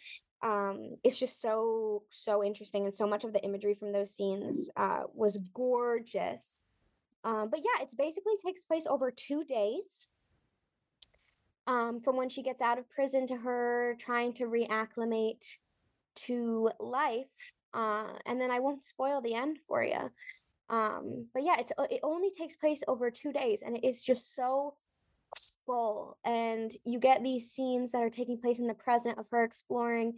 um, 0.43 0.97
it's 1.03 1.17
just 1.17 1.41
so 1.41 2.03
so 2.09 2.43
interesting 2.43 2.83
and 2.85 2.93
so 2.93 3.07
much 3.07 3.23
of 3.23 3.33
the 3.33 3.43
imagery 3.43 3.73
from 3.73 3.91
those 3.91 4.11
scenes 4.11 4.69
uh, 4.75 5.03
was 5.13 5.37
gorgeous. 5.53 6.59
Um, 7.23 7.49
but 7.49 7.61
yeah 7.61 7.81
it's 7.81 7.95
basically 7.95 8.33
takes 8.45 8.65
place 8.65 8.85
over 8.85 9.09
two 9.09 9.45
days 9.45 10.07
um, 11.67 12.01
from 12.01 12.17
when 12.17 12.27
she 12.27 12.43
gets 12.43 12.61
out 12.61 12.77
of 12.77 12.89
prison 12.89 13.25
to 13.27 13.37
her 13.37 13.95
trying 13.97 14.33
to 14.33 14.45
reacclimate 14.45 15.57
to 16.15 16.69
life 16.81 17.53
uh, 17.73 18.11
and 18.25 18.41
then 18.41 18.51
i 18.51 18.59
won't 18.59 18.83
spoil 18.83 19.21
the 19.21 19.33
end 19.33 19.57
for 19.67 19.83
you 19.83 20.11
um, 20.69 21.25
but 21.33 21.43
yeah 21.43 21.55
it's 21.59 21.71
it 21.89 22.01
only 22.03 22.29
takes 22.31 22.57
place 22.57 22.83
over 22.89 23.09
two 23.09 23.31
days 23.31 23.63
and 23.65 23.77
it 23.77 23.87
is 23.87 24.03
just 24.03 24.35
so 24.35 24.75
full 25.65 26.17
and 26.25 26.73
you 26.85 26.99
get 26.99 27.23
these 27.23 27.51
scenes 27.51 27.91
that 27.91 28.01
are 28.01 28.09
taking 28.09 28.39
place 28.39 28.59
in 28.59 28.67
the 28.67 28.73
present 28.73 29.17
of 29.17 29.25
her 29.31 29.43
exploring 29.43 30.13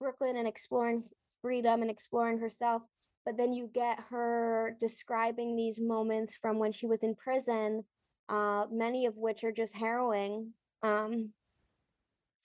brooklyn 0.00 0.36
and 0.36 0.48
exploring 0.48 1.02
freedom 1.42 1.82
and 1.82 1.90
exploring 1.90 2.38
herself 2.38 2.82
but 3.24 3.36
then 3.36 3.52
you 3.52 3.70
get 3.72 3.98
her 4.10 4.76
describing 4.80 5.56
these 5.56 5.80
moments 5.80 6.36
from 6.40 6.58
when 6.58 6.72
she 6.72 6.86
was 6.86 7.02
in 7.02 7.14
prison 7.14 7.82
uh, 8.28 8.66
many 8.70 9.06
of 9.06 9.16
which 9.16 9.44
are 9.44 9.52
just 9.52 9.76
harrowing 9.76 10.50
um, 10.82 11.30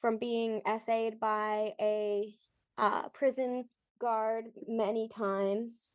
from 0.01 0.17
being 0.17 0.61
SA'd 0.65 1.19
by 1.19 1.73
a 1.79 2.33
uh, 2.77 3.09
prison 3.09 3.65
guard 3.99 4.45
many 4.67 5.07
times 5.09 5.91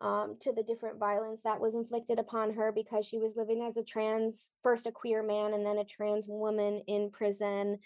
um, 0.00 0.36
to 0.40 0.52
the 0.52 0.62
different 0.62 0.98
violence 0.98 1.40
that 1.42 1.60
was 1.60 1.74
inflicted 1.74 2.18
upon 2.18 2.52
her 2.52 2.70
because 2.70 3.06
she 3.06 3.18
was 3.18 3.36
living 3.36 3.62
as 3.62 3.76
a 3.76 3.82
trans, 3.82 4.50
first 4.62 4.86
a 4.86 4.92
queer 4.92 5.22
man 5.22 5.54
and 5.54 5.64
then 5.64 5.78
a 5.78 5.84
trans 5.84 6.26
woman 6.28 6.82
in 6.86 7.10
prison, 7.10 7.78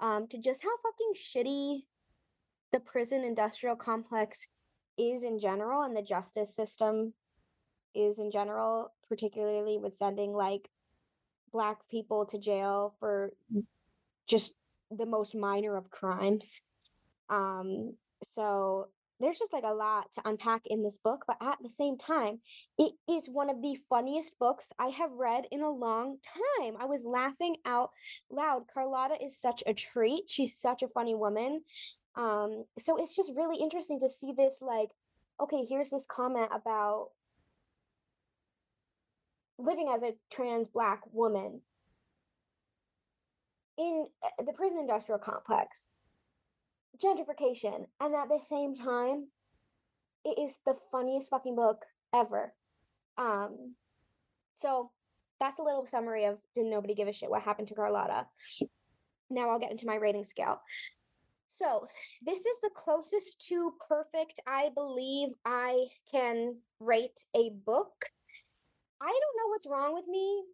um, 0.00 0.26
to 0.28 0.38
just 0.38 0.62
how 0.62 0.70
fucking 0.82 1.12
shitty 1.14 1.82
the 2.72 2.80
prison 2.80 3.24
industrial 3.24 3.76
complex 3.76 4.48
is 4.96 5.22
in 5.22 5.38
general 5.38 5.82
and 5.82 5.96
the 5.96 6.02
justice 6.02 6.54
system 6.54 7.12
is 7.94 8.18
in 8.18 8.30
general, 8.30 8.92
particularly 9.08 9.78
with 9.78 9.94
sending 9.94 10.32
like 10.32 10.68
black 11.52 11.78
people 11.90 12.26
to 12.26 12.38
jail 12.38 12.94
for 12.98 13.32
just 14.26 14.52
the 14.90 15.06
most 15.06 15.34
minor 15.34 15.76
of 15.76 15.90
crimes. 15.90 16.60
Um, 17.28 17.94
so 18.22 18.88
there's 19.20 19.38
just 19.38 19.52
like 19.52 19.64
a 19.64 19.74
lot 19.74 20.12
to 20.12 20.22
unpack 20.24 20.62
in 20.66 20.82
this 20.82 20.98
book, 20.98 21.24
but 21.26 21.36
at 21.40 21.58
the 21.62 21.68
same 21.68 21.98
time, 21.98 22.40
it 22.78 22.92
is 23.10 23.28
one 23.28 23.50
of 23.50 23.60
the 23.60 23.76
funniest 23.88 24.38
books 24.38 24.68
I 24.78 24.88
have 24.88 25.10
read 25.12 25.44
in 25.50 25.62
a 25.62 25.70
long 25.70 26.18
time. 26.62 26.74
I 26.80 26.84
was 26.84 27.04
laughing 27.04 27.56
out 27.64 27.90
loud. 28.30 28.64
Carlotta 28.72 29.22
is 29.22 29.40
such 29.40 29.62
a 29.66 29.74
treat. 29.74 30.24
She's 30.28 30.56
such 30.56 30.82
a 30.82 30.88
funny 30.88 31.14
woman. 31.14 31.62
Um, 32.16 32.64
so 32.78 32.96
it's 32.96 33.14
just 33.14 33.32
really 33.36 33.58
interesting 33.58 34.00
to 34.00 34.08
see 34.08 34.32
this 34.36 34.58
like, 34.60 34.90
okay, 35.40 35.64
here's 35.68 35.90
this 35.90 36.06
comment 36.08 36.50
about 36.52 37.08
living 39.58 39.88
as 39.92 40.02
a 40.02 40.14
trans 40.30 40.68
black 40.68 41.00
woman 41.12 41.60
in 43.76 44.06
eh, 44.24 44.42
the 44.44 44.52
prison 44.52 44.78
industrial 44.78 45.18
complex 45.18 45.82
gentrification. 47.02 47.86
And 48.00 48.14
at 48.14 48.28
the 48.28 48.40
same 48.44 48.74
time, 48.74 49.28
it 50.24 50.38
is 50.38 50.56
the 50.66 50.74
funniest 50.90 51.30
fucking 51.30 51.56
book 51.56 51.84
ever. 52.14 52.52
Um, 53.16 53.74
so 54.56 54.90
that's 55.40 55.58
a 55.58 55.62
little 55.62 55.86
summary 55.86 56.24
of 56.24 56.38
Did 56.54 56.66
Nobody 56.66 56.94
Give 56.94 57.08
a 57.08 57.12
Shit 57.12 57.30
What 57.30 57.42
Happened 57.42 57.68
to 57.68 57.74
Carlotta. 57.74 58.26
Now 59.30 59.50
I'll 59.50 59.58
get 59.58 59.70
into 59.70 59.86
my 59.86 59.96
rating 59.96 60.24
scale. 60.24 60.60
So, 61.48 61.86
this 62.22 62.40
is 62.40 62.60
the 62.62 62.70
closest 62.72 63.44
to 63.48 63.74
perfect 63.88 64.38
I 64.46 64.70
believe 64.74 65.30
I 65.44 65.86
can 66.10 66.56
rate 66.78 67.24
a 67.34 67.50
book. 67.66 68.04
I 69.00 69.06
don't 69.06 69.14
know 69.14 69.48
what's 69.48 69.66
wrong 69.66 69.94
with 69.94 70.06
me, 70.06 70.44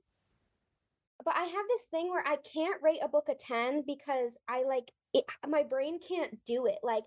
but 1.24 1.34
I 1.36 1.44
have 1.44 1.66
this 1.68 1.86
thing 1.90 2.08
where 2.08 2.24
I 2.26 2.36
can't 2.36 2.80
rate 2.82 3.00
a 3.02 3.08
book 3.08 3.28
a 3.28 3.34
10 3.34 3.84
because 3.86 4.38
I 4.48 4.64
like 4.64 4.92
it, 5.14 5.24
my 5.48 5.62
brain 5.62 5.98
can't 6.06 6.44
do 6.44 6.66
it. 6.66 6.78
Like 6.82 7.04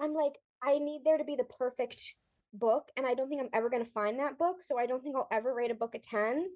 I'm 0.00 0.14
like 0.14 0.34
I 0.62 0.78
need 0.78 1.02
there 1.04 1.18
to 1.18 1.24
be 1.24 1.36
the 1.36 1.44
perfect 1.44 2.14
book 2.54 2.88
and 2.96 3.06
I 3.06 3.14
don't 3.14 3.28
think 3.28 3.42
I'm 3.42 3.50
ever 3.52 3.68
going 3.68 3.84
to 3.84 3.90
find 3.90 4.18
that 4.18 4.38
book, 4.38 4.62
so 4.62 4.78
I 4.78 4.86
don't 4.86 5.02
think 5.02 5.16
I'll 5.16 5.28
ever 5.30 5.52
rate 5.52 5.70
a 5.70 5.74
book 5.74 5.94
a 5.94 5.98
10. 5.98 6.46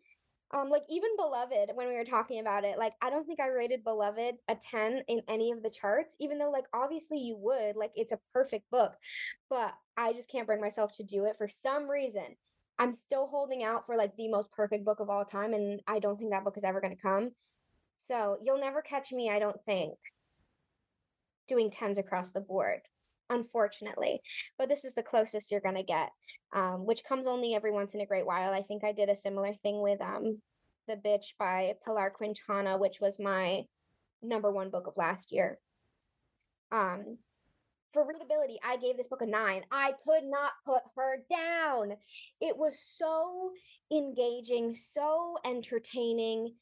Um 0.55 0.71
like 0.71 0.83
even 0.89 1.11
Beloved 1.17 1.71
when 1.75 1.89
we 1.89 1.97
were 1.97 2.05
talking 2.05 2.41
about 2.41 2.65
it, 2.65 2.79
like 2.79 2.95
I 3.03 3.11
don't 3.11 3.27
think 3.27 3.41
I 3.41 3.49
rated 3.49 3.85
Beloved 3.85 4.37
a 4.49 4.55
10 4.55 5.03
in 5.09 5.23
any 5.29 5.51
of 5.51 5.63
the 5.63 5.71
charts 5.71 6.15
even 6.21 6.39
though 6.39 6.51
like 6.51 6.67
obviously 6.73 7.19
you 7.19 7.37
would, 7.39 7.77
like 7.77 7.91
it's 7.97 8.13
a 8.13 8.21
perfect 8.33 8.71
book. 8.71 8.93
But 9.51 9.75
I 9.97 10.13
just 10.13 10.31
can't 10.31 10.47
bring 10.47 10.61
myself 10.61 10.93
to 10.97 11.05
do 11.05 11.25
it 11.25 11.37
for 11.37 11.49
some 11.49 11.91
reason. 11.91 12.37
I'm 12.79 12.95
still 12.95 13.27
holding 13.27 13.63
out 13.63 13.87
for 13.87 13.97
like 13.97 14.17
the 14.17 14.29
most 14.29 14.51
perfect 14.53 14.85
book 14.85 15.01
of 15.01 15.11
all 15.11 15.25
time 15.25 15.53
and 15.53 15.81
I 15.87 15.99
don't 15.99 16.17
think 16.19 16.31
that 16.31 16.45
book 16.45 16.57
is 16.57 16.65
ever 16.65 16.81
going 16.81 16.97
to 16.97 17.03
come. 17.03 17.31
So, 17.99 18.39
you'll 18.43 18.59
never 18.59 18.83
catch 18.83 19.13
me, 19.13 19.31
I 19.31 19.39
don't 19.39 19.65
think 19.65 19.95
doing 21.49 21.71
tens 21.71 21.99
across 21.99 22.33
the 22.33 22.41
board 22.41 22.81
unfortunately 23.31 24.21
but 24.59 24.69
this 24.69 24.85
is 24.85 24.95
the 24.95 25.03
closest 25.03 25.51
you're 25.51 25.61
going 25.61 25.75
to 25.75 25.83
get 25.83 26.11
um, 26.53 26.85
which 26.85 27.05
comes 27.05 27.27
only 27.27 27.55
every 27.55 27.73
once 27.73 27.95
in 27.95 28.01
a 28.01 28.07
great 28.07 28.27
while. 28.27 28.53
I 28.53 28.63
think 28.63 28.85
i 28.85 28.93
did 28.93 29.09
a 29.09 29.17
similar 29.17 29.55
thing 29.63 29.81
with 29.81 30.01
um, 30.01 30.41
the 30.87 30.97
bitch 30.97 31.35
by 31.39 31.75
pilar 31.85 32.11
quintana 32.11 32.77
which 32.77 32.99
was 33.01 33.19
my 33.19 33.63
number 34.23 34.51
one 34.51 34.71
book 34.71 34.87
of 34.87 34.97
last 34.97 35.33
year. 35.33 35.59
Um, 36.71 37.19
for 37.93 38.07
readability 38.07 38.59
i 38.65 38.79
gave 38.79 38.97
this 38.97 39.09
book 39.09 39.23
a 39.23 39.27
nine. 39.27 39.63
I 39.71 39.93
could 40.05 40.25
not 40.25 40.53
put 40.67 40.83
her 40.97 41.19
down. 41.31 41.93
It 42.41 42.57
was 42.57 42.79
so 42.79 43.51
engaging 43.91 44.75
so 44.75 45.37
entertaining 45.45 46.55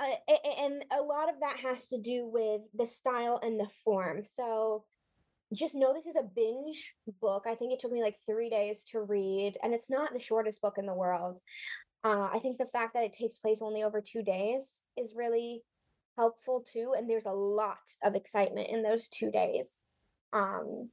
uh, 0.00 0.32
and 0.60 0.84
a 0.92 1.02
lot 1.02 1.28
of 1.28 1.40
that 1.40 1.58
has 1.60 1.88
to 1.88 2.00
do 2.00 2.26
with 2.26 2.62
the 2.74 2.86
style 2.86 3.38
and 3.42 3.58
the 3.58 3.68
form. 3.84 4.22
So 4.24 4.84
just 5.52 5.74
know 5.74 5.92
this 5.92 6.06
is 6.06 6.16
a 6.16 6.22
binge 6.22 6.94
book. 7.20 7.44
I 7.46 7.54
think 7.54 7.72
it 7.72 7.78
took 7.78 7.92
me 7.92 8.02
like 8.02 8.16
three 8.26 8.50
days 8.50 8.84
to 8.90 9.02
read, 9.02 9.56
and 9.62 9.72
it's 9.72 9.90
not 9.90 10.12
the 10.12 10.18
shortest 10.18 10.60
book 10.62 10.78
in 10.78 10.86
the 10.86 10.94
world. 10.94 11.40
Uh, 12.02 12.28
I 12.32 12.38
think 12.38 12.58
the 12.58 12.66
fact 12.66 12.94
that 12.94 13.04
it 13.04 13.12
takes 13.12 13.38
place 13.38 13.60
only 13.62 13.82
over 13.82 14.00
two 14.00 14.22
days 14.22 14.82
is 14.96 15.14
really 15.16 15.62
helpful 16.18 16.60
too. 16.60 16.94
And 16.96 17.08
there's 17.08 17.24
a 17.24 17.32
lot 17.32 17.78
of 18.02 18.14
excitement 18.14 18.68
in 18.68 18.82
those 18.82 19.08
two 19.08 19.30
days. 19.30 19.78
Um, 20.32 20.90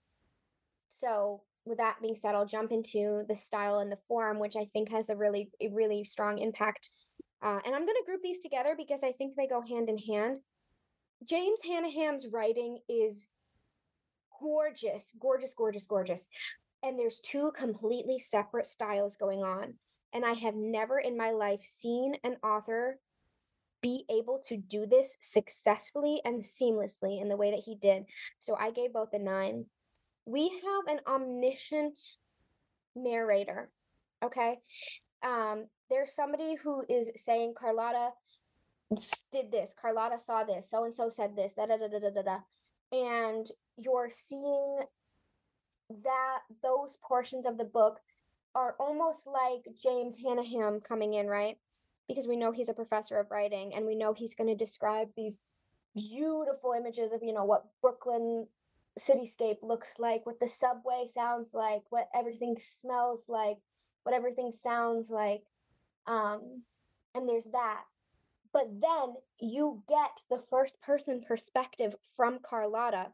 so, 0.90 1.42
with 1.66 1.78
that 1.78 1.98
being 2.02 2.16
said, 2.16 2.34
I'll 2.34 2.46
jump 2.46 2.72
into 2.72 3.24
the 3.28 3.36
style 3.36 3.80
and 3.80 3.92
the 3.92 4.00
form, 4.08 4.40
which 4.40 4.56
I 4.56 4.66
think 4.74 4.90
has 4.90 5.10
a 5.10 5.16
really, 5.16 5.52
really 5.72 6.04
strong 6.04 6.40
impact 6.40 6.90
uh, 7.42 7.60
and 7.66 7.76
I'm 7.76 7.86
going 7.86 7.98
to 8.00 8.06
group 8.06 8.22
these 8.22 8.40
together 8.40 8.76
because 8.78 9.04
I 9.04 9.12
think 9.12 9.36
they 9.36 9.48
go 9.48 9.62
hand 9.62 9.90
in 9.90 9.98
hand. 9.98 10.40
James 11.26 11.60
Hannaham's 11.66 12.28
writing 12.28 12.80
is 12.90 13.28
gorgeous, 14.40 15.12
gorgeous, 15.20 15.54
gorgeous, 15.54 15.86
gorgeous. 15.86 16.28
And 16.84 16.98
there's 16.98 17.20
two 17.20 17.52
completely 17.56 18.20
separate 18.20 18.66
styles 18.66 19.16
going 19.16 19.40
on. 19.40 19.76
And 20.14 20.26
I 20.26 20.34
have 20.34 20.56
never 20.56 21.00
in 21.00 21.16
my 21.16 21.32
life 21.32 21.62
seen 21.64 22.16
an 22.24 22.38
author 22.44 23.00
be 23.82 24.06
able 24.10 24.42
to 24.48 24.58
do 24.58 24.86
this 24.86 25.18
successfully 25.22 26.22
and 26.26 26.42
seamlessly 26.42 27.22
in 27.22 27.30
the 27.30 27.38
way 27.38 27.52
that 27.52 27.64
he 27.64 27.76
did. 27.76 28.06
So 28.40 28.56
I 28.60 28.72
gave 28.72 28.94
both 28.94 29.14
a 29.14 29.20
nine. 29.20 29.66
We 30.26 30.50
have 30.50 30.96
an 30.96 31.00
omniscient 31.08 31.98
narrator. 32.96 33.72
Okay 34.24 34.60
um, 35.24 35.66
there's 35.92 36.16
somebody 36.16 36.56
who 36.56 36.84
is 36.90 37.12
saying 37.16 37.54
Carlotta 37.56 38.10
did 39.32 39.52
this, 39.52 39.76
Carlotta 39.80 40.18
saw 40.18 40.44
this, 40.44 40.68
so 40.72 40.86
and 40.86 40.96
so 40.96 41.10
said 41.10 41.36
this, 41.36 41.54
da 41.54 41.68
da 41.68 41.78
da 41.78 41.88
da 41.88 42.10
da 42.10 42.22
da 42.24 42.38
and 42.92 43.48
you're 43.78 44.10
seeing 44.10 44.78
that 46.04 46.40
those 46.62 46.98
portions 47.02 47.46
of 47.46 47.58
the 47.58 47.66
book 47.66 48.00
are 48.54 48.76
almost 48.80 49.26
like 49.26 49.66
James 49.82 50.18
Hannaham 50.22 50.82
coming 50.82 51.14
in, 51.14 51.28
right? 51.28 51.58
Because 52.08 52.28
we 52.28 52.36
know 52.36 52.52
he's 52.52 52.70
a 52.70 52.74
professor 52.74 53.18
of 53.20 53.32
writing 53.32 53.74
and 53.74 53.86
we 53.86 53.96
know 53.96 54.14
he's 54.14 54.36
going 54.36 54.50
to 54.50 54.56
describe 54.56 55.10
these 55.16 55.40
beautiful 55.96 56.74
images 56.78 57.12
of, 57.14 57.22
you 57.24 57.34
know, 57.34 57.46
what 57.46 57.66
Brooklyn 57.82 58.48
cityscape 59.00 59.58
looks 59.62 59.94
like, 60.00 60.26
what 60.26 60.40
the 60.40 60.50
subway 60.50 61.06
sounds 61.08 61.50
like, 61.54 61.82
what 61.90 62.10
everything 62.14 62.58
smells 62.60 63.26
like, 63.30 63.58
what 64.04 64.14
everything 64.14 64.52
sounds 64.52 65.10
like. 65.10 65.44
Um, 66.08 66.64
and 67.16 67.28
there's 67.28 67.48
that. 67.52 67.84
But 68.54 68.68
then 68.82 69.16
you 69.40 69.84
get 69.88 70.12
the 70.30 70.44
first 70.50 70.80
person 70.82 71.24
perspective 71.26 71.96
from 72.16 72.40
Carlotta 72.44 73.08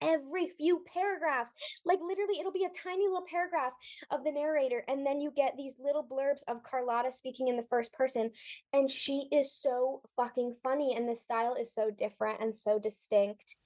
every 0.00 0.52
few 0.56 0.84
paragraphs. 0.92 1.52
Like 1.84 1.98
literally, 2.00 2.38
it'll 2.38 2.52
be 2.52 2.64
a 2.64 2.82
tiny 2.82 3.06
little 3.06 3.26
paragraph 3.28 3.72
of 4.10 4.24
the 4.24 4.32
narrator, 4.32 4.84
and 4.88 5.04
then 5.04 5.20
you 5.20 5.30
get 5.30 5.56
these 5.56 5.74
little 5.78 6.04
blurbs 6.04 6.42
of 6.48 6.62
Carlotta 6.62 7.12
speaking 7.12 7.48
in 7.48 7.56
the 7.56 7.66
first 7.70 7.92
person. 7.92 8.30
And 8.72 8.90
she 8.90 9.28
is 9.32 9.52
so 9.52 10.02
fucking 10.16 10.56
funny, 10.62 10.94
and 10.96 11.08
the 11.08 11.16
style 11.16 11.54
is 11.54 11.74
so 11.74 11.90
different 11.90 12.40
and 12.40 12.54
so 12.54 12.78
distinct. 12.78 13.56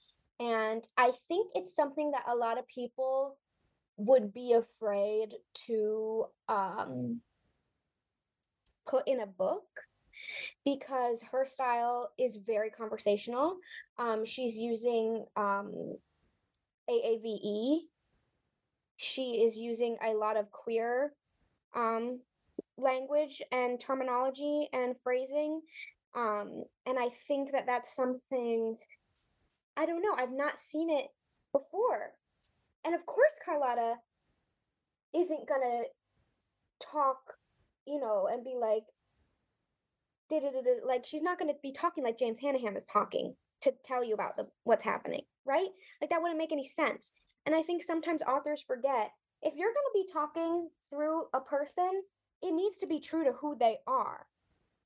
And 0.41 0.87
I 0.97 1.13
think 1.29 1.51
it's 1.55 1.75
something 1.75 2.11
that 2.13 2.25
a 2.29 2.35
lot 2.35 2.59
of 2.59 2.67
people 2.67 3.37
would 3.97 4.33
be 4.33 4.55
afraid 4.55 5.35
to 5.67 6.27
um, 6.49 7.21
put 8.87 9.07
in 9.07 9.21
a 9.21 9.27
book 9.27 9.65
because 10.65 11.23
her 11.33 11.45
style 11.45 12.11
is 12.19 12.39
very 12.47 12.71
conversational. 12.71 13.57
Um, 13.99 14.25
she's 14.25 14.57
using 14.57 15.25
um, 15.37 15.97
AAVE. 16.89 17.81
She 18.97 19.43
is 19.45 19.57
using 19.57 19.97
a 20.05 20.15
lot 20.15 20.37
of 20.37 20.51
queer 20.51 21.13
um, 21.75 22.21
language 22.77 23.43
and 23.51 23.81
terminology 23.81 24.69
and 24.73 24.95
phrasing. 25.03 25.61
Um, 26.15 26.65
and 26.87 26.99
I 26.99 27.09
think 27.27 27.53
that 27.53 27.67
that's 27.67 27.95
something, 27.95 28.77
I 29.77 29.87
don't 29.87 30.03
know, 30.03 30.15
I've 30.17 30.33
not 30.33 30.61
seen 30.61 30.91
it 30.91 31.07
before. 31.53 32.13
And 32.85 32.95
of 32.95 33.07
course, 33.07 33.33
Carlotta 33.45 33.95
isn't 35.15 35.49
going 35.49 35.61
to 35.61 35.83
talk, 36.87 37.19
you 37.87 38.01
know, 38.01 38.29
and 38.31 38.45
be 38.45 38.57
like, 38.61 38.85
like 40.87 41.05
she's 41.05 41.23
not 41.23 41.39
going 41.39 41.53
to 41.53 41.59
be 41.63 41.73
talking 41.73 42.03
like 42.03 42.19
James 42.19 42.41
Hannaham 42.41 42.77
is 42.77 42.85
talking 42.87 43.35
to 43.61 43.73
tell 43.85 44.03
you 44.03 44.15
about 44.15 44.37
the 44.37 44.47
what's 44.65 44.85
happening, 44.85 45.23
right? 45.45 45.69
Like 46.01 46.11
that 46.11 46.23
wouldn't 46.23 46.39
make 46.39 46.53
any 46.53 46.67
sense. 46.67 47.13
And 47.47 47.55
I 47.55 47.63
think 47.63 47.83
sometimes 47.83 48.23
authors 48.23 48.63
forget 48.63 49.11
if 49.43 49.55
you're 49.57 49.73
going 49.73 49.75
to 49.75 50.07
be 50.07 50.13
talking 50.13 50.69
through 50.89 51.25
a 51.35 51.41
person, 51.41 52.03
it 52.43 52.55
needs 52.55 52.77
to 52.79 52.87
be 52.87 53.01
true 53.01 53.25
to 53.25 53.33
who 53.33 53.57
they 53.59 53.79
are. 53.87 54.27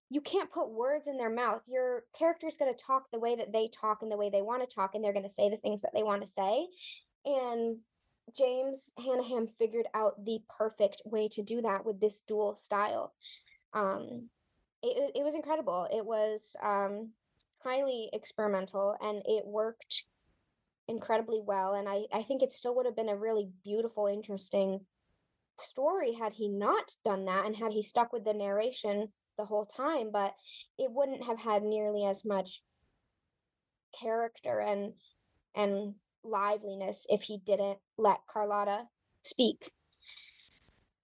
You 0.08 0.20
can't 0.20 0.52
put 0.52 0.70
words 0.70 1.08
in 1.08 1.16
their 1.16 1.30
mouth. 1.30 1.62
Your 1.66 2.04
character 2.16 2.46
is 2.46 2.56
going 2.56 2.72
to 2.72 2.84
talk 2.84 3.10
the 3.10 3.18
way 3.18 3.36
that 3.36 3.52
they 3.52 3.68
talk 3.68 4.02
and 4.02 4.10
the 4.10 4.16
way 4.16 4.30
they 4.30 4.42
want 4.42 4.68
to 4.68 4.74
talk, 4.74 4.94
and 4.94 5.02
they're 5.02 5.12
going 5.12 5.24
to 5.24 5.28
say 5.28 5.50
the 5.50 5.56
things 5.56 5.82
that 5.82 5.92
they 5.92 6.02
want 6.02 6.22
to 6.22 6.28
say. 6.28 6.68
And 7.24 7.78
James 8.34 8.92
Hannaham 8.98 9.46
figured 9.46 9.86
out 9.94 10.24
the 10.24 10.40
perfect 10.56 11.02
way 11.04 11.28
to 11.28 11.42
do 11.42 11.62
that 11.62 11.84
with 11.84 12.00
this 12.00 12.22
dual 12.26 12.56
style. 12.56 13.14
Um, 13.72 14.28
it, 14.82 15.12
it 15.14 15.24
was 15.24 15.34
incredible. 15.34 15.88
It 15.92 16.04
was 16.04 16.56
um, 16.62 17.10
highly 17.58 18.10
experimental 18.12 18.96
and 19.00 19.22
it 19.26 19.46
worked 19.46 20.04
incredibly 20.88 21.40
well. 21.40 21.74
And 21.74 21.88
I, 21.88 22.04
I 22.12 22.22
think 22.22 22.42
it 22.42 22.52
still 22.52 22.74
would 22.76 22.86
have 22.86 22.96
been 22.96 23.08
a 23.08 23.16
really 23.16 23.48
beautiful, 23.64 24.06
interesting 24.06 24.80
story 25.58 26.12
had 26.12 26.34
he 26.34 26.48
not 26.48 26.92
done 27.04 27.24
that 27.24 27.46
and 27.46 27.56
had 27.56 27.72
he 27.72 27.82
stuck 27.82 28.12
with 28.12 28.24
the 28.24 28.34
narration 28.34 29.08
the 29.38 29.44
whole 29.44 29.66
time, 29.66 30.10
but 30.12 30.34
it 30.78 30.90
wouldn't 30.90 31.24
have 31.24 31.38
had 31.38 31.62
nearly 31.62 32.04
as 32.04 32.24
much 32.24 32.62
character 33.98 34.60
and 34.60 34.92
and 35.54 35.94
liveliness 36.28 37.06
if 37.08 37.22
he 37.22 37.38
didn't 37.38 37.78
let 37.96 38.20
Carlotta 38.28 38.88
speak. 39.22 39.72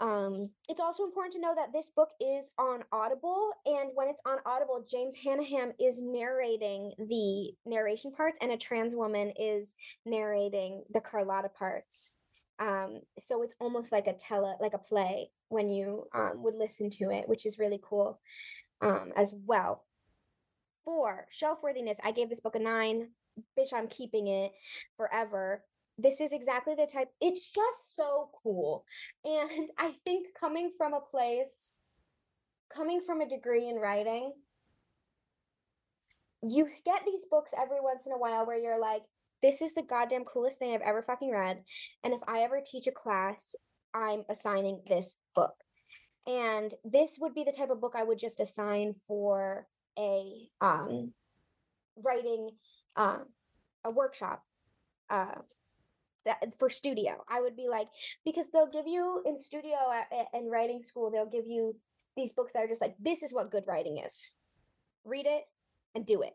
Um, 0.01 0.51
it's 0.69 0.81
also 0.81 1.05
important 1.05 1.35
to 1.35 1.41
know 1.41 1.55
that 1.55 1.73
this 1.73 1.89
book 1.89 2.11
is 2.21 2.51
on 2.59 2.83
Audible, 2.91 3.53
and 3.65 3.91
when 3.95 4.09
it's 4.09 4.21
on 4.27 4.39
Audible, 4.45 4.85
James 4.91 5.15
Hannaham 5.15 5.73
is 5.79 6.03
narrating 6.03 6.93
the 6.99 7.55
narration 7.71 8.11
parts, 8.11 8.37
and 8.43 8.51
a 8.51 8.57
trans 8.57 8.97
woman 8.97 9.33
is 9.39 9.77
narrating 10.05 10.83
the 10.93 11.01
Carlotta 11.01 11.51
parts. 11.51 12.13
Um, 12.59 13.01
so 13.25 13.43
it's 13.43 13.55
almost 13.61 13.93
like 13.93 14.09
a 14.09 14.13
tele, 14.13 14.57
like 14.61 14.75
a 14.75 14.79
play 14.79 15.31
when 15.51 15.69
you 15.69 16.09
um, 16.13 16.43
would 16.43 16.57
listen 16.57 16.91
to 16.91 17.11
it, 17.11 17.29
which 17.29 17.47
is 17.47 17.61
really 17.61 17.81
cool 17.81 18.21
um, 18.81 19.13
as 19.17 19.33
well. 19.47 19.85
For 20.85 21.29
shelf 21.31 21.61
worthiness, 21.63 21.99
I 22.03 22.11
gave 22.11 22.29
this 22.29 22.41
book 22.41 22.57
a 22.57 22.59
nine. 22.59 23.11
Bitch, 23.59 23.73
I'm 23.73 23.89
keeping 23.89 24.29
it 24.29 24.53
forever. 24.97 25.65
This 25.99 26.21
is 26.21 26.33
exactly 26.33 26.75
the 26.75 26.87
type 26.87 27.09
it's 27.21 27.49
just 27.51 27.97
so 27.97 28.31
cool. 28.43 28.85
And 29.25 29.71
i 29.79 29.93
think 30.05 30.29
coming 30.39 30.73
from 30.77 30.95
a 30.95 31.01
place 31.01 31.75
coming 32.75 33.01
from 33.01 33.21
a 33.21 33.29
degree 33.29 33.69
in 33.69 33.77
writing 33.77 34.33
you 36.43 36.67
get 36.85 37.03
these 37.05 37.25
books 37.31 37.53
every 37.57 37.81
once 37.81 38.07
in 38.07 38.13
a 38.13 38.19
while 38.19 38.47
where 38.47 38.59
you're 38.59 38.81
like 38.81 39.03
this 39.43 39.63
is 39.63 39.75
the 39.75 39.83
goddamn 39.83 40.25
coolest 40.25 40.59
thing 40.59 40.75
i've 40.75 40.81
ever 40.81 41.03
fucking 41.03 41.31
read 41.31 41.63
and 42.03 42.15
if 42.15 42.21
i 42.27 42.41
ever 42.41 42.61
teach 42.65 42.87
a 42.87 42.93
class 42.93 43.55
i'm 43.95 44.23
assigning 44.29 44.81
this 44.87 45.17
book. 45.35 45.55
And 46.27 46.73
this 46.85 47.19
would 47.21 47.35
be 47.35 47.45
the 47.45 47.53
type 47.53 47.71
of 47.71 47.81
book 47.81 47.95
i 47.97 48.03
would 48.03 48.19
just 48.19 48.41
assign 48.41 48.95
for 49.07 49.67
a 49.99 50.49
um 50.61 51.13
writing 51.97 52.51
um 52.97 53.25
a 53.85 53.91
workshop 53.91 54.45
uh 55.11 55.41
that 56.25 56.55
for 56.59 56.71
studio. 56.71 57.25
I 57.29 57.41
would 57.41 57.57
be 57.57 57.69
like 57.69 57.89
because 58.25 58.49
they'll 58.49 58.71
give 58.71 58.87
you 58.87 59.23
in 59.27 59.37
studio 59.37 59.77
and 60.33 60.51
writing 60.51 60.83
school 60.83 61.11
they'll 61.11 61.27
give 61.27 61.47
you 61.47 61.75
these 62.17 62.33
books 62.33 62.53
that 62.53 62.63
are 62.63 62.69
just 62.69 62.81
like 62.81 62.95
this 63.01 63.23
is 63.23 63.33
what 63.33 63.51
good 63.51 63.65
writing 63.67 63.99
is. 63.99 64.33
Read 65.05 65.27
it 65.27 65.45
and 65.95 66.07
do 66.07 66.23
it. 66.23 66.35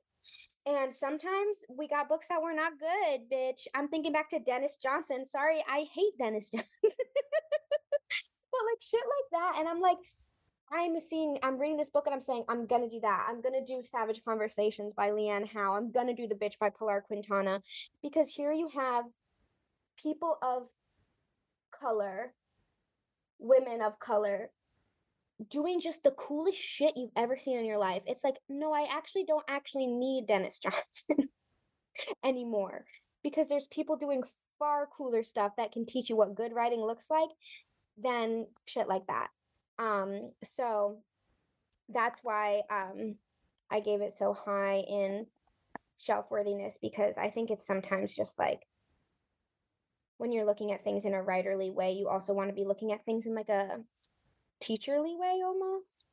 And 0.66 0.94
sometimes 0.94 1.64
we 1.70 1.88
got 1.88 2.10
books 2.10 2.28
that 2.28 2.42
were 2.42 2.54
not 2.54 2.74
good 2.80 3.30
bitch. 3.32 3.68
I'm 3.74 3.88
thinking 3.88 4.12
back 4.12 4.30
to 4.32 4.40
Denis 4.40 4.78
johnson. 4.82 5.28
Sorry 5.28 5.64
i 5.70 5.86
hate 5.94 6.18
Denis 6.20 6.50
johnson. 6.54 6.68
But 6.82 8.62
like 8.66 8.82
shit 8.82 9.02
like 9.02 9.32
that. 9.32 9.60
And 9.60 9.68
i'm 9.68 9.80
like 9.80 9.98
I'm 10.72 11.00
seeing, 11.00 11.38
I'm 11.44 11.58
reading 11.58 11.78
this 11.78 11.90
book 11.90 12.06
and 12.06 12.14
I'm 12.14 12.22
saying, 12.22 12.44
I'm 12.50 12.66
gonna 12.66 12.90
do 12.90 13.00
that. 13.02 13.28
I'm 13.30 13.42
gonna 13.42 13.66
do 13.66 13.82
Savage 13.84 14.22
Conversations 14.24 14.94
by 14.94 15.10
LeAnne 15.10 15.48
Howe. 15.48 15.76
I'm 15.76 15.92
gonna 15.92 16.14
do 16.14 16.28
The 16.28 16.36
Bitch 16.36 16.60
by 16.60 16.70
Pilar 16.70 17.04
Quintana. 17.08 17.62
Because 18.04 18.30
here 18.30 18.52
you 18.52 18.70
have 18.76 19.06
people 20.02 20.38
of 20.42 20.68
color, 21.72 22.34
women 23.40 23.82
of 23.82 24.00
color, 24.00 24.52
doing 25.50 25.80
just 25.80 26.04
the 26.04 26.12
coolest 26.12 26.58
shit 26.58 26.98
you've 26.98 27.12
ever 27.16 27.38
seen 27.38 27.58
in 27.58 27.66
your 27.66 27.78
life. 27.78 28.04
It's 28.06 28.24
like, 28.24 28.38
no, 28.50 28.74
I 28.74 28.88
actually 28.92 29.26
don't 29.26 29.46
actually 29.48 29.88
need 29.88 30.28
Denis 30.28 30.60
Johnson 30.64 31.30
anymore 32.24 32.86
because 33.24 33.48
there's 33.48 33.68
people 33.68 33.96
doing 33.96 34.24
far 34.60 34.88
cooler 34.98 35.24
stuff 35.24 35.54
that 35.58 35.72
can 35.72 35.86
teach 35.86 36.10
you 36.10 36.16
what 36.16 36.36
good 36.36 36.54
writing 36.54 36.82
looks 36.82 37.10
like 37.10 37.30
than 38.02 38.48
shit 38.66 38.88
like 38.88 39.06
that. 39.08 39.28
Um, 39.80 40.32
so 40.44 40.98
that's 41.90 42.20
why 42.24 42.62
um, 42.70 43.16
I 43.70 43.80
gave 43.80 44.02
it 44.02 44.14
so 44.14 44.34
high 44.34 44.84
in 44.88 45.26
shelf 45.98 46.26
worthiness 46.30 46.78
because 46.82 47.18
I 47.18 47.30
think 47.30 47.50
it's 47.50 47.66
sometimes 47.66 48.16
just 48.16 48.38
like 48.38 48.62
when 50.18 50.32
you're 50.32 50.46
looking 50.46 50.72
at 50.72 50.84
things 50.84 51.06
in 51.06 51.14
a 51.14 51.24
writerly 51.24 51.72
way, 51.72 51.92
you 51.92 52.08
also 52.08 52.34
want 52.34 52.50
to 52.50 52.56
be 52.56 52.66
looking 52.66 52.92
at 52.92 53.06
things 53.06 53.26
in 53.26 53.36
like 53.36 53.50
a 53.50 53.78
teacherly 54.62 55.18
way 55.18 55.42
almost. 55.46 56.04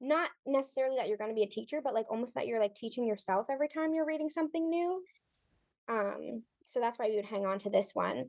Not 0.00 0.30
necessarily 0.46 0.96
that 0.96 1.08
you're 1.08 1.16
going 1.18 1.30
to 1.30 1.34
be 1.34 1.44
a 1.44 1.48
teacher, 1.48 1.80
but 1.82 1.94
like 1.94 2.10
almost 2.10 2.34
that 2.34 2.48
you're 2.48 2.58
like 2.58 2.74
teaching 2.74 3.06
yourself 3.06 3.46
every 3.50 3.68
time 3.68 3.94
you're 3.94 4.06
reading 4.06 4.28
something 4.28 4.68
new. 4.68 5.02
Um, 5.88 6.42
so 6.66 6.80
that's 6.80 6.98
why 6.98 7.08
we 7.08 7.16
would 7.16 7.24
hang 7.24 7.46
on 7.46 7.60
to 7.60 7.70
this 7.70 7.94
one. 7.94 8.24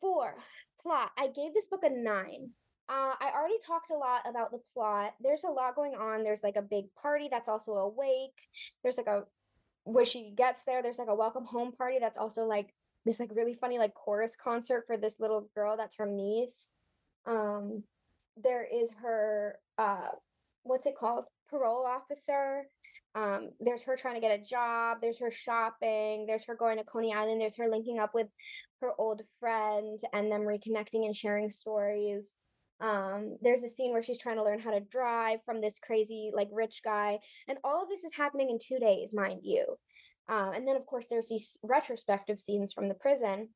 Four, 0.00 0.34
plot. 0.80 1.10
I 1.16 1.28
gave 1.28 1.54
this 1.54 1.66
book 1.66 1.84
a 1.84 1.90
nine. 1.90 2.50
Uh, 2.88 3.12
I 3.20 3.32
already 3.34 3.58
talked 3.64 3.90
a 3.90 3.96
lot 3.96 4.22
about 4.26 4.50
the 4.50 4.60
plot. 4.72 5.14
There's 5.20 5.44
a 5.44 5.50
lot 5.50 5.76
going 5.76 5.94
on. 5.94 6.24
There's 6.24 6.42
like 6.42 6.56
a 6.56 6.62
big 6.62 6.86
party 6.94 7.28
that's 7.30 7.48
also 7.48 7.72
awake. 7.74 8.34
There's 8.82 8.96
like 8.96 9.06
a 9.06 9.24
where 9.84 10.04
she 10.04 10.32
gets 10.36 10.64
there. 10.64 10.82
There's 10.82 10.98
like 10.98 11.08
a 11.08 11.14
welcome 11.14 11.44
home 11.44 11.72
party 11.72 11.98
that's 11.98 12.18
also 12.18 12.44
like 12.44 12.74
this 13.04 13.20
like 13.20 13.30
really 13.34 13.54
funny 13.54 13.78
like 13.78 13.94
chorus 13.94 14.34
concert 14.42 14.84
for 14.86 14.96
this 14.96 15.20
little 15.20 15.48
girl 15.54 15.76
that's 15.76 15.96
her 15.96 16.06
niece. 16.06 16.66
Um, 17.26 17.82
there 18.42 18.64
is 18.64 18.90
her 19.02 19.58
uh, 19.76 20.08
what's 20.62 20.86
it 20.86 20.96
called? 20.96 21.24
Parole 21.50 21.86
officer. 21.86 22.64
Um, 23.14 23.50
there's 23.60 23.82
her 23.82 23.96
trying 23.96 24.14
to 24.14 24.20
get 24.20 24.38
a 24.38 24.42
job. 24.42 24.98
There's 25.00 25.18
her 25.18 25.30
shopping. 25.30 26.26
There's 26.26 26.44
her 26.44 26.54
going 26.54 26.78
to 26.78 26.84
Coney 26.84 27.14
Island. 27.14 27.40
There's 27.40 27.56
her 27.56 27.68
linking 27.68 27.98
up 27.98 28.14
with 28.14 28.28
her 28.80 28.92
old 28.98 29.22
friend 29.40 29.98
and 30.12 30.30
them 30.30 30.42
reconnecting 30.42 31.04
and 31.06 31.16
sharing 31.16 31.50
stories. 31.50 32.28
Um, 32.80 33.36
there's 33.42 33.64
a 33.64 33.68
scene 33.68 33.92
where 33.92 34.02
she's 34.02 34.18
trying 34.18 34.36
to 34.36 34.44
learn 34.44 34.60
how 34.60 34.70
to 34.70 34.80
drive 34.80 35.40
from 35.44 35.60
this 35.60 35.78
crazy 35.78 36.30
like 36.32 36.48
rich 36.52 36.80
guy, 36.84 37.18
and 37.48 37.58
all 37.64 37.82
of 37.82 37.88
this 37.88 38.04
is 38.04 38.14
happening 38.14 38.50
in 38.50 38.58
two 38.58 38.78
days, 38.78 39.12
mind 39.12 39.40
you. 39.42 39.64
Um, 40.28 40.52
and 40.52 40.68
then 40.68 40.76
of 40.76 40.86
course 40.86 41.06
there's 41.08 41.28
these 41.28 41.58
retrospective 41.62 42.38
scenes 42.38 42.72
from 42.72 42.88
the 42.88 42.94
prison. 42.94 43.48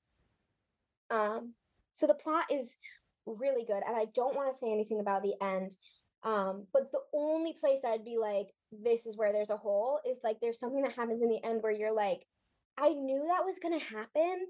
Um, 1.11 1.53
so 1.93 2.07
the 2.07 2.15
plot 2.15 2.45
is 2.51 2.77
really 3.27 3.65
good, 3.65 3.83
and 3.87 3.97
I 3.97 4.07
don't 4.15 4.35
want 4.35 4.53
to 4.53 4.59
say 4.59 4.73
anything 4.73 5.01
about 5.01 5.23
the 5.23 5.35
end. 5.41 5.77
Um, 6.25 6.67
but 6.73 6.91
the 6.93 7.01
only 7.13 7.53
place 7.53 7.81
I'd 7.85 8.05
be 8.05 8.17
like, 8.17 8.49
this 8.71 9.07
is 9.07 9.17
where 9.17 9.33
there's 9.33 9.51
a 9.51 9.57
hole 9.57 10.01
is 10.09 10.21
like 10.25 10.39
there's 10.41 10.59
something 10.59 10.83
that 10.83 10.93
happens 10.93 11.21
in 11.21 11.29
the 11.29 11.45
end 11.45 11.63
where 11.63 11.73
you're 11.73 11.95
like, 11.95 12.27
I 12.79 12.91
knew 12.91 13.25
that 13.29 13.45
was 13.45 13.59
gonna 13.59 13.79
happen, 13.79 14.47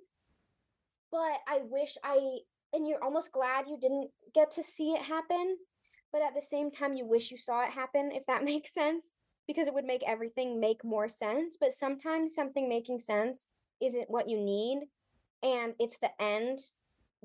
but 1.11 1.41
I 1.49 1.61
wish 1.64 1.97
I 2.05 2.39
and 2.73 2.87
you're 2.87 3.03
almost 3.03 3.33
glad 3.33 3.66
you 3.68 3.79
didn't 3.81 4.11
get 4.35 4.51
to 4.53 4.62
see 4.62 4.93
it 4.93 5.03
happen, 5.03 5.57
but 6.12 6.23
at 6.23 6.35
the 6.35 6.43
same 6.43 6.70
time 6.70 6.95
you 6.95 7.07
wish 7.07 7.31
you 7.31 7.39
saw 7.39 7.64
it 7.64 7.70
happen, 7.70 8.11
if 8.12 8.25
that 8.27 8.45
makes 8.53 8.73
sense, 8.75 9.12
because 9.47 9.68
it 9.68 9.75
would 9.75 9.85
make 9.85 10.03
everything 10.07 10.61
make 10.61 10.85
more 10.85 11.09
sense. 11.09 11.57
But 11.61 11.73
sometimes 11.73 12.35
something 12.35 12.68
making 12.68 13.01
sense 13.01 13.47
isn't 13.81 14.11
what 14.11 14.29
you 14.29 14.39
need, 14.39 14.81
and 15.43 15.75
it's 15.79 15.99
the 15.99 16.11
end 16.20 16.59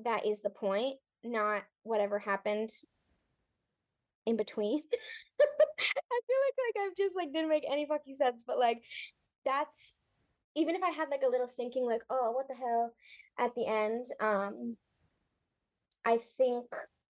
that 0.04 0.26
is 0.26 0.42
the 0.42 0.50
point, 0.50 0.96
not 1.24 1.62
whatever 1.82 2.18
happened 2.18 2.70
in 4.26 4.36
between. 4.36 4.82
I 5.40 6.20
feel 6.26 6.36
like 6.46 6.58
like 6.76 6.86
I've 6.86 6.96
just 6.96 7.16
like 7.16 7.32
didn't 7.32 7.48
make 7.48 7.64
any 7.70 7.86
fucking 7.86 8.14
sense, 8.14 8.42
but 8.46 8.58
like 8.58 8.82
that's 9.44 9.94
even 10.54 10.74
if 10.74 10.82
I 10.82 10.90
had 10.90 11.08
like 11.10 11.22
a 11.24 11.30
little 11.30 11.46
thinking 11.46 11.84
like, 11.84 12.02
oh, 12.10 12.32
what 12.32 12.48
the 12.48 12.54
hell 12.54 12.92
at 13.38 13.54
the 13.54 13.66
end, 13.66 14.06
um 14.20 14.76
I 16.08 16.20
think 16.38 16.64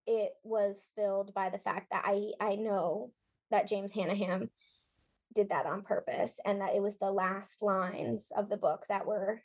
it 0.08 0.32
was 0.42 0.88
filled 0.96 1.32
by 1.32 1.50
the 1.50 1.60
fact 1.60 1.86
that 1.92 2.02
I 2.04 2.32
I 2.40 2.56
know 2.56 3.12
that 3.52 3.68
James 3.68 3.92
Hannaham 3.92 4.50
did 5.36 5.50
that 5.50 5.66
on 5.66 5.82
purpose 5.82 6.40
and 6.44 6.60
that 6.60 6.74
it 6.74 6.82
was 6.82 6.98
the 6.98 7.12
last 7.12 7.62
lines 7.62 8.32
of 8.36 8.48
the 8.48 8.56
book 8.56 8.86
that 8.88 9.06
were 9.06 9.40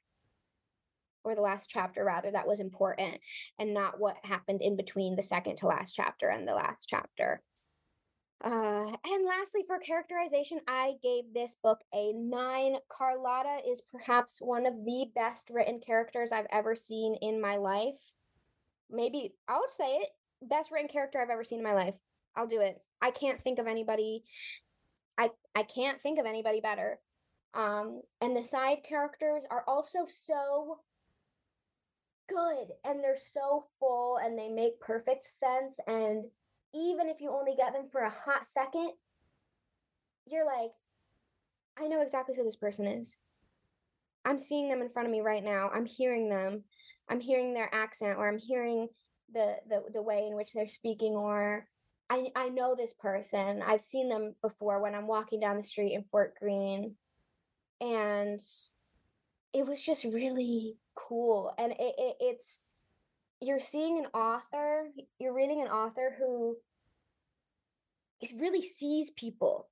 or 1.24 1.36
the 1.36 1.42
last 1.42 1.70
chapter 1.70 2.04
rather 2.04 2.32
that 2.32 2.48
was 2.48 2.60
important 2.60 3.20
and 3.60 3.76
not 3.76 4.00
what 4.00 4.18
happened 4.24 4.64
in 4.64 4.76
between 4.76 5.16
the 5.16 5.22
second 5.22 5.58
to 5.58 5.68
last 5.68 5.92
chapter 5.94 6.30
and 6.30 6.48
the 6.48 6.56
last 6.56 6.88
chapter 6.90 7.44
uh, 8.44 8.92
and 9.06 9.26
lastly, 9.26 9.62
for 9.66 9.80
characterization, 9.80 10.60
I 10.68 10.96
gave 11.02 11.34
this 11.34 11.56
book 11.64 11.80
a 11.94 12.12
nine. 12.12 12.76
Carlotta 12.90 13.60
is 13.66 13.82
perhaps 13.90 14.40
one 14.42 14.66
of 14.66 14.74
the 14.84 15.06
best 15.16 15.50
written 15.50 15.80
characters 15.80 16.34
I've 16.34 16.48
ever 16.52 16.76
seen 16.76 17.16
in 17.22 17.40
my 17.40 17.56
life. 17.56 17.96
Maybe 18.94 19.34
I'll 19.48 19.68
say 19.70 19.96
it 19.96 20.10
best 20.42 20.72
written 20.72 20.88
character 20.88 21.22
I've 21.22 21.30
ever 21.30 21.44
seen 21.44 21.60
in 21.60 21.64
my 21.64 21.74
life. 21.74 21.96
I'll 22.36 22.48
do 22.48 22.62
it. 22.62 22.82
I 23.02 23.12
can't 23.12 23.42
think 23.42 23.60
of 23.60 23.68
anybody. 23.68 24.24
I 25.18 25.32
I 25.56 25.64
can't 25.64 26.02
think 26.02 26.20
of 26.20 26.26
anybody 26.26 26.62
better. 26.62 27.00
Um, 27.54 28.02
and 28.22 28.36
the 28.36 28.44
side 28.44 28.80
characters 28.88 29.44
are 29.52 29.64
also 29.68 30.08
so 30.10 30.80
good 32.28 32.68
and 32.84 33.04
they're 33.04 33.18
so 33.18 33.66
full 33.80 34.18
and 34.18 34.38
they 34.38 34.50
make 34.50 34.80
perfect 34.80 35.28
sense 35.40 35.78
and 35.88 36.26
even 36.74 37.08
if 37.08 37.22
you 37.22 37.30
only 37.30 37.56
get 37.56 37.74
them 37.74 37.88
for 37.92 38.02
a 38.02 38.10
hot 38.10 38.48
second, 38.52 38.92
you're 40.26 40.46
like, 40.46 40.72
I 41.78 41.88
know 41.88 42.02
exactly 42.02 42.36
who 42.36 42.44
this 42.44 42.56
person 42.56 42.88
is. 42.88 43.18
I'm 44.26 44.40
seeing 44.40 44.70
them 44.70 44.82
in 44.82 44.90
front 44.90 45.08
of 45.08 45.12
me 45.12 45.22
right 45.22 45.44
now. 45.44 45.70
I'm 45.74 45.86
hearing 45.86 46.30
them. 46.30 46.64
I'm 47.10 47.20
hearing 47.20 47.54
their 47.54 47.74
accent 47.74 48.18
or 48.18 48.28
I'm 48.28 48.38
hearing 48.38 48.88
the 49.34 49.58
the, 49.68 49.84
the 49.94 50.02
way 50.02 50.28
in 50.28 50.36
which 50.36 50.54
they're 50.54 50.68
speaking 50.68 51.14
or 51.14 51.68
I, 52.10 52.28
I 52.36 52.50
know 52.50 52.76
this 52.76 52.94
person. 52.94 53.62
I've 53.66 53.82
seen 53.82 54.10
them 54.10 54.36
before 54.42 54.82
when 54.82 54.94
I'm 54.94 55.08
walking 55.08 55.40
down 55.40 55.58
the 55.58 55.64
street 55.64 55.94
in 55.94 56.04
Fort 56.12 56.36
Greene. 56.40 56.96
And 57.82 58.40
it 59.54 59.66
was 59.66 59.82
just 59.82 60.04
really 60.04 60.78
cool. 60.96 61.54
And 61.58 61.72
it, 61.72 61.96
it 61.98 62.16
it's 62.20 62.60
you're 63.42 63.60
seeing 63.60 63.98
an 63.98 64.06
author, 64.14 64.90
you're 65.20 65.34
reading 65.34 65.62
an 65.62 65.68
author 65.68 66.16
who 66.18 66.58
really 68.38 68.62
sees 68.62 69.12
people 69.12 69.68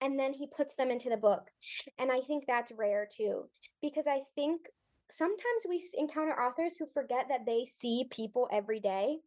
and 0.00 0.18
then 0.18 0.32
he 0.32 0.46
puts 0.46 0.74
them 0.74 0.90
into 0.90 1.08
the 1.08 1.16
book. 1.16 1.48
And 1.98 2.10
I 2.10 2.20
think 2.20 2.44
that's 2.46 2.72
rare 2.72 3.08
too, 3.10 3.44
because 3.80 4.06
I 4.06 4.22
think 4.34 4.62
sometimes 5.10 5.66
we 5.68 5.82
encounter 5.96 6.32
authors 6.32 6.76
who 6.76 6.86
forget 6.92 7.26
that 7.28 7.46
they 7.46 7.64
see 7.64 8.06
people 8.10 8.48
every 8.52 8.80
day. 8.80 9.18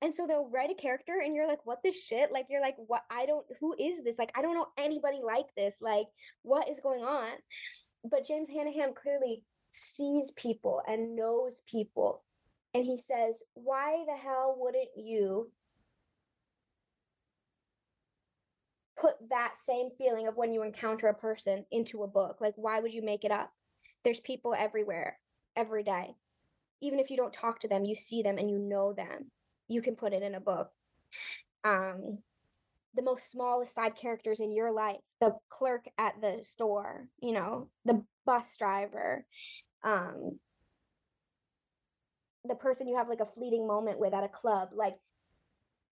And 0.00 0.14
so 0.14 0.26
they'll 0.26 0.48
write 0.48 0.70
a 0.70 0.74
character 0.74 1.20
and 1.22 1.34
you're 1.34 1.46
like, 1.46 1.64
what 1.64 1.82
the 1.82 1.92
shit? 1.92 2.32
Like, 2.32 2.46
you're 2.48 2.60
like, 2.60 2.76
what? 2.86 3.02
I 3.10 3.26
don't, 3.26 3.44
who 3.60 3.74
is 3.78 4.02
this? 4.02 4.18
Like, 4.18 4.32
I 4.34 4.42
don't 4.42 4.54
know 4.54 4.68
anybody 4.78 5.20
like 5.22 5.46
this. 5.56 5.76
Like, 5.80 6.06
what 6.42 6.68
is 6.68 6.80
going 6.80 7.04
on? 7.04 7.32
But 8.02 8.26
James 8.26 8.48
Hannaham 8.48 8.94
clearly 8.94 9.42
sees 9.70 10.30
people 10.32 10.80
and 10.86 11.16
knows 11.16 11.60
people 11.66 12.22
and 12.74 12.84
he 12.84 12.98
says, 12.98 13.42
Why 13.54 14.04
the 14.06 14.16
hell 14.16 14.56
wouldn't 14.58 14.90
you 14.96 15.50
put 19.00 19.14
that 19.30 19.56
same 19.56 19.90
feeling 19.96 20.26
of 20.26 20.36
when 20.36 20.52
you 20.52 20.62
encounter 20.62 21.06
a 21.06 21.14
person 21.14 21.64
into 21.70 22.02
a 22.02 22.08
book? 22.08 22.38
Like, 22.40 22.54
why 22.56 22.80
would 22.80 22.92
you 22.92 23.02
make 23.02 23.24
it 23.24 23.30
up? 23.30 23.52
There's 24.04 24.20
people 24.20 24.54
everywhere, 24.54 25.18
every 25.56 25.82
day. 25.82 26.14
Even 26.80 26.98
if 26.98 27.10
you 27.10 27.16
don't 27.16 27.32
talk 27.32 27.60
to 27.60 27.68
them, 27.68 27.84
you 27.84 27.96
see 27.96 28.22
them 28.22 28.38
and 28.38 28.50
you 28.50 28.58
know 28.58 28.92
them. 28.92 29.30
You 29.68 29.80
can 29.80 29.96
put 29.96 30.12
it 30.12 30.22
in 30.22 30.34
a 30.34 30.40
book. 30.40 30.70
Um, 31.64 32.18
the 32.94 33.02
most 33.02 33.30
smallest 33.30 33.74
side 33.74 33.96
characters 33.96 34.40
in 34.40 34.52
your 34.52 34.72
life 34.72 35.00
the 35.20 35.34
clerk 35.48 35.86
at 35.98 36.14
the 36.20 36.38
store 36.42 37.08
you 37.20 37.32
know 37.32 37.68
the 37.84 38.02
bus 38.24 38.54
driver 38.58 39.26
um 39.82 40.38
the 42.44 42.54
person 42.54 42.86
you 42.86 42.96
have 42.96 43.08
like 43.08 43.20
a 43.20 43.26
fleeting 43.26 43.66
moment 43.66 43.98
with 43.98 44.14
at 44.14 44.24
a 44.24 44.28
club 44.28 44.68
like 44.74 44.96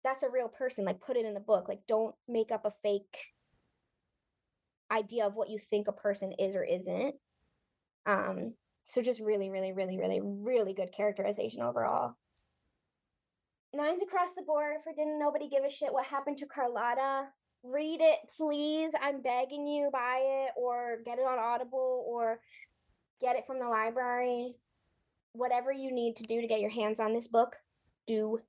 that's 0.05 0.23
a 0.23 0.31
real 0.31 0.49
person 0.49 0.85
like 0.85 1.01
put 1.01 1.17
it 1.17 1.27
in 1.27 1.35
the 1.35 1.41
book 1.41 1.69
like 1.69 1.81
don't 1.87 2.15
make 2.29 2.51
up 2.51 2.65
a 2.65 2.73
fake 2.83 3.19
idea 4.91 5.27
of 5.27 5.35
what 5.35 5.51
you 5.51 5.59
think 5.59 5.89
a 5.89 5.93
person 5.93 6.33
is 6.39 6.55
or 6.55 6.63
isn't 6.65 7.15
um 8.07 8.55
so 8.85 9.03
just 9.03 9.21
really 9.21 9.51
really 9.51 9.73
really 9.73 9.99
really 9.99 10.21
really 10.23 10.73
good 10.73 10.93
characterization 10.93 11.61
overall 11.61 12.15
nines 13.75 14.03
across 14.03 14.31
the 14.37 14.43
board 14.43 14.77
for 14.83 14.93
didn't 14.93 15.19
nobody 15.19 15.49
give 15.49 15.65
a 15.65 15.71
shit 15.71 15.93
what 15.93 16.07
happened 16.07 16.37
to 16.37 16.47
carlotta 16.47 17.27
read 17.63 18.01
it 18.01 18.19
please 18.37 18.93
i'm 19.03 19.21
begging 19.21 19.67
you 19.67 19.91
buy 19.93 20.21
it 20.23 20.53
or 20.57 20.99
get 21.05 21.19
it 21.19 21.27
on 21.27 21.39
audible 21.39 22.05
or 22.09 22.39
get 23.21 23.37
it 23.37 23.47
from 23.47 23.59
the 23.59 23.69
library 23.69 24.55
whatever 25.37 25.73
you 25.73 25.93
need 25.93 26.17
to 26.17 26.25
do 26.25 26.41
to 26.41 26.47
get 26.47 26.61
your 26.61 26.71
hands 26.71 27.01
on 27.01 27.13
this 27.13 27.29
book, 27.29 27.57
do 28.07 28.41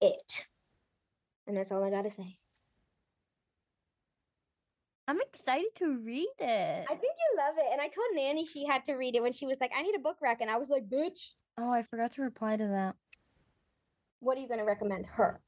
it. 0.00 0.46
And 1.46 1.56
that's 1.56 1.70
all 1.70 1.84
I 1.84 1.90
got 1.90 2.02
to 2.02 2.10
say. 2.10 2.38
I'm 5.06 5.20
excited 5.20 5.74
to 5.76 5.98
read 5.98 6.28
it. 6.38 6.86
I 6.88 6.94
think 6.94 7.02
you 7.02 7.36
love 7.36 7.54
it. 7.58 7.66
And 7.72 7.80
I 7.80 7.88
told 7.88 8.06
Nanny 8.14 8.46
she 8.46 8.64
had 8.66 8.84
to 8.86 8.94
read 8.94 9.14
it 9.14 9.22
when 9.22 9.32
she 9.32 9.46
was 9.46 9.58
like, 9.60 9.72
I 9.76 9.82
need 9.82 9.94
a 9.94 10.00
book 10.00 10.16
rec. 10.22 10.40
And 10.40 10.50
I 10.50 10.56
was 10.56 10.70
like, 10.70 10.88
bitch. 10.88 11.28
Oh, 11.58 11.70
I 11.70 11.82
forgot 11.82 12.12
to 12.12 12.22
reply 12.22 12.56
to 12.56 12.66
that. 12.66 12.96
What 14.20 14.38
are 14.38 14.40
you 14.40 14.48
going 14.48 14.60
to 14.60 14.66
recommend 14.66 15.06
her? 15.06 15.40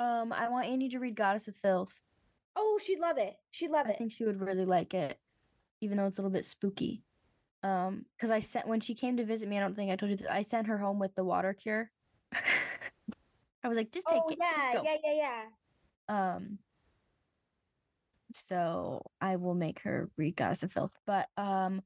Um, 0.00 0.32
I 0.32 0.48
want 0.48 0.66
Annie 0.66 0.88
to 0.88 0.98
read 0.98 1.14
Goddess 1.14 1.46
of 1.46 1.54
Filth. 1.56 2.02
Oh, 2.56 2.80
she'd 2.84 2.98
love 2.98 3.18
it. 3.18 3.34
She'd 3.52 3.70
love 3.70 3.86
I 3.86 3.90
it. 3.90 3.94
I 3.94 3.98
think 3.98 4.12
she 4.12 4.24
would 4.24 4.40
really 4.40 4.64
like 4.64 4.94
it, 4.94 5.18
even 5.80 5.96
though 5.96 6.06
it's 6.06 6.18
a 6.18 6.22
little 6.22 6.32
bit 6.32 6.44
spooky. 6.44 7.04
Um, 7.62 8.04
because 8.16 8.30
I 8.30 8.40
sent 8.40 8.68
when 8.68 8.80
she 8.80 8.94
came 8.94 9.16
to 9.16 9.24
visit 9.24 9.48
me, 9.48 9.56
I 9.56 9.60
don't 9.60 9.74
think 9.74 9.90
I 9.90 9.96
told 9.96 10.10
you 10.10 10.16
that 10.18 10.32
I 10.32 10.42
sent 10.42 10.66
her 10.66 10.78
home 10.78 10.98
with 10.98 11.14
the 11.14 11.24
water 11.24 11.54
cure. 11.54 11.90
I 13.64 13.68
was 13.68 13.76
like, 13.76 13.92
just 13.92 14.06
take 14.08 14.20
oh, 14.22 14.28
it. 14.28 14.38
yeah, 14.38 14.52
just 14.54 14.72
go. 14.72 14.82
yeah, 14.84 14.96
yeah, 15.02 15.44
yeah. 16.08 16.34
Um, 16.34 16.58
so 18.34 19.02
I 19.20 19.36
will 19.36 19.54
make 19.54 19.80
her 19.80 20.10
read 20.16 20.36
Goddess 20.36 20.62
of 20.62 20.72
Filth. 20.72 20.94
But 21.06 21.28
um, 21.36 21.82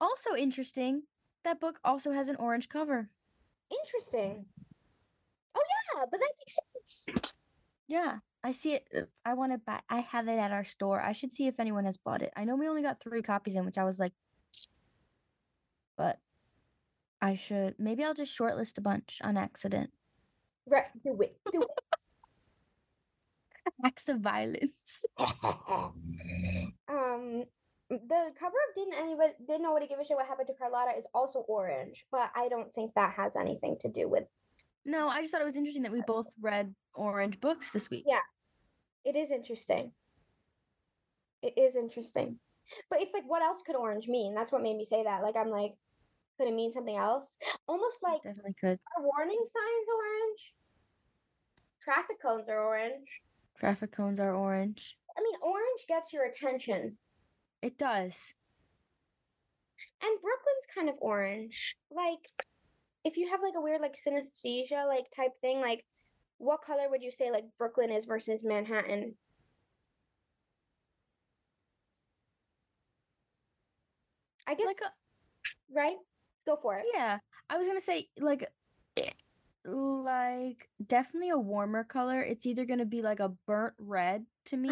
also 0.00 0.34
interesting, 0.34 1.02
that 1.44 1.60
book 1.60 1.78
also 1.84 2.10
has 2.10 2.28
an 2.28 2.36
orange 2.36 2.68
cover. 2.68 3.08
Interesting. 3.70 4.44
Oh 5.56 5.62
yeah, 5.94 6.04
but 6.10 6.20
that 6.20 6.32
makes 6.38 6.58
sense. 7.04 7.34
Yeah, 7.88 8.18
I 8.42 8.52
see 8.52 8.74
it. 8.74 8.88
uh, 8.96 9.02
I 9.24 9.34
want 9.34 9.52
to 9.52 9.58
buy. 9.58 9.80
I 9.88 10.00
have 10.00 10.28
it 10.28 10.38
at 10.38 10.52
our 10.52 10.64
store. 10.64 11.00
I 11.00 11.12
should 11.12 11.32
see 11.32 11.46
if 11.46 11.60
anyone 11.60 11.84
has 11.84 11.96
bought 11.96 12.22
it. 12.22 12.32
I 12.36 12.44
know 12.44 12.56
we 12.56 12.68
only 12.68 12.82
got 12.82 13.00
three 13.00 13.22
copies 13.22 13.56
in, 13.56 13.64
which 13.64 13.78
I 13.78 13.84
was 13.84 13.98
like, 13.98 14.12
but 15.96 16.18
I 17.22 17.34
should. 17.36 17.76
Maybe 17.78 18.04
I'll 18.04 18.14
just 18.14 18.36
shortlist 18.36 18.78
a 18.78 18.82
bunch 18.82 19.20
on 19.22 19.36
accident. 19.36 19.90
Right, 20.66 20.86
do 21.04 21.20
it. 21.20 21.38
Do 21.52 21.62
it. 21.62 21.68
Acts 23.84 24.08
of 24.08 24.20
violence. 24.20 25.04
um 25.18 25.92
the 27.88 28.32
cover 28.38 28.56
of 28.68 28.74
didn't 28.74 28.94
anybody 28.94 29.32
didn't 29.46 29.62
nobody 29.62 29.86
give 29.86 30.00
a 30.00 30.04
shit 30.04 30.16
what 30.16 30.26
happened 30.26 30.48
to 30.48 30.54
Carlotta 30.54 30.98
is 30.98 31.06
also 31.14 31.40
orange, 31.48 32.04
but 32.10 32.30
I 32.34 32.48
don't 32.48 32.72
think 32.74 32.92
that 32.94 33.14
has 33.14 33.36
anything 33.36 33.76
to 33.80 33.88
do 33.88 34.08
with 34.08 34.24
No, 34.84 35.08
I 35.08 35.20
just 35.20 35.32
thought 35.32 35.40
it 35.40 35.44
was 35.44 35.56
interesting 35.56 35.82
that 35.84 35.92
we 35.92 36.02
both 36.06 36.26
read 36.40 36.74
orange 36.94 37.40
books 37.40 37.70
this 37.70 37.88
week. 37.90 38.04
Yeah. 38.06 38.18
it 39.04 39.16
is 39.16 39.30
interesting. 39.30 39.92
It 41.42 41.54
is 41.56 41.76
interesting. 41.76 42.38
But 42.90 43.00
it's 43.00 43.14
like, 43.14 43.22
what 43.28 43.42
else 43.42 43.62
could 43.64 43.76
orange 43.76 44.08
mean? 44.08 44.34
That's 44.34 44.50
what 44.50 44.62
made 44.62 44.76
me 44.76 44.84
say 44.84 45.04
that. 45.04 45.22
Like, 45.22 45.36
I'm 45.36 45.50
like, 45.50 45.72
could 46.38 46.48
it 46.48 46.54
mean 46.54 46.72
something 46.72 46.96
else? 46.96 47.36
Almost 47.68 47.98
like 48.02 48.22
Definitely 48.22 48.54
could. 48.60 48.80
are 48.96 49.02
warning 49.04 49.38
signs 49.38 49.88
orange? 49.96 50.40
Traffic 51.80 52.20
cones 52.20 52.48
are 52.48 52.64
orange. 52.64 53.06
Traffic 53.58 53.92
cones 53.92 54.20
are 54.20 54.34
orange. 54.34 54.96
I 55.16 55.22
mean, 55.22 55.34
orange 55.42 55.86
gets 55.88 56.12
your 56.12 56.24
attention. 56.26 56.98
It 57.62 57.78
does. 57.78 58.34
And 60.02 60.20
Brooklyn's 60.20 60.66
kind 60.74 60.88
of 60.88 60.96
orange. 61.00 61.76
Like, 61.90 62.28
if 63.04 63.16
you 63.16 63.30
have 63.30 63.40
like 63.42 63.54
a 63.56 63.60
weird 63.60 63.80
like 63.80 63.94
synesthesia 63.94 64.86
like 64.86 65.04
type 65.14 65.32
thing, 65.40 65.60
like 65.60 65.84
what 66.38 66.60
color 66.62 66.90
would 66.90 67.02
you 67.02 67.10
say 67.10 67.30
like 67.30 67.44
Brooklyn 67.58 67.90
is 67.90 68.04
versus 68.04 68.42
Manhattan? 68.44 69.14
I 74.46 74.54
guess 74.54 74.66
Like 74.66 74.80
a, 74.80 74.92
right? 75.74 75.96
Go 76.46 76.56
for 76.60 76.76
it. 76.76 76.84
yeah, 76.94 77.18
I 77.50 77.56
was 77.56 77.66
gonna 77.66 77.80
say 77.80 78.08
like, 78.18 78.48
like 79.66 80.68
definitely 80.86 81.30
a 81.30 81.38
warmer 81.38 81.84
color. 81.84 82.22
It's 82.22 82.46
either 82.46 82.64
gonna 82.64 82.84
be 82.86 83.02
like 83.02 83.20
a 83.20 83.28
burnt 83.46 83.74
red 83.78 84.26
to 84.46 84.56
me, 84.56 84.70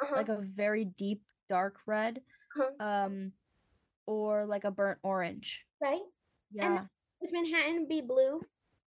Uh-huh. 0.00 0.16
like 0.16 0.28
a 0.28 0.38
very 0.40 0.84
deep 0.84 1.22
dark 1.48 1.78
red, 1.86 2.22
Uh-huh. 2.58 2.84
um, 2.84 3.32
or 4.06 4.46
like 4.46 4.64
a 4.64 4.70
burnt 4.70 4.98
orange. 5.02 5.66
right? 5.80 6.00
Yeah. 6.52 6.86
Would 7.20 7.32
Manhattan 7.32 7.86
be 7.88 8.00
blue? 8.00 8.40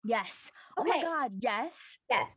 yes. 0.04 0.52
Oh 0.76 0.84
my 0.84 0.90
Okay. 0.90 1.02
god. 1.02 1.32
Yes. 1.40 1.98
Yes. 2.10 2.28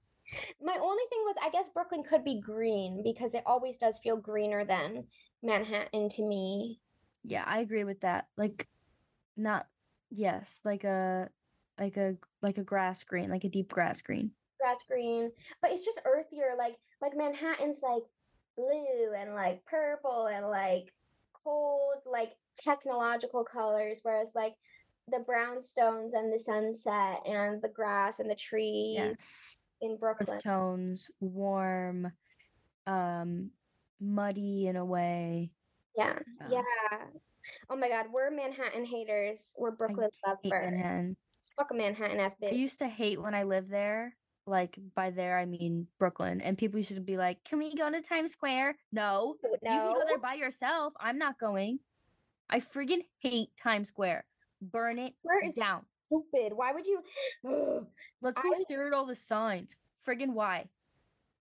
My 0.62 0.78
only 0.78 1.04
thing 1.10 1.22
was 1.24 1.36
I 1.42 1.50
guess 1.50 1.70
Brooklyn 1.70 2.04
could 2.04 2.24
be 2.24 2.40
green 2.42 3.02
because 3.04 3.34
it 3.34 3.44
always 3.46 3.78
does 3.78 4.00
feel 4.00 4.18
greener 4.18 4.66
than 4.66 5.08
Manhattan 5.42 6.10
to 6.10 6.24
me. 6.24 6.80
Yeah, 7.24 7.44
I 7.46 7.60
agree 7.60 7.84
with 7.84 8.02
that. 8.02 8.28
Like, 8.38 8.68
not 9.36 9.68
yes, 10.10 10.62
like 10.64 10.84
a 10.84 11.30
like 11.80 11.98
a 11.98 12.16
like 12.42 12.58
a 12.58 12.64
grass 12.64 13.04
green, 13.04 13.30
like 13.30 13.44
a 13.44 13.50
deep 13.50 13.72
grass 13.72 14.02
green. 14.02 14.32
grass 14.60 14.80
green, 14.90 15.32
but 15.62 15.72
it's 15.72 15.86
just 15.86 16.02
earthier. 16.06 16.56
Like 16.58 16.78
like 17.02 17.16
Manhattan's 17.16 17.80
like 17.82 18.04
blue 18.56 19.14
and 19.16 19.34
like 19.36 19.64
purple 19.66 20.28
and 20.28 20.48
like 20.48 20.92
cold, 21.44 22.02
like 22.06 22.34
technological 22.58 23.44
colors, 23.44 24.00
whereas 24.04 24.32
like 24.36 24.54
the 25.10 25.20
brownstones 25.20 26.12
and 26.14 26.34
the 26.34 26.40
sunset 26.40 27.20
and 27.26 27.62
the 27.62 27.70
grass 27.70 28.20
and 28.20 28.30
the 28.30 28.36
trees 28.36 28.96
Yes. 28.96 29.58
in 29.82 29.98
Brooklyn. 29.98 30.40
tones, 30.42 31.10
warm, 31.22 32.12
um, 32.88 33.52
muddy 34.02 34.68
in 34.68 34.76
a 34.76 34.84
way. 34.86 35.52
Yeah, 35.96 36.20
Uh, 36.42 36.50
yeah. 36.52 37.06
Oh 37.70 37.76
my 37.78 37.88
God, 37.88 38.08
we're 38.12 38.30
Manhattan 38.32 38.86
haters. 38.86 39.54
We're 39.58 39.72
Brooklyn 39.72 40.10
lovers. 40.26 40.52
Manhattan. 40.52 41.16
Fuck 41.56 41.72
a 41.72 41.74
Manhattan 41.76 42.20
ass 42.20 42.36
bitch. 42.42 42.52
I 42.52 42.56
used 42.56 42.80
to 42.80 42.88
hate 42.88 43.22
when 43.22 43.34
I 43.34 43.44
lived 43.44 43.70
there. 43.70 44.16
Like 44.46 44.78
by 44.96 45.10
there 45.10 45.38
I 45.38 45.46
mean 45.46 45.88
Brooklyn, 46.00 46.40
and 46.42 46.58
people 46.58 46.78
used 46.80 46.94
to 46.96 47.02
be 47.02 47.18
like, 47.18 47.44
"Can 47.44 47.60
we 47.60 47.76
go 47.76 47.92
to 47.92 48.02
Times 48.02 48.32
Square?" 48.32 48.76
No, 48.94 49.36
no. 49.62 49.74
you 49.74 49.80
can 49.80 49.94
go 49.94 50.02
there 50.08 50.20
by 50.20 50.36
yourself. 50.36 50.94
I'm 51.02 51.18
not 51.18 51.38
going. 51.40 51.80
I 52.50 52.62
friggin' 52.62 53.02
hate 53.20 53.50
Times 53.62 53.90
Square. 53.90 54.24
Burn 54.62 55.00
it 55.00 55.14
where 55.22 55.44
is 55.46 55.56
down. 55.56 55.86
stupid? 56.08 56.54
Why 56.56 56.72
would 56.72 56.86
you? 56.86 57.02
Let's 58.22 58.40
go 58.42 58.50
I- 58.56 58.60
stare 58.62 58.88
at 58.88 58.94
all 58.94 59.06
the 59.06 59.16
signs. 59.16 59.76
Friggin' 60.08 60.34
why? 60.34 60.70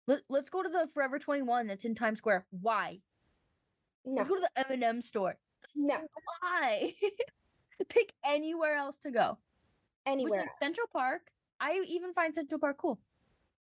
Let, 0.07 0.21
let's 0.31 0.49
go 0.51 0.63
to 0.63 0.69
the 0.69 0.87
Forever 0.93 1.19
21 1.19 1.67
that's 1.67 1.85
in 1.85 1.95
Times 1.95 2.19
Square. 2.19 2.47
Why? 2.63 3.01
no, 4.07 4.17
Let's 4.17 4.29
go 4.29 4.37
to 4.37 4.41
the 4.55 4.73
M&M 4.73 5.03
store. 5.03 5.37
no, 5.75 5.97
Why? 6.41 6.93
Pick 7.89 8.13
anywhere 8.25 8.75
else 8.77 8.97
to 8.99 9.11
go. 9.11 9.39
Anywhere. 10.07 10.41
like 10.41 10.51
Central 10.51 10.87
Park. 10.93 11.23
I 11.61 11.81
even 11.89 12.13
find 12.13 12.35
Central 12.35 12.61
Park 12.61 12.79
cool. 12.79 12.99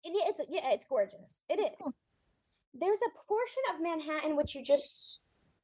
It, 0.04 0.12
yeah, 0.14 0.28
it's 0.28 0.40
yeah, 0.48 0.70
it's 0.72 0.84
gorgeous. 0.88 1.40
It 1.48 1.60
is. 1.60 1.66
It's 1.66 1.76
cool. 1.80 1.94
There's 2.74 2.98
a 3.06 3.26
portion 3.28 3.62
of 3.74 3.82
Manhattan 3.82 4.36
which 4.36 4.54
you 4.54 4.64
just 4.64 5.20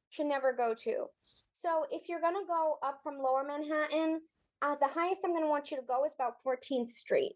should 0.09 0.27
never 0.27 0.53
go 0.53 0.73
to. 0.83 1.05
So 1.53 1.85
if 1.91 2.07
you're 2.07 2.21
gonna 2.21 2.45
go 2.47 2.77
up 2.83 3.01
from 3.03 3.17
Lower 3.17 3.43
Manhattan, 3.43 4.21
uh, 4.61 4.75
the 4.79 4.87
highest 4.87 5.21
I'm 5.25 5.33
gonna 5.33 5.47
want 5.49 5.71
you 5.71 5.77
to 5.77 5.83
go 5.83 6.05
is 6.05 6.13
about 6.13 6.35
14th 6.43 6.89
Street. 6.89 7.33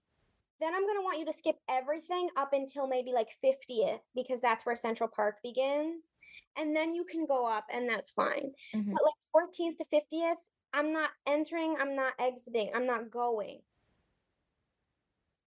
Then 0.61 0.73
I'm 0.73 0.85
gonna 0.85 1.01
want 1.01 1.19
you 1.19 1.25
to 1.25 1.33
skip 1.33 1.57
everything 1.67 2.29
up 2.37 2.53
until 2.53 2.87
maybe 2.87 3.11
like 3.11 3.29
50th 3.43 3.99
because 4.15 4.39
that's 4.41 4.65
where 4.65 4.75
Central 4.75 5.09
Park 5.09 5.37
begins, 5.43 6.09
and 6.55 6.75
then 6.75 6.93
you 6.93 7.03
can 7.03 7.25
go 7.25 7.45
up 7.45 7.65
and 7.71 7.89
that's 7.89 8.11
fine. 8.11 8.53
Mhm. 8.73 8.93
But 8.93 9.03
like 9.03 9.15
14th 9.33 9.77
to 9.77 9.85
50th, 9.85 10.37
I'm 10.73 10.91
not 10.91 11.11
entering. 11.27 11.75
I'm 11.79 11.95
not 11.95 12.13
exiting. 12.19 12.71
I'm 12.75 12.85
not 12.87 13.11
going. 13.11 13.59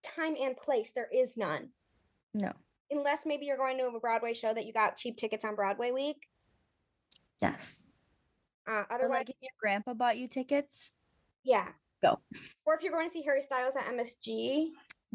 Time 0.02 0.36
and 0.40 0.56
place, 0.56 0.92
there 0.94 1.08
is 1.12 1.36
none 1.36 1.68
No. 2.32 2.52
unless 2.92 3.26
maybe 3.26 3.46
you're 3.46 3.56
going 3.56 3.76
to 3.78 3.86
a 3.86 4.00
Broadway 4.00 4.34
show 4.34 4.54
that 4.54 4.64
you 4.64 4.72
got 4.72 4.96
cheap 4.96 5.16
tickets 5.16 5.44
on 5.44 5.56
Broadway 5.56 5.90
week. 5.90 6.28
Yes. 7.42 7.82
Uh, 8.68 8.70
Or 8.88 8.92
otherwise, 8.92 9.18
like 9.18 9.30
if 9.30 9.36
your 9.40 9.50
grandpa 9.60 9.94
bought 9.94 10.16
you 10.16 10.28
tickets, 10.28 10.92
yeah. 11.42 11.68
Go. 12.02 12.20
Or 12.64 12.74
if 12.74 12.82
you're 12.82 12.92
going 12.92 13.08
to 13.08 13.12
see 13.12 13.22
Harry 13.22 13.42
Styles 13.42 13.74
at 13.74 13.86
MSG, 13.86 14.68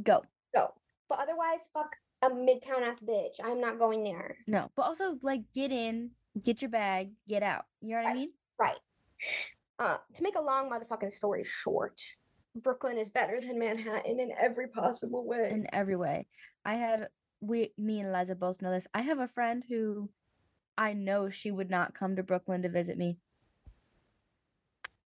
go. 0.04 0.24
go. 0.54 0.74
But 1.08 1.20
otherwise, 1.20 1.60
fuck 1.74 1.96
a 2.22 2.30
midtown 2.30 2.82
ass 2.82 2.98
bitch. 3.06 3.36
I'm 3.44 3.62
not 3.62 3.80
going 3.80 4.04
there. 4.04 4.38
No. 4.48 4.70
But 4.76 4.84
also 4.84 5.18
like 5.22 5.42
get 5.54 5.72
in, 5.72 6.12
get 6.44 6.62
your 6.62 6.70
bag, 6.70 7.12
get 7.30 7.44
out. 7.44 7.66
You 7.82 7.96
know 7.96 8.04
what 8.04 8.08
I 8.10 8.14
mean? 8.14 8.32
Right. 8.60 8.78
Uh, 9.82 9.98
to 10.14 10.22
make 10.22 10.36
a 10.36 10.42
long 10.42 10.70
motherfucking 10.70 11.12
story 11.12 11.44
short, 11.44 12.00
Brooklyn 12.56 13.00
is 13.00 13.10
better 13.10 13.42
than 13.42 13.58
Manhattan 13.58 14.20
in 14.20 14.32
every 14.40 14.68
possible 14.68 15.26
way. 15.26 15.50
In 15.50 15.66
every 15.74 15.96
way. 15.96 16.28
I 16.64 16.76
had 16.76 17.08
we 17.42 17.74
me 17.80 18.00
and 18.00 18.14
Liza 18.14 18.36
both 18.36 18.62
know 18.62 18.72
this. 18.72 18.86
I 18.94 19.02
have 19.02 19.18
a 19.18 19.28
friend 19.28 19.64
who 19.68 20.08
I 20.78 20.94
know 20.94 21.32
she 21.32 21.50
would 21.50 21.72
not 21.72 21.96
come 21.96 22.16
to 22.18 22.22
Brooklyn 22.22 22.62
to 22.62 22.70
visit 22.70 22.96
me. 22.96 23.18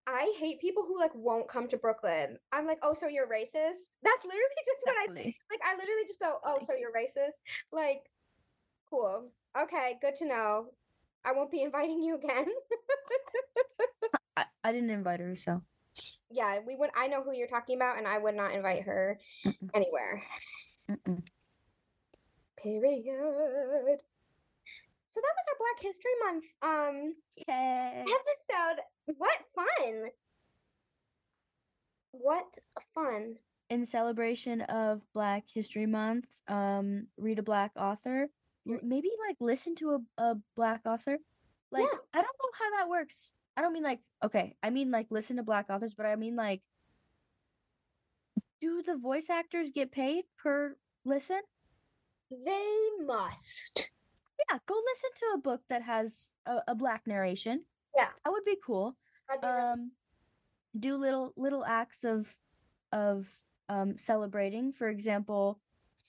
I 0.06 0.36
hate 0.38 0.60
people 0.60 0.84
who 0.86 1.00
like 1.00 1.16
won't 1.16 1.48
come 1.48 1.70
to 1.70 1.78
Brooklyn. 1.78 2.38
I'm 2.52 2.68
like, 2.68 2.80
oh, 2.84 2.94
so 2.94 3.08
you're 3.08 3.28
racist? 3.28 3.92
That's 4.04 4.26
literally 4.26 4.64
just 4.66 4.82
what 4.84 4.98
I. 4.98 5.14
Like 5.14 5.62
I 5.66 5.72
literally 5.76 6.06
just 6.06 6.20
go, 6.20 6.40
oh, 6.46 6.60
so 6.66 6.74
you're 6.74 6.92
racist? 6.92 7.32
Like, 7.72 8.02
cool. 8.90 9.32
Okay, 9.58 9.96
good 10.02 10.18
to 10.18 10.26
know. 10.26 10.66
I 11.24 11.32
won't 11.32 11.50
be 11.50 11.62
inviting 11.64 12.04
you 12.04 12.16
again. 12.16 12.48
I, 14.38 14.46
I 14.64 14.72
didn't 14.72 14.90
invite 14.90 15.20
her, 15.20 15.36
so 15.36 15.62
yeah, 16.30 16.60
we 16.66 16.76
would. 16.76 16.90
I 16.96 17.08
know 17.08 17.24
who 17.24 17.34
you're 17.34 17.48
talking 17.48 17.78
about, 17.78 17.98
and 17.98 18.08
I 18.08 18.18
would 18.18 18.36
not 18.36 18.54
invite 18.54 18.84
her 18.84 19.20
Mm-mm. 19.46 19.70
anywhere. 19.74 20.22
Mm-mm. 20.90 21.22
Period. 22.62 24.02
So 25.10 25.22
that 25.22 25.36
was 25.36 25.46
our 25.50 25.58
Black 25.60 25.80
History 25.82 26.12
Month 26.26 26.44
um 26.62 27.16
Yay. 27.48 28.02
episode. 28.02 28.82
What 29.18 29.38
fun! 29.56 30.10
What 32.12 32.58
fun! 32.94 33.36
in 33.70 33.86
celebration 33.86 34.62
of 34.62 35.02
Black 35.14 35.46
History 35.52 35.86
Month, 35.86 36.28
um, 36.48 37.08
read 37.18 37.40
a 37.40 37.44
black 37.44 37.72
author. 37.76 38.28
Maybe 38.66 39.10
like 39.28 39.38
listen 39.40 39.76
to 39.76 40.02
a, 40.18 40.22
a 40.22 40.36
black 40.56 40.82
author. 40.86 41.18
Like 41.72 41.84
Yeah. 41.84 41.98
I 42.14 42.18
don't 42.18 42.26
know 42.26 42.50
how 42.60 42.78
that 42.78 42.90
works. 42.90 43.34
I 43.58 43.62
don't 43.62 43.74
mean 43.74 43.84
like 43.84 44.00
okay, 44.24 44.56
I 44.62 44.70
mean 44.70 44.92
like 44.92 45.08
listen 45.10 45.38
to 45.38 45.44
black 45.44 45.70
authors, 45.70 45.94
but 45.94 46.06
I 46.06 46.16
mean 46.16 46.36
like 46.36 46.62
do 48.62 48.82
the 48.82 48.98
voice 48.98 49.30
actors 49.30 49.72
get 49.72 49.92
paid 49.92 50.26
per 50.38 50.76
listen? 51.04 51.42
They 52.32 52.90
must. 53.06 53.92
Yeah, 54.50 54.58
go 54.66 54.76
listen 54.76 55.10
to 55.16 55.26
a 55.36 55.42
book 55.42 55.62
that 55.70 55.82
has 55.84 56.34
a, 56.46 56.60
a 56.70 56.76
black 56.76 57.04
narration. 57.08 57.64
Yeah. 57.96 58.10
That 58.24 58.32
would 58.32 58.44
be 58.46 58.58
cool. 58.66 58.96
Be 59.42 59.48
um 59.48 59.92
do 60.80 60.96
little 60.96 61.34
little 61.38 61.66
acts 61.66 62.04
of 62.04 62.36
of 62.92 63.30
um 63.70 63.98
celebrating 63.98 64.72
for 64.72 64.90
example 64.90 65.60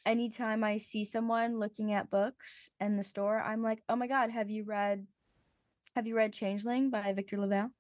anytime 0.05 0.65
i 0.65 0.77
see 0.77 1.05
someone 1.05 1.59
looking 1.59 1.93
at 1.93 2.11
books 2.11 2.71
in 2.81 2.97
the 2.97 3.03
store 3.03 3.41
i'm 3.41 3.63
like 3.63 3.83
oh 3.89 3.97
my 3.97 4.07
god 4.07 4.31
have 4.31 4.51
you 4.51 4.65
read 4.65 5.07
have 5.97 6.07
you 6.07 6.15
read 6.15 6.33
changeling 6.33 6.91
by 6.91 7.13
victor 7.13 7.39
LaValle 7.39 7.71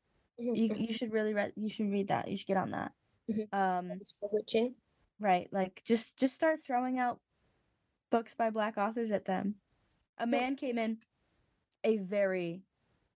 Mhm, 0.41 0.57
you, 0.57 0.69
mhm. 0.71 0.89
you 0.89 0.93
should 0.93 1.12
really 1.12 1.33
read 1.35 1.53
you 1.57 1.69
should 1.69 1.91
read 1.91 2.09
that 2.09 2.29
you 2.29 2.37
should 2.37 2.47
get 2.47 2.57
on 2.57 2.71
that 2.73 2.93
Mhm. 3.31 3.49
um 3.53 3.93
It's 4.01 4.12
bewitching. 4.21 4.75
right 5.21 5.49
like 5.53 5.83
just 5.85 6.17
just 6.19 6.35
start 6.35 6.64
throwing 6.64 6.99
out 6.99 7.21
books 8.11 8.35
by 8.35 8.51
black 8.51 8.77
authors 8.79 9.12
at 9.12 9.25
them 9.27 9.57
a 10.19 10.27
man 10.27 10.57
came 10.57 10.79
in 10.79 10.99
a 11.85 11.99
very 11.99 12.62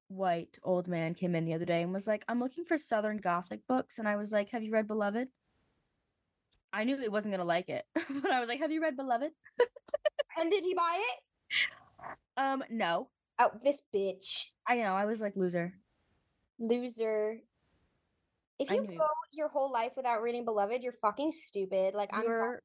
white 0.09 0.59
old 0.63 0.89
man 0.89 1.15
came 1.15 1.35
in 1.35 1.45
the 1.45 1.55
other 1.55 1.65
day 1.65 1.83
and 1.83 1.93
was 1.93 2.07
like 2.07 2.25
i'm 2.29 2.41
looking 2.41 2.65
for 2.65 2.77
southern 2.79 3.17
gothic 3.17 3.67
books 3.67 3.99
and 3.99 4.09
i 4.09 4.17
was 4.17 4.33
like 4.33 4.51
have 4.51 4.63
you 4.63 4.73
read 4.73 4.87
beloved 4.87 5.29
i 6.73 6.85
knew 6.85 6.97
he 6.97 7.09
wasn't 7.09 7.31
going 7.33 7.39
to 7.41 7.45
like 7.45 7.69
it 7.69 7.85
but 7.95 8.31
i 8.31 8.41
was 8.41 8.49
like 8.49 8.59
have 8.61 8.73
you 8.73 8.83
read 8.83 8.97
beloved 8.97 9.33
And 10.39 10.51
did 10.51 10.65
he 10.65 10.75
buy 10.75 10.99
it? 10.99 11.21
um 12.37 12.63
no 12.71 13.09
Oh, 13.43 13.51
this 13.65 13.81
bitch. 13.95 14.49
I 14.71 14.77
know. 14.77 14.95
I 14.95 15.05
was 15.05 15.21
like 15.21 15.35
loser. 15.35 15.75
Loser. 16.61 17.39
If 18.61 18.71
I 18.71 18.75
you 18.75 18.87
knew 18.87 18.99
go 18.99 19.07
your 19.33 19.49
whole 19.49 19.73
life 19.73 19.91
without 19.97 20.23
reading 20.23 20.45
Beloved, 20.45 20.81
you're 20.81 20.95
fucking 21.03 21.33
stupid. 21.33 21.93
Like 21.93 22.11
I'm 22.13 22.31
sorry. 22.31 22.37
You're 22.39 22.61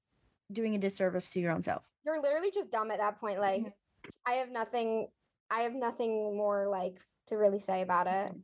doing 0.53 0.75
a 0.75 0.77
disservice 0.77 1.31
to 1.31 1.39
your 1.39 1.51
own 1.51 1.63
self. 1.63 1.89
You're 2.05 2.21
literally 2.21 2.51
just 2.53 2.69
dumb 2.69 2.91
at 2.91 2.99
that 2.99 3.19
point. 3.19 3.39
Like 3.39 3.63
Mhm. 3.63 3.73
I 4.27 4.33
have 4.33 4.51
nothing 4.51 5.07
I 5.49 5.61
have 5.61 5.73
nothing 5.73 6.37
more 6.37 6.67
like 6.69 7.01
to 7.25 7.37
really 7.37 7.57
say 7.57 7.81
about 7.81 8.05
it. 8.05 8.35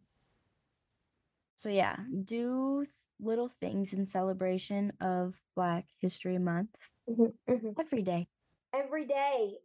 So 1.55 1.69
yeah, 1.69 1.97
do 2.25 2.83
little 3.19 3.47
things 3.47 3.93
in 3.93 4.07
celebration 4.07 4.91
of 5.01 5.39
Black 5.55 5.85
History 5.99 6.39
Month 6.39 6.75
Mhm, 7.07 7.31
mhm. 7.47 7.79
every 7.79 8.01
day. 8.01 8.27
Every 8.73 9.05
day. 9.05 9.59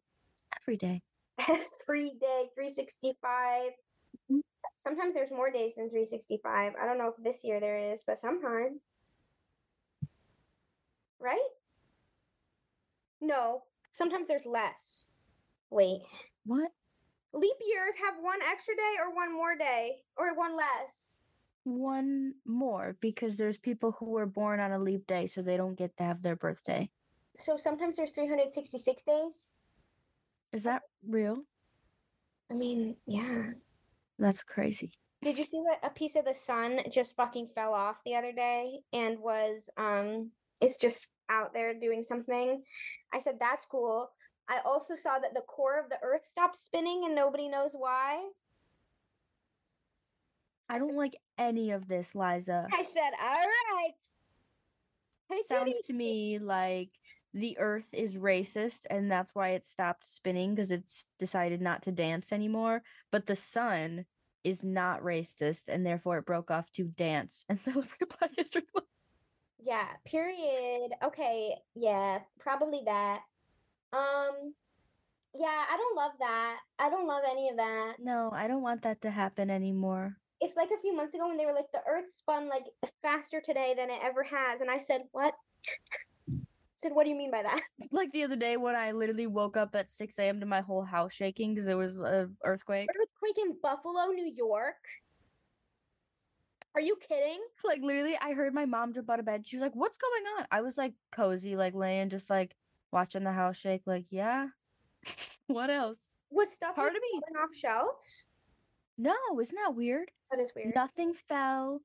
Every 0.60 0.76
day. 0.76 1.02
Every 1.38 2.10
day, 2.18 2.50
365. 2.54 3.72
Mhm. 4.30 4.40
Sometimes 4.76 5.14
there's 5.14 5.30
more 5.30 5.50
days 5.50 5.74
than 5.76 5.88
365. 5.88 6.74
I 6.80 6.86
don't 6.86 6.98
know 6.98 7.08
if 7.08 7.22
this 7.22 7.44
year 7.44 7.60
there 7.60 7.78
is, 7.78 8.02
but 8.06 8.18
sometime. 8.18 8.80
Right? 11.18 11.48
No, 13.20 13.64
sometimes 13.92 14.28
there's 14.28 14.46
less. 14.46 15.06
Wait. 15.70 16.02
What? 16.44 16.70
Leap 17.32 17.56
years 17.66 17.96
have 17.96 18.14
one 18.20 18.40
extra 18.42 18.74
day 18.74 18.94
or 19.00 19.14
one 19.14 19.34
more 19.34 19.56
day 19.56 20.02
or 20.16 20.34
one 20.34 20.56
less. 20.56 21.16
One 21.64 22.34
more 22.44 22.96
because 23.00 23.36
there's 23.36 23.58
people 23.58 23.92
who 23.98 24.06
were 24.06 24.26
born 24.26 24.60
on 24.60 24.72
a 24.72 24.78
leap 24.78 25.06
day, 25.06 25.26
so 25.26 25.42
they 25.42 25.56
don't 25.56 25.74
get 25.74 25.96
to 25.96 26.04
have 26.04 26.22
their 26.22 26.36
birthday. 26.36 26.88
So 27.36 27.56
sometimes 27.56 27.96
there's 27.96 28.12
366 28.12 29.02
days. 29.02 29.52
Is 30.52 30.62
that 30.62 30.82
real? 31.06 31.42
I 32.50 32.54
mean, 32.54 32.96
yeah. 33.06 33.50
That's 34.18 34.42
crazy. 34.42 34.92
Did 35.22 35.38
you 35.38 35.44
see 35.44 35.62
that 35.68 35.86
a 35.88 35.92
piece 35.92 36.14
of 36.14 36.24
the 36.24 36.34
sun 36.34 36.80
just 36.90 37.16
fucking 37.16 37.48
fell 37.54 37.72
off 37.74 37.96
the 38.04 38.14
other 38.14 38.32
day 38.32 38.80
and 38.92 39.18
was 39.18 39.68
um 39.76 40.30
it's 40.60 40.78
just 40.78 41.08
out 41.28 41.52
there 41.52 41.74
doing 41.74 42.02
something? 42.02 42.62
I 43.12 43.18
said 43.18 43.36
that's 43.40 43.66
cool. 43.66 44.10
I 44.48 44.60
also 44.64 44.94
saw 44.94 45.18
that 45.18 45.34
the 45.34 45.42
core 45.42 45.80
of 45.80 45.88
the 45.90 45.98
earth 46.02 46.24
stopped 46.24 46.56
spinning 46.56 47.02
and 47.04 47.14
nobody 47.14 47.48
knows 47.48 47.74
why. 47.76 48.22
I 50.68 50.78
don't 50.78 50.96
like 50.96 51.16
any 51.38 51.70
of 51.70 51.88
this, 51.88 52.14
Liza. 52.14 52.66
I 52.72 52.82
said, 52.82 53.10
"All 53.20 53.46
right." 53.46 53.94
Hey, 55.28 55.42
Sounds 55.42 55.80
to 55.86 55.92
me 55.92 56.38
like 56.38 56.90
the 57.36 57.58
earth 57.58 57.86
is 57.92 58.16
racist 58.16 58.86
and 58.90 59.12
that's 59.12 59.34
why 59.34 59.50
it 59.50 59.64
stopped 59.66 60.04
spinning 60.06 60.54
because 60.54 60.72
it's 60.72 61.04
decided 61.20 61.60
not 61.60 61.82
to 61.82 61.92
dance 61.92 62.32
anymore. 62.32 62.82
But 63.12 63.26
the 63.26 63.36
sun 63.36 64.06
is 64.42 64.64
not 64.64 65.02
racist 65.02 65.68
and 65.68 65.84
therefore 65.86 66.18
it 66.18 66.26
broke 66.26 66.50
off 66.50 66.72
to 66.72 66.84
dance 66.84 67.44
and 67.48 67.60
celebrate 67.68 68.18
Black 68.18 68.32
History 68.36 68.62
Month. 68.74 68.86
Yeah, 69.62 69.86
period. 70.06 70.92
Okay, 71.04 71.54
yeah, 71.74 72.20
probably 72.40 72.82
that. 72.86 73.20
Um 73.92 74.54
yeah, 75.34 75.64
I 75.70 75.76
don't 75.76 75.96
love 75.96 76.12
that. 76.20 76.56
I 76.78 76.88
don't 76.88 77.06
love 77.06 77.22
any 77.30 77.50
of 77.50 77.56
that. 77.58 77.96
No, 77.98 78.30
I 78.32 78.48
don't 78.48 78.62
want 78.62 78.82
that 78.82 79.02
to 79.02 79.10
happen 79.10 79.50
anymore. 79.50 80.16
it's 80.40 80.56
like 80.56 80.70
a 80.70 80.80
few 80.80 80.96
months 80.96 81.14
ago 81.14 81.28
when 81.28 81.36
they 81.36 81.46
were 81.46 81.52
like 81.52 81.70
the 81.72 81.82
earth 81.88 82.10
spun 82.12 82.48
like 82.48 82.64
faster 83.02 83.40
today 83.42 83.74
than 83.76 83.90
it 83.90 84.00
ever 84.02 84.22
has 84.22 84.60
and 84.60 84.70
i 84.70 84.78
said 84.78 85.02
what 85.12 85.34
said 86.76 86.92
what 86.92 87.04
do 87.04 87.10
you 87.10 87.16
mean 87.16 87.30
by 87.30 87.42
that 87.42 87.60
Like 87.90 88.10
the 88.12 88.24
other 88.24 88.36
day 88.36 88.56
when 88.56 88.76
I 88.76 88.92
literally 88.92 89.26
woke 89.26 89.56
up 89.56 89.74
at 89.74 89.90
6 89.90 90.18
a.m. 90.18 90.40
to 90.40 90.46
my 90.46 90.60
whole 90.60 90.82
house 90.84 91.12
shaking 91.12 91.54
because 91.54 91.66
there 91.66 91.76
was 91.76 91.98
a 92.00 92.28
earthquake. 92.44 92.88
earthquake 92.90 93.38
in 93.44 93.56
buffalo 93.62 94.06
new 94.12 94.32
york 94.34 94.76
are 96.74 96.80
you 96.80 96.96
kidding 97.08 97.40
Like 97.64 97.80
literally, 97.82 98.16
I 98.20 98.32
heard 98.32 98.52
my 98.54 98.66
mom 98.66 98.92
jump 98.92 99.08
out 99.10 99.18
of 99.18 99.24
bed. 99.26 99.46
She 99.46 99.56
was 99.56 99.62
like, 99.62 99.74
"What's 99.74 99.96
going 99.98 100.22
on?" 100.38 100.46
I 100.50 100.60
was 100.60 100.76
like 100.78 100.92
cozy, 101.10 101.56
like 101.56 101.74
laying, 101.74 102.10
just 102.10 102.28
like 102.30 102.54
watching 102.92 103.24
the 103.24 103.32
house 103.32 103.56
shake. 103.56 103.82
Like, 103.86 104.04
yeah. 104.10 104.48
what 105.46 105.70
else? 105.70 105.98
was 106.30 106.50
stuff 106.52 106.74
Part 106.74 106.92
like, 106.92 106.96
of 106.96 107.02
me- 107.02 107.40
off 107.42 107.54
shelves 107.54 108.26
No, 108.98 109.14
isn't 109.40 109.56
that 109.64 109.74
weird? 109.74 110.10
that 110.30 110.40
is 110.40 110.52
weird 110.54 110.74
Nothing 110.74 111.14
fell. 111.14 111.80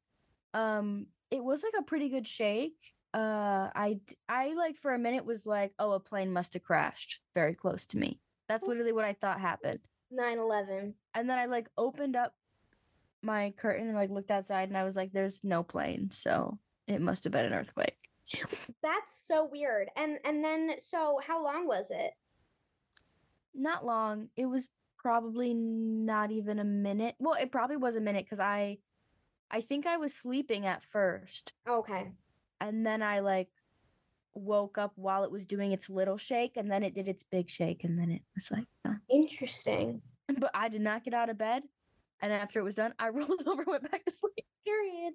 Um, 0.54 1.08
it 1.32 1.44
was 1.44 1.64
like 1.64 1.74
a 1.80 1.84
pretty 1.84 2.10
good 2.10 2.28
shake. 2.28 2.76
Uh, 3.14 3.70
i 3.76 4.00
i 4.30 4.54
like 4.54 4.78
for 4.78 4.94
a 4.94 5.00
minute 5.00 5.26
was 5.26 5.46
like, 5.46 5.74
oh, 5.80 5.92
a 5.92 6.00
plane 6.00 6.32
must 6.32 6.54
have 6.54 6.64
crashed 6.64 7.20
very 7.36 7.54
close 7.54 7.86
to 7.88 7.98
me. 7.98 8.20
That's 8.48 8.68
literally 8.68 8.94
what 8.94 9.06
I 9.06 9.14
thought 9.14 9.40
happened. 9.40 9.80
9-11 10.14 10.94
And 11.14 11.30
then 11.30 11.38
I 11.38 11.46
like 11.46 11.68
opened 11.78 12.16
up 12.16 12.34
my 13.22 13.54
curtain 13.58 13.88
and 13.88 13.96
like 13.96 14.10
looked 14.10 14.32
outside, 14.32 14.70
and 14.70 14.78
I 14.78 14.84
was 14.84 14.96
like, 14.96 15.12
there's 15.12 15.44
no 15.44 15.62
plane, 15.64 16.10
so 16.12 16.58
it 16.88 17.02
must 17.02 17.24
have 17.24 17.34
been 17.34 17.46
an 17.46 17.54
earthquake. 17.54 17.98
that's 18.82 19.28
so 19.28 19.44
weird 19.52 19.90
and 19.98 20.18
and 20.24 20.42
then 20.42 20.72
so 20.78 21.20
how 21.28 21.44
long 21.44 21.68
was 21.68 21.92
it 21.92 22.14
Not 23.54 23.86
long. 23.86 24.30
It 24.38 24.46
was 24.46 24.70
probably 24.98 25.54
not 25.54 26.32
even 26.32 26.60
a 26.60 26.64
minute. 26.64 27.16
Well, 27.20 27.34
it 27.34 27.52
probably 27.52 27.76
was 27.76 27.96
a 27.96 28.02
minute 28.02 28.24
because 28.26 28.40
I, 28.40 28.78
I 29.50 29.60
think 29.62 29.86
I 29.86 29.98
was 29.98 30.14
sleeping 30.14 30.66
at 30.66 30.84
first. 30.84 31.54
okay 31.68 32.12
and 32.62 32.86
then 32.86 33.02
I 33.04 33.20
like 33.20 33.50
woke 34.34 34.78
up 34.78 34.94
while 34.96 35.26
it 35.26 35.32
was 35.32 35.46
doing 35.46 35.74
its 35.74 35.90
little 35.90 36.16
shake, 36.18 36.56
and 36.56 36.72
then 36.72 36.84
it 36.84 36.94
did 36.94 37.10
its 37.10 37.24
big 37.24 37.50
shake, 37.50 37.84
and 37.84 37.98
then 38.00 38.10
it 38.12 38.22
was 38.36 38.50
like, 38.52 38.66
interesting 39.10 40.02
but 40.40 40.52
I 40.54 40.70
did 40.70 40.80
not 40.82 41.04
get 41.04 41.14
out 41.14 41.30
of 41.30 41.38
bed. 41.38 41.64
And 42.22 42.32
after 42.32 42.60
it 42.62 42.64
was 42.64 42.76
done, 42.76 42.94
I 42.98 43.10
rolled 43.18 43.44
over, 43.46 43.64
went 43.68 43.92
back 43.92 44.06
to 44.06 44.16
sleep. 44.16 44.46
period 44.66 45.14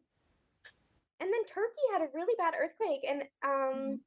and 1.19 1.33
then 1.33 1.45
turkey 1.47 1.87
had 1.93 2.03
a 2.03 2.09
really 2.15 2.35
bad 2.37 2.53
earthquake 2.61 3.01
and 3.09 3.23
um 3.43 3.99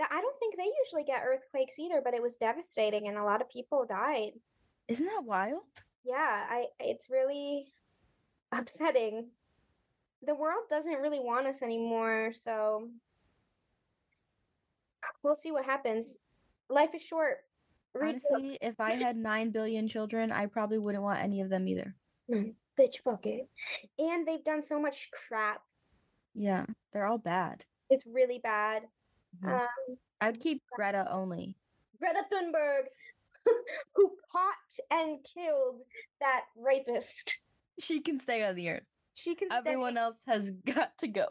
that 0.00 0.08
i 0.10 0.20
don't 0.20 0.38
think 0.40 0.56
they 0.56 0.68
usually 0.84 1.04
get 1.04 1.22
earthquakes 1.24 1.78
either 1.78 2.00
but 2.02 2.14
it 2.14 2.22
was 2.22 2.36
devastating 2.36 3.06
and 3.06 3.16
a 3.16 3.22
lot 3.22 3.40
of 3.40 3.48
people 3.48 3.86
died 3.88 4.32
Isn't 4.88 5.06
that 5.06 5.22
wild? 5.24 5.62
yeah 6.04 6.46
i 6.50 6.64
it's 6.80 7.08
really 7.08 7.66
upsetting 8.52 9.28
the 10.26 10.34
world 10.34 10.64
doesn't 10.68 11.00
really 11.00 11.20
want 11.20 11.46
us 11.46 11.62
anymore 11.62 12.32
so 12.34 12.88
we'll 15.22 15.36
see 15.36 15.50
what 15.52 15.64
happens 15.64 16.18
life 16.68 16.94
is 16.94 17.02
short 17.02 17.38
Read 17.94 18.16
books. 18.16 18.26
Honestly, 18.30 18.58
if 18.60 18.78
I 18.80 18.92
had 18.92 19.16
nine 19.16 19.50
billion 19.50 19.88
children, 19.88 20.30
I 20.30 20.44
probably 20.46 20.78
wouldn't 20.78 21.02
want 21.02 21.20
any 21.20 21.40
of 21.40 21.48
them 21.48 21.66
either. 21.66 21.94
No, 22.28 22.44
bitch 22.78 22.98
fuck 23.02 23.24
it 23.26 23.48
and 23.98 24.28
they've 24.28 24.44
done 24.44 24.62
so 24.62 24.78
much 24.80 25.08
crap 25.10 25.62
Yeah, 26.34 26.66
they're 26.92 27.06
all 27.06 27.18
bad. 27.18 27.64
it's 27.90 28.04
really 28.06 28.38
bad 28.40 28.82
Mhm. 29.42 29.60
um 29.60 29.96
I'd 30.20 30.40
keep 30.40 30.62
Greta 30.72 31.06
only. 31.10 31.56
greta 31.98 32.24
thunberg 32.30 32.84
who 33.94 34.16
caught 34.30 34.78
and 34.90 35.24
killed 35.24 35.80
that 36.20 36.44
rapist 36.56 37.38
She 37.80 38.00
can 38.00 38.18
stay 38.20 38.42
on 38.44 38.54
the 38.56 38.68
earth. 38.68 38.86
She 39.18 39.34
can 39.34 39.50
Everyone 39.52 39.92
stay. 39.94 40.00
else 40.00 40.16
has 40.26 40.50
got 40.64 40.96
to 40.98 41.08
go. 41.08 41.26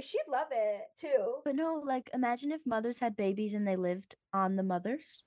she'd 0.00 0.28
love 0.28 0.48
it 0.50 0.82
too 1.00 1.36
But 1.44 1.56
no, 1.56 1.76
like 1.84 2.10
imagine 2.12 2.52
if 2.52 2.60
mothers 2.66 2.98
had 2.98 3.16
babies 3.16 3.54
and 3.54 3.66
they 3.66 3.76
lived 3.76 4.16
on 4.32 4.56
the 4.56 4.62
mothers. 4.62 5.24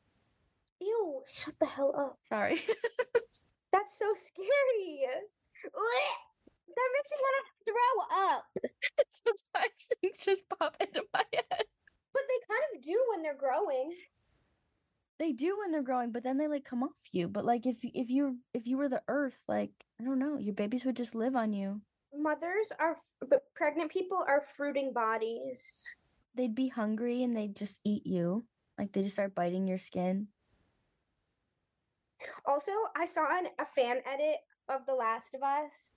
ew 0.79 1.23
shut 1.31 1.55
the 1.59 1.65
hell 1.65 1.93
up 1.97 2.19
Sorry. 2.29 2.61
That's 3.71 3.97
so 3.99 4.13
scary. 4.13 5.05
That 5.63 6.89
makes 6.93 7.11
me 7.11 7.17
want 7.21 7.37
to 7.45 7.71
throw 7.71 7.93
up. 8.29 8.43
Sometimes 9.09 9.87
things 10.01 10.17
just 10.23 10.43
pop 10.49 10.77
into 10.79 11.03
my 11.13 11.23
head. 11.33 11.63
But 12.13 12.21
they 12.27 12.39
kind 12.47 12.63
of 12.75 12.81
do 12.83 12.97
when 13.09 13.21
they're 13.23 13.35
growing. 13.37 13.93
They 15.19 15.31
do 15.31 15.57
when 15.57 15.71
they're 15.71 15.81
growing, 15.81 16.11
but 16.11 16.23
then 16.23 16.37
they 16.37 16.47
like 16.47 16.63
come 16.63 16.83
off 16.83 16.91
you. 17.11 17.27
But 17.27 17.45
like 17.45 17.65
if 17.65 17.77
if 17.83 18.09
you 18.09 18.37
if 18.53 18.67
you 18.67 18.77
were 18.77 18.89
the 18.89 19.01
earth, 19.07 19.41
like 19.47 19.71
I 19.99 20.03
don't 20.03 20.19
know, 20.19 20.37
your 20.37 20.53
babies 20.53 20.85
would 20.85 20.95
just 20.95 21.15
live 21.15 21.35
on 21.35 21.53
you. 21.53 21.81
Mothers 22.15 22.71
are, 22.79 22.97
but 23.27 23.43
pregnant 23.55 23.91
people 23.91 24.23
are 24.27 24.43
fruiting 24.55 24.93
bodies. 24.93 25.95
They'd 26.35 26.55
be 26.55 26.67
hungry 26.67 27.23
and 27.23 27.35
they'd 27.35 27.55
just 27.55 27.79
eat 27.83 28.05
you. 28.05 28.45
Like 28.77 28.91
they 28.91 29.01
just 29.01 29.15
start 29.15 29.33
biting 29.33 29.67
your 29.67 29.79
skin. 29.79 30.27
Also, 32.45 32.71
I 32.95 33.05
saw 33.05 33.25
an, 33.37 33.47
a 33.59 33.65
fan 33.75 33.97
edit 34.05 34.37
of 34.69 34.85
The 34.85 34.93
Last 34.93 35.33
of 35.33 35.43
Us 35.43 35.91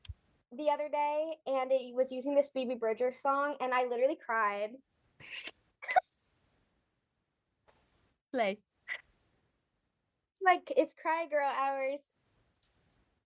the 0.52 0.70
other 0.70 0.88
day, 0.88 1.36
and 1.46 1.70
it 1.70 1.94
was 1.94 2.10
using 2.10 2.34
this 2.34 2.50
Phoebe 2.52 2.74
Bridgers 2.74 3.20
song, 3.20 3.54
and 3.60 3.72
I 3.72 3.84
literally 3.84 4.16
cried. 4.16 4.70
Play. 8.32 8.58
Like 10.44 10.72
it's 10.76 10.94
cry 10.94 11.26
girl 11.30 11.48
hours. 11.48 12.00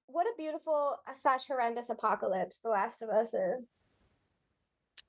What 0.07 0.27
a 0.27 0.33
beautiful 0.37 0.97
uh, 1.09 1.15
slash 1.15 1.47
horrendous 1.47 1.91
apocalypse 1.91 2.61
The 2.63 2.71
Last 2.71 3.03
of 3.03 3.09
Us 3.09 3.35
is. 3.35 3.69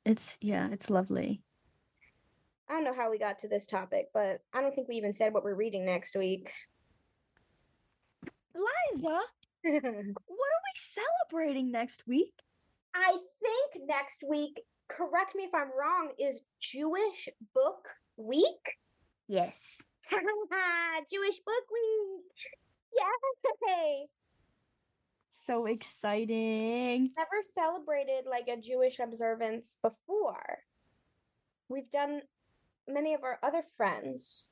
It's 0.06 0.38
yeah, 0.42 0.70
it's 0.72 0.90
lovely. 0.90 1.42
I 2.70 2.74
don't 2.74 2.84
know 2.84 2.94
how 2.96 3.12
we 3.12 3.20
got 3.20 3.38
to 3.40 3.48
this 3.48 3.68
topic, 3.68 4.08
but 4.14 4.40
I 4.54 4.62
don't 4.62 4.74
think 4.74 4.88
we 4.88 4.96
even 4.96 5.14
said 5.14 5.34
what 5.34 5.44
we're 5.44 5.56
reading 5.56 5.86
next 5.86 6.16
week. 6.16 6.52
Liza, 8.56 9.20
What 9.66 9.84
are 9.84 10.64
we 10.64 10.74
celebrating 10.76 11.72
next 11.72 12.04
week? 12.08 12.34
I 12.94 13.18
think 13.42 13.88
next 13.88 14.24
week, 14.30 14.62
correct 14.90 15.36
me 15.36 15.44
if 15.44 15.54
I'm 15.56 15.72
wrong, 15.78 16.12
is 16.20 16.42
Jewish 16.60 17.28
Book 17.56 17.88
Week. 18.16 18.78
Yes. 19.28 19.82
Jewish 21.12 21.38
Book 21.46 21.66
Week. 21.72 22.22
Yay! 23.68 24.06
So 25.30 25.66
exciting. 25.66 27.12
Never 27.18 27.44
celebrated 27.54 28.26
like 28.30 28.48
a 28.48 28.60
Jewish 28.60 29.00
observance 29.00 29.78
before. 29.82 30.60
We've 31.70 31.90
done 31.90 32.22
many 32.88 33.14
of 33.14 33.24
our 33.24 33.40
other 33.44 33.64
friends, 33.76 34.50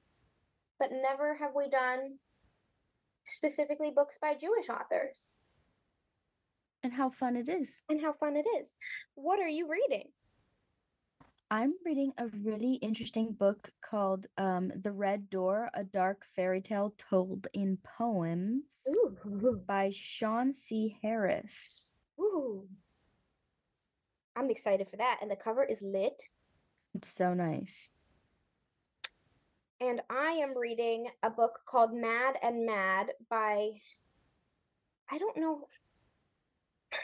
but 0.80 0.92
never 0.92 1.36
have 1.36 1.52
we 1.56 1.70
done 1.70 2.18
specifically 3.26 3.92
books 3.92 4.18
by 4.22 4.34
Jewish 4.36 4.70
authors. 4.70 5.34
And 6.84 6.92
how 6.92 7.10
fun 7.10 7.38
it 7.38 7.48
is. 7.48 7.82
And 7.90 8.02
how 8.02 8.14
fun 8.14 8.36
it 8.36 8.46
is. 8.60 8.74
What 9.16 9.40
are 9.40 9.48
you 9.48 9.70
reading? 9.70 10.10
I'm 11.54 11.76
reading 11.86 12.14
a 12.18 12.30
really 12.42 12.74
interesting 12.82 13.32
book 13.32 13.70
called 13.80 14.26
um, 14.40 14.72
The 14.82 14.92
Red 14.92 15.30
Door, 15.30 15.70
a 15.76 15.84
dark 15.84 16.26
fairy 16.36 16.62
tale 16.62 16.96
told 16.98 17.46
in 17.54 17.78
poems 17.84 18.80
Ooh. 18.90 19.62
by 19.68 19.92
Sean 19.94 20.52
C. 20.52 20.98
Harris. 21.04 21.86
Ooh. 22.20 22.68
I'm 24.36 24.50
excited 24.50 24.90
for 24.90 24.98
that. 24.98 25.20
And 25.22 25.30
the 25.30 25.36
cover 25.36 25.64
is 25.64 25.80
lit. 25.84 26.24
It's 26.96 27.10
so 27.10 27.36
nice. 27.36 27.92
And 29.80 30.02
I 30.10 30.32
am 30.32 30.58
reading 30.58 31.06
a 31.22 31.30
book 31.30 31.60
called 31.68 31.94
Mad 31.94 32.36
and 32.42 32.66
Bad 32.66 33.12
by, 33.30 33.70
I 35.12 35.20
don't 35.20 35.38
know. 35.38 35.68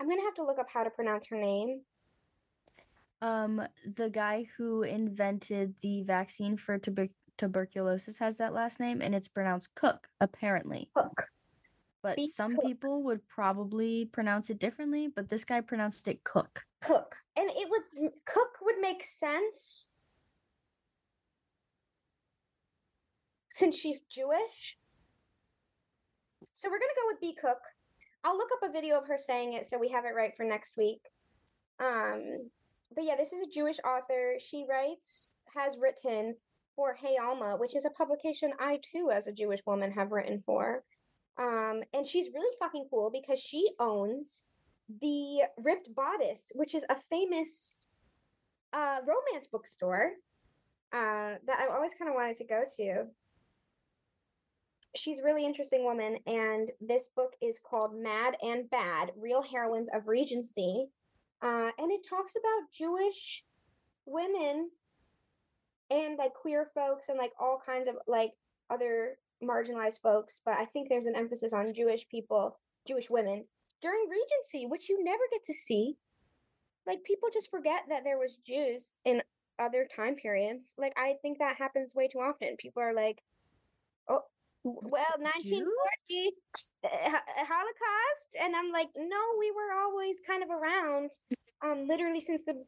I'm 0.00 0.06
going 0.06 0.20
to 0.20 0.24
have 0.24 0.34
to 0.34 0.46
look 0.46 0.60
up 0.60 0.68
how 0.72 0.84
to 0.84 0.90
pronounce 0.90 1.26
her 1.26 1.36
name. 1.36 1.80
Um, 3.22 3.62
the 3.96 4.08
guy 4.08 4.46
who 4.56 4.82
invented 4.82 5.74
the 5.80 6.02
vaccine 6.02 6.56
for 6.56 6.78
tuber- 6.78 7.08
tuberculosis 7.36 8.18
has 8.18 8.38
that 8.38 8.54
last 8.54 8.80
name, 8.80 9.02
and 9.02 9.14
it's 9.14 9.28
pronounced 9.28 9.68
Cook, 9.74 10.08
apparently. 10.20 10.90
Cook. 10.96 11.28
But 12.02 12.16
B. 12.16 12.28
some 12.28 12.54
Cook. 12.54 12.64
people 12.64 13.02
would 13.02 13.26
probably 13.28 14.06
pronounce 14.06 14.48
it 14.48 14.58
differently, 14.58 15.08
but 15.14 15.28
this 15.28 15.44
guy 15.44 15.60
pronounced 15.60 16.08
it 16.08 16.24
Cook. 16.24 16.64
Cook. 16.82 17.14
And 17.36 17.50
it 17.50 17.68
would, 17.68 18.10
Cook 18.24 18.50
would 18.62 18.80
make 18.80 19.04
sense 19.04 19.88
since 23.50 23.76
she's 23.76 24.00
Jewish. 24.02 24.78
So 26.54 26.68
we're 26.68 26.78
going 26.78 26.88
to 26.94 27.00
go 27.02 27.06
with 27.08 27.20
Bea 27.20 27.36
Koch. 27.40 27.58
I'll 28.24 28.36
look 28.36 28.48
up 28.52 28.68
a 28.68 28.72
video 28.72 28.98
of 28.98 29.06
her 29.08 29.18
saying 29.18 29.52
it 29.54 29.66
so 29.66 29.78
we 29.78 29.88
have 29.90 30.04
it 30.06 30.14
right 30.16 30.32
for 30.36 30.44
next 30.44 30.76
week. 30.76 31.02
Um, 31.78 32.50
but 32.94 33.04
yeah, 33.04 33.16
this 33.16 33.32
is 33.32 33.42
a 33.42 33.50
Jewish 33.50 33.78
author. 33.84 34.34
She 34.38 34.66
writes, 34.68 35.30
has 35.54 35.78
written 35.78 36.36
for 36.76 36.94
Hey 36.94 37.16
Alma, 37.20 37.56
which 37.56 37.76
is 37.76 37.84
a 37.84 37.90
publication 37.90 38.52
I 38.58 38.80
too, 38.82 39.10
as 39.10 39.26
a 39.26 39.32
Jewish 39.32 39.60
woman, 39.66 39.90
have 39.92 40.12
written 40.12 40.42
for. 40.44 40.82
Um, 41.38 41.82
and 41.94 42.06
she's 42.06 42.32
really 42.34 42.54
fucking 42.58 42.86
cool 42.90 43.10
because 43.10 43.38
she 43.38 43.70
owns 43.78 44.44
the 45.00 45.42
Ripped 45.58 45.94
Bodice, 45.94 46.52
which 46.54 46.74
is 46.74 46.84
a 46.88 46.96
famous 47.08 47.78
uh, 48.72 48.98
romance 49.00 49.46
bookstore 49.50 50.12
uh, 50.92 51.36
that 51.46 51.60
I 51.60 51.68
always 51.72 51.92
kind 51.98 52.08
of 52.08 52.14
wanted 52.14 52.36
to 52.38 52.44
go 52.44 52.62
to. 52.76 53.04
She's 54.96 55.20
a 55.20 55.24
really 55.24 55.44
interesting 55.44 55.84
woman, 55.84 56.18
and 56.26 56.70
this 56.80 57.06
book 57.14 57.34
is 57.40 57.60
called 57.60 57.94
Mad 57.94 58.36
and 58.42 58.68
Bad 58.70 59.12
Real 59.16 59.42
Heroines 59.42 59.88
of 59.94 60.08
Regency. 60.08 60.88
Uh, 61.42 61.70
and 61.78 61.90
it 61.90 62.06
talks 62.08 62.32
about 62.32 62.70
Jewish 62.72 63.44
women 64.06 64.70
and 65.90 66.16
like 66.18 66.34
queer 66.34 66.70
folks 66.74 67.08
and 67.08 67.18
like 67.18 67.32
all 67.40 67.60
kinds 67.64 67.88
of 67.88 67.94
like 68.06 68.32
other 68.68 69.18
marginalized 69.42 70.00
folks. 70.02 70.40
But 70.44 70.54
I 70.54 70.66
think 70.66 70.88
there's 70.88 71.06
an 71.06 71.16
emphasis 71.16 71.52
on 71.52 71.74
Jewish 71.74 72.06
people, 72.08 72.58
Jewish 72.86 73.10
women 73.10 73.44
during 73.80 74.08
Regency, 74.08 74.66
which 74.66 74.88
you 74.88 75.02
never 75.02 75.22
get 75.30 75.44
to 75.46 75.54
see. 75.54 75.96
Like 76.86 77.04
people 77.04 77.28
just 77.32 77.50
forget 77.50 77.84
that 77.88 78.04
there 78.04 78.18
was 78.18 78.36
Jews 78.46 78.98
in 79.04 79.22
other 79.58 79.86
time 79.94 80.14
periods. 80.16 80.74
Like 80.78 80.92
I 80.96 81.14
think 81.22 81.38
that 81.38 81.56
happens 81.56 81.94
way 81.94 82.08
too 82.08 82.18
often. 82.18 82.56
People 82.58 82.82
are 82.82 82.94
like, 82.94 83.18
"Oh, 83.18 83.18
w- 83.18 83.22
well, 84.64 85.16
1940 85.18 86.32
uh, 86.84 86.88
Holocaust," 87.36 88.28
and 88.40 88.54
I'm 88.54 88.70
like, 88.72 88.88
"No, 88.96 89.20
we 89.38 89.50
were 89.50 89.72
always 89.80 90.18
kind 90.26 90.42
of 90.42 90.50
around, 90.50 91.10
um, 91.64 91.86
literally 91.88 92.20
since 92.20 92.44
the 92.44 92.62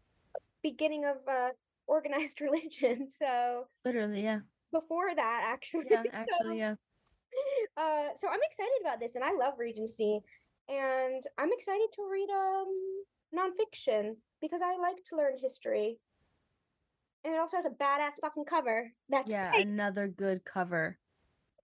beginning 0.63 1.05
of 1.05 1.17
uh, 1.29 1.51
organized 1.87 2.41
religion. 2.47 3.09
So 3.11 3.67
Literally, 3.85 4.23
yeah. 4.23 4.41
before 4.73 5.15
that, 5.15 5.41
actually, 5.45 5.87
Yeah, 5.91 6.03
So- 6.05 6.11
actually, 6.13 6.59
yeah. 6.59 6.75
uh, 7.77 8.09
so 8.17 8.29
I'm 8.29 8.41
excited 8.43 8.79
about 8.81 9.01
this, 9.01 9.15
and 9.15 9.25
I 9.25 9.33
love 9.33 9.55
Regency, 9.59 10.21
and 10.69 11.23
I'm 11.39 11.51
excited 11.53 11.89
to 11.97 12.03
read 12.11 12.29
um 12.31 13.05
nonfiction 13.35 14.17
because 14.41 14.61
I 14.63 14.77
like 14.77 15.03
to 15.07 15.17
learn 15.17 15.35
history, 15.41 15.99
and 17.25 17.35
it 17.35 17.39
also 17.39 17.57
has 17.57 17.67
a 17.67 17.71
badass 17.71 18.21
fucking 18.21 18.45
cover. 18.45 18.93
That's 19.09 19.31
Yeah, 19.31 19.51
pink. 19.53 19.67
another 19.67 20.09
good 20.09 20.45
cover. 20.45 20.99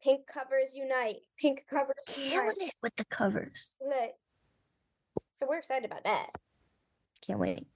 Pink 0.02 0.26
covers 0.26 0.70
unite. 0.74 1.16
Pink 1.40 1.64
covers 1.68 1.94
killing 2.06 2.52
unite. 2.56 2.68
it 2.68 2.74
with 2.82 2.94
the 2.96 3.04
covers. 3.06 3.74
So 5.36 5.46
we're 5.48 5.58
excited 5.58 5.84
about 5.84 6.04
that. 6.04 6.30
Can't 7.20 7.38
wait. 7.38 7.66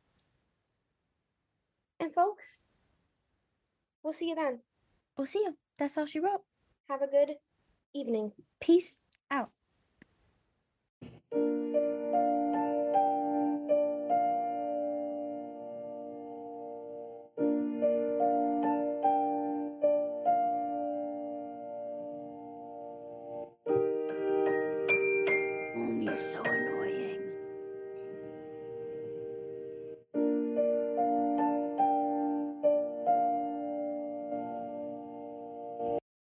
And 2.01 2.13
folks, 2.13 2.61
we'll 4.03 4.13
see 4.13 4.29
you 4.29 4.35
then. 4.35 4.61
We'll 5.17 5.27
see 5.27 5.41
you. 5.41 5.57
That's 5.79 5.97
all 5.99 6.07
she 6.07 6.21
wrote. 6.21 6.43
Have 6.89 7.03
a 7.03 7.07
good 7.07 7.37
evening. 7.95 8.33
Peace 8.61 9.01
out. 9.31 9.51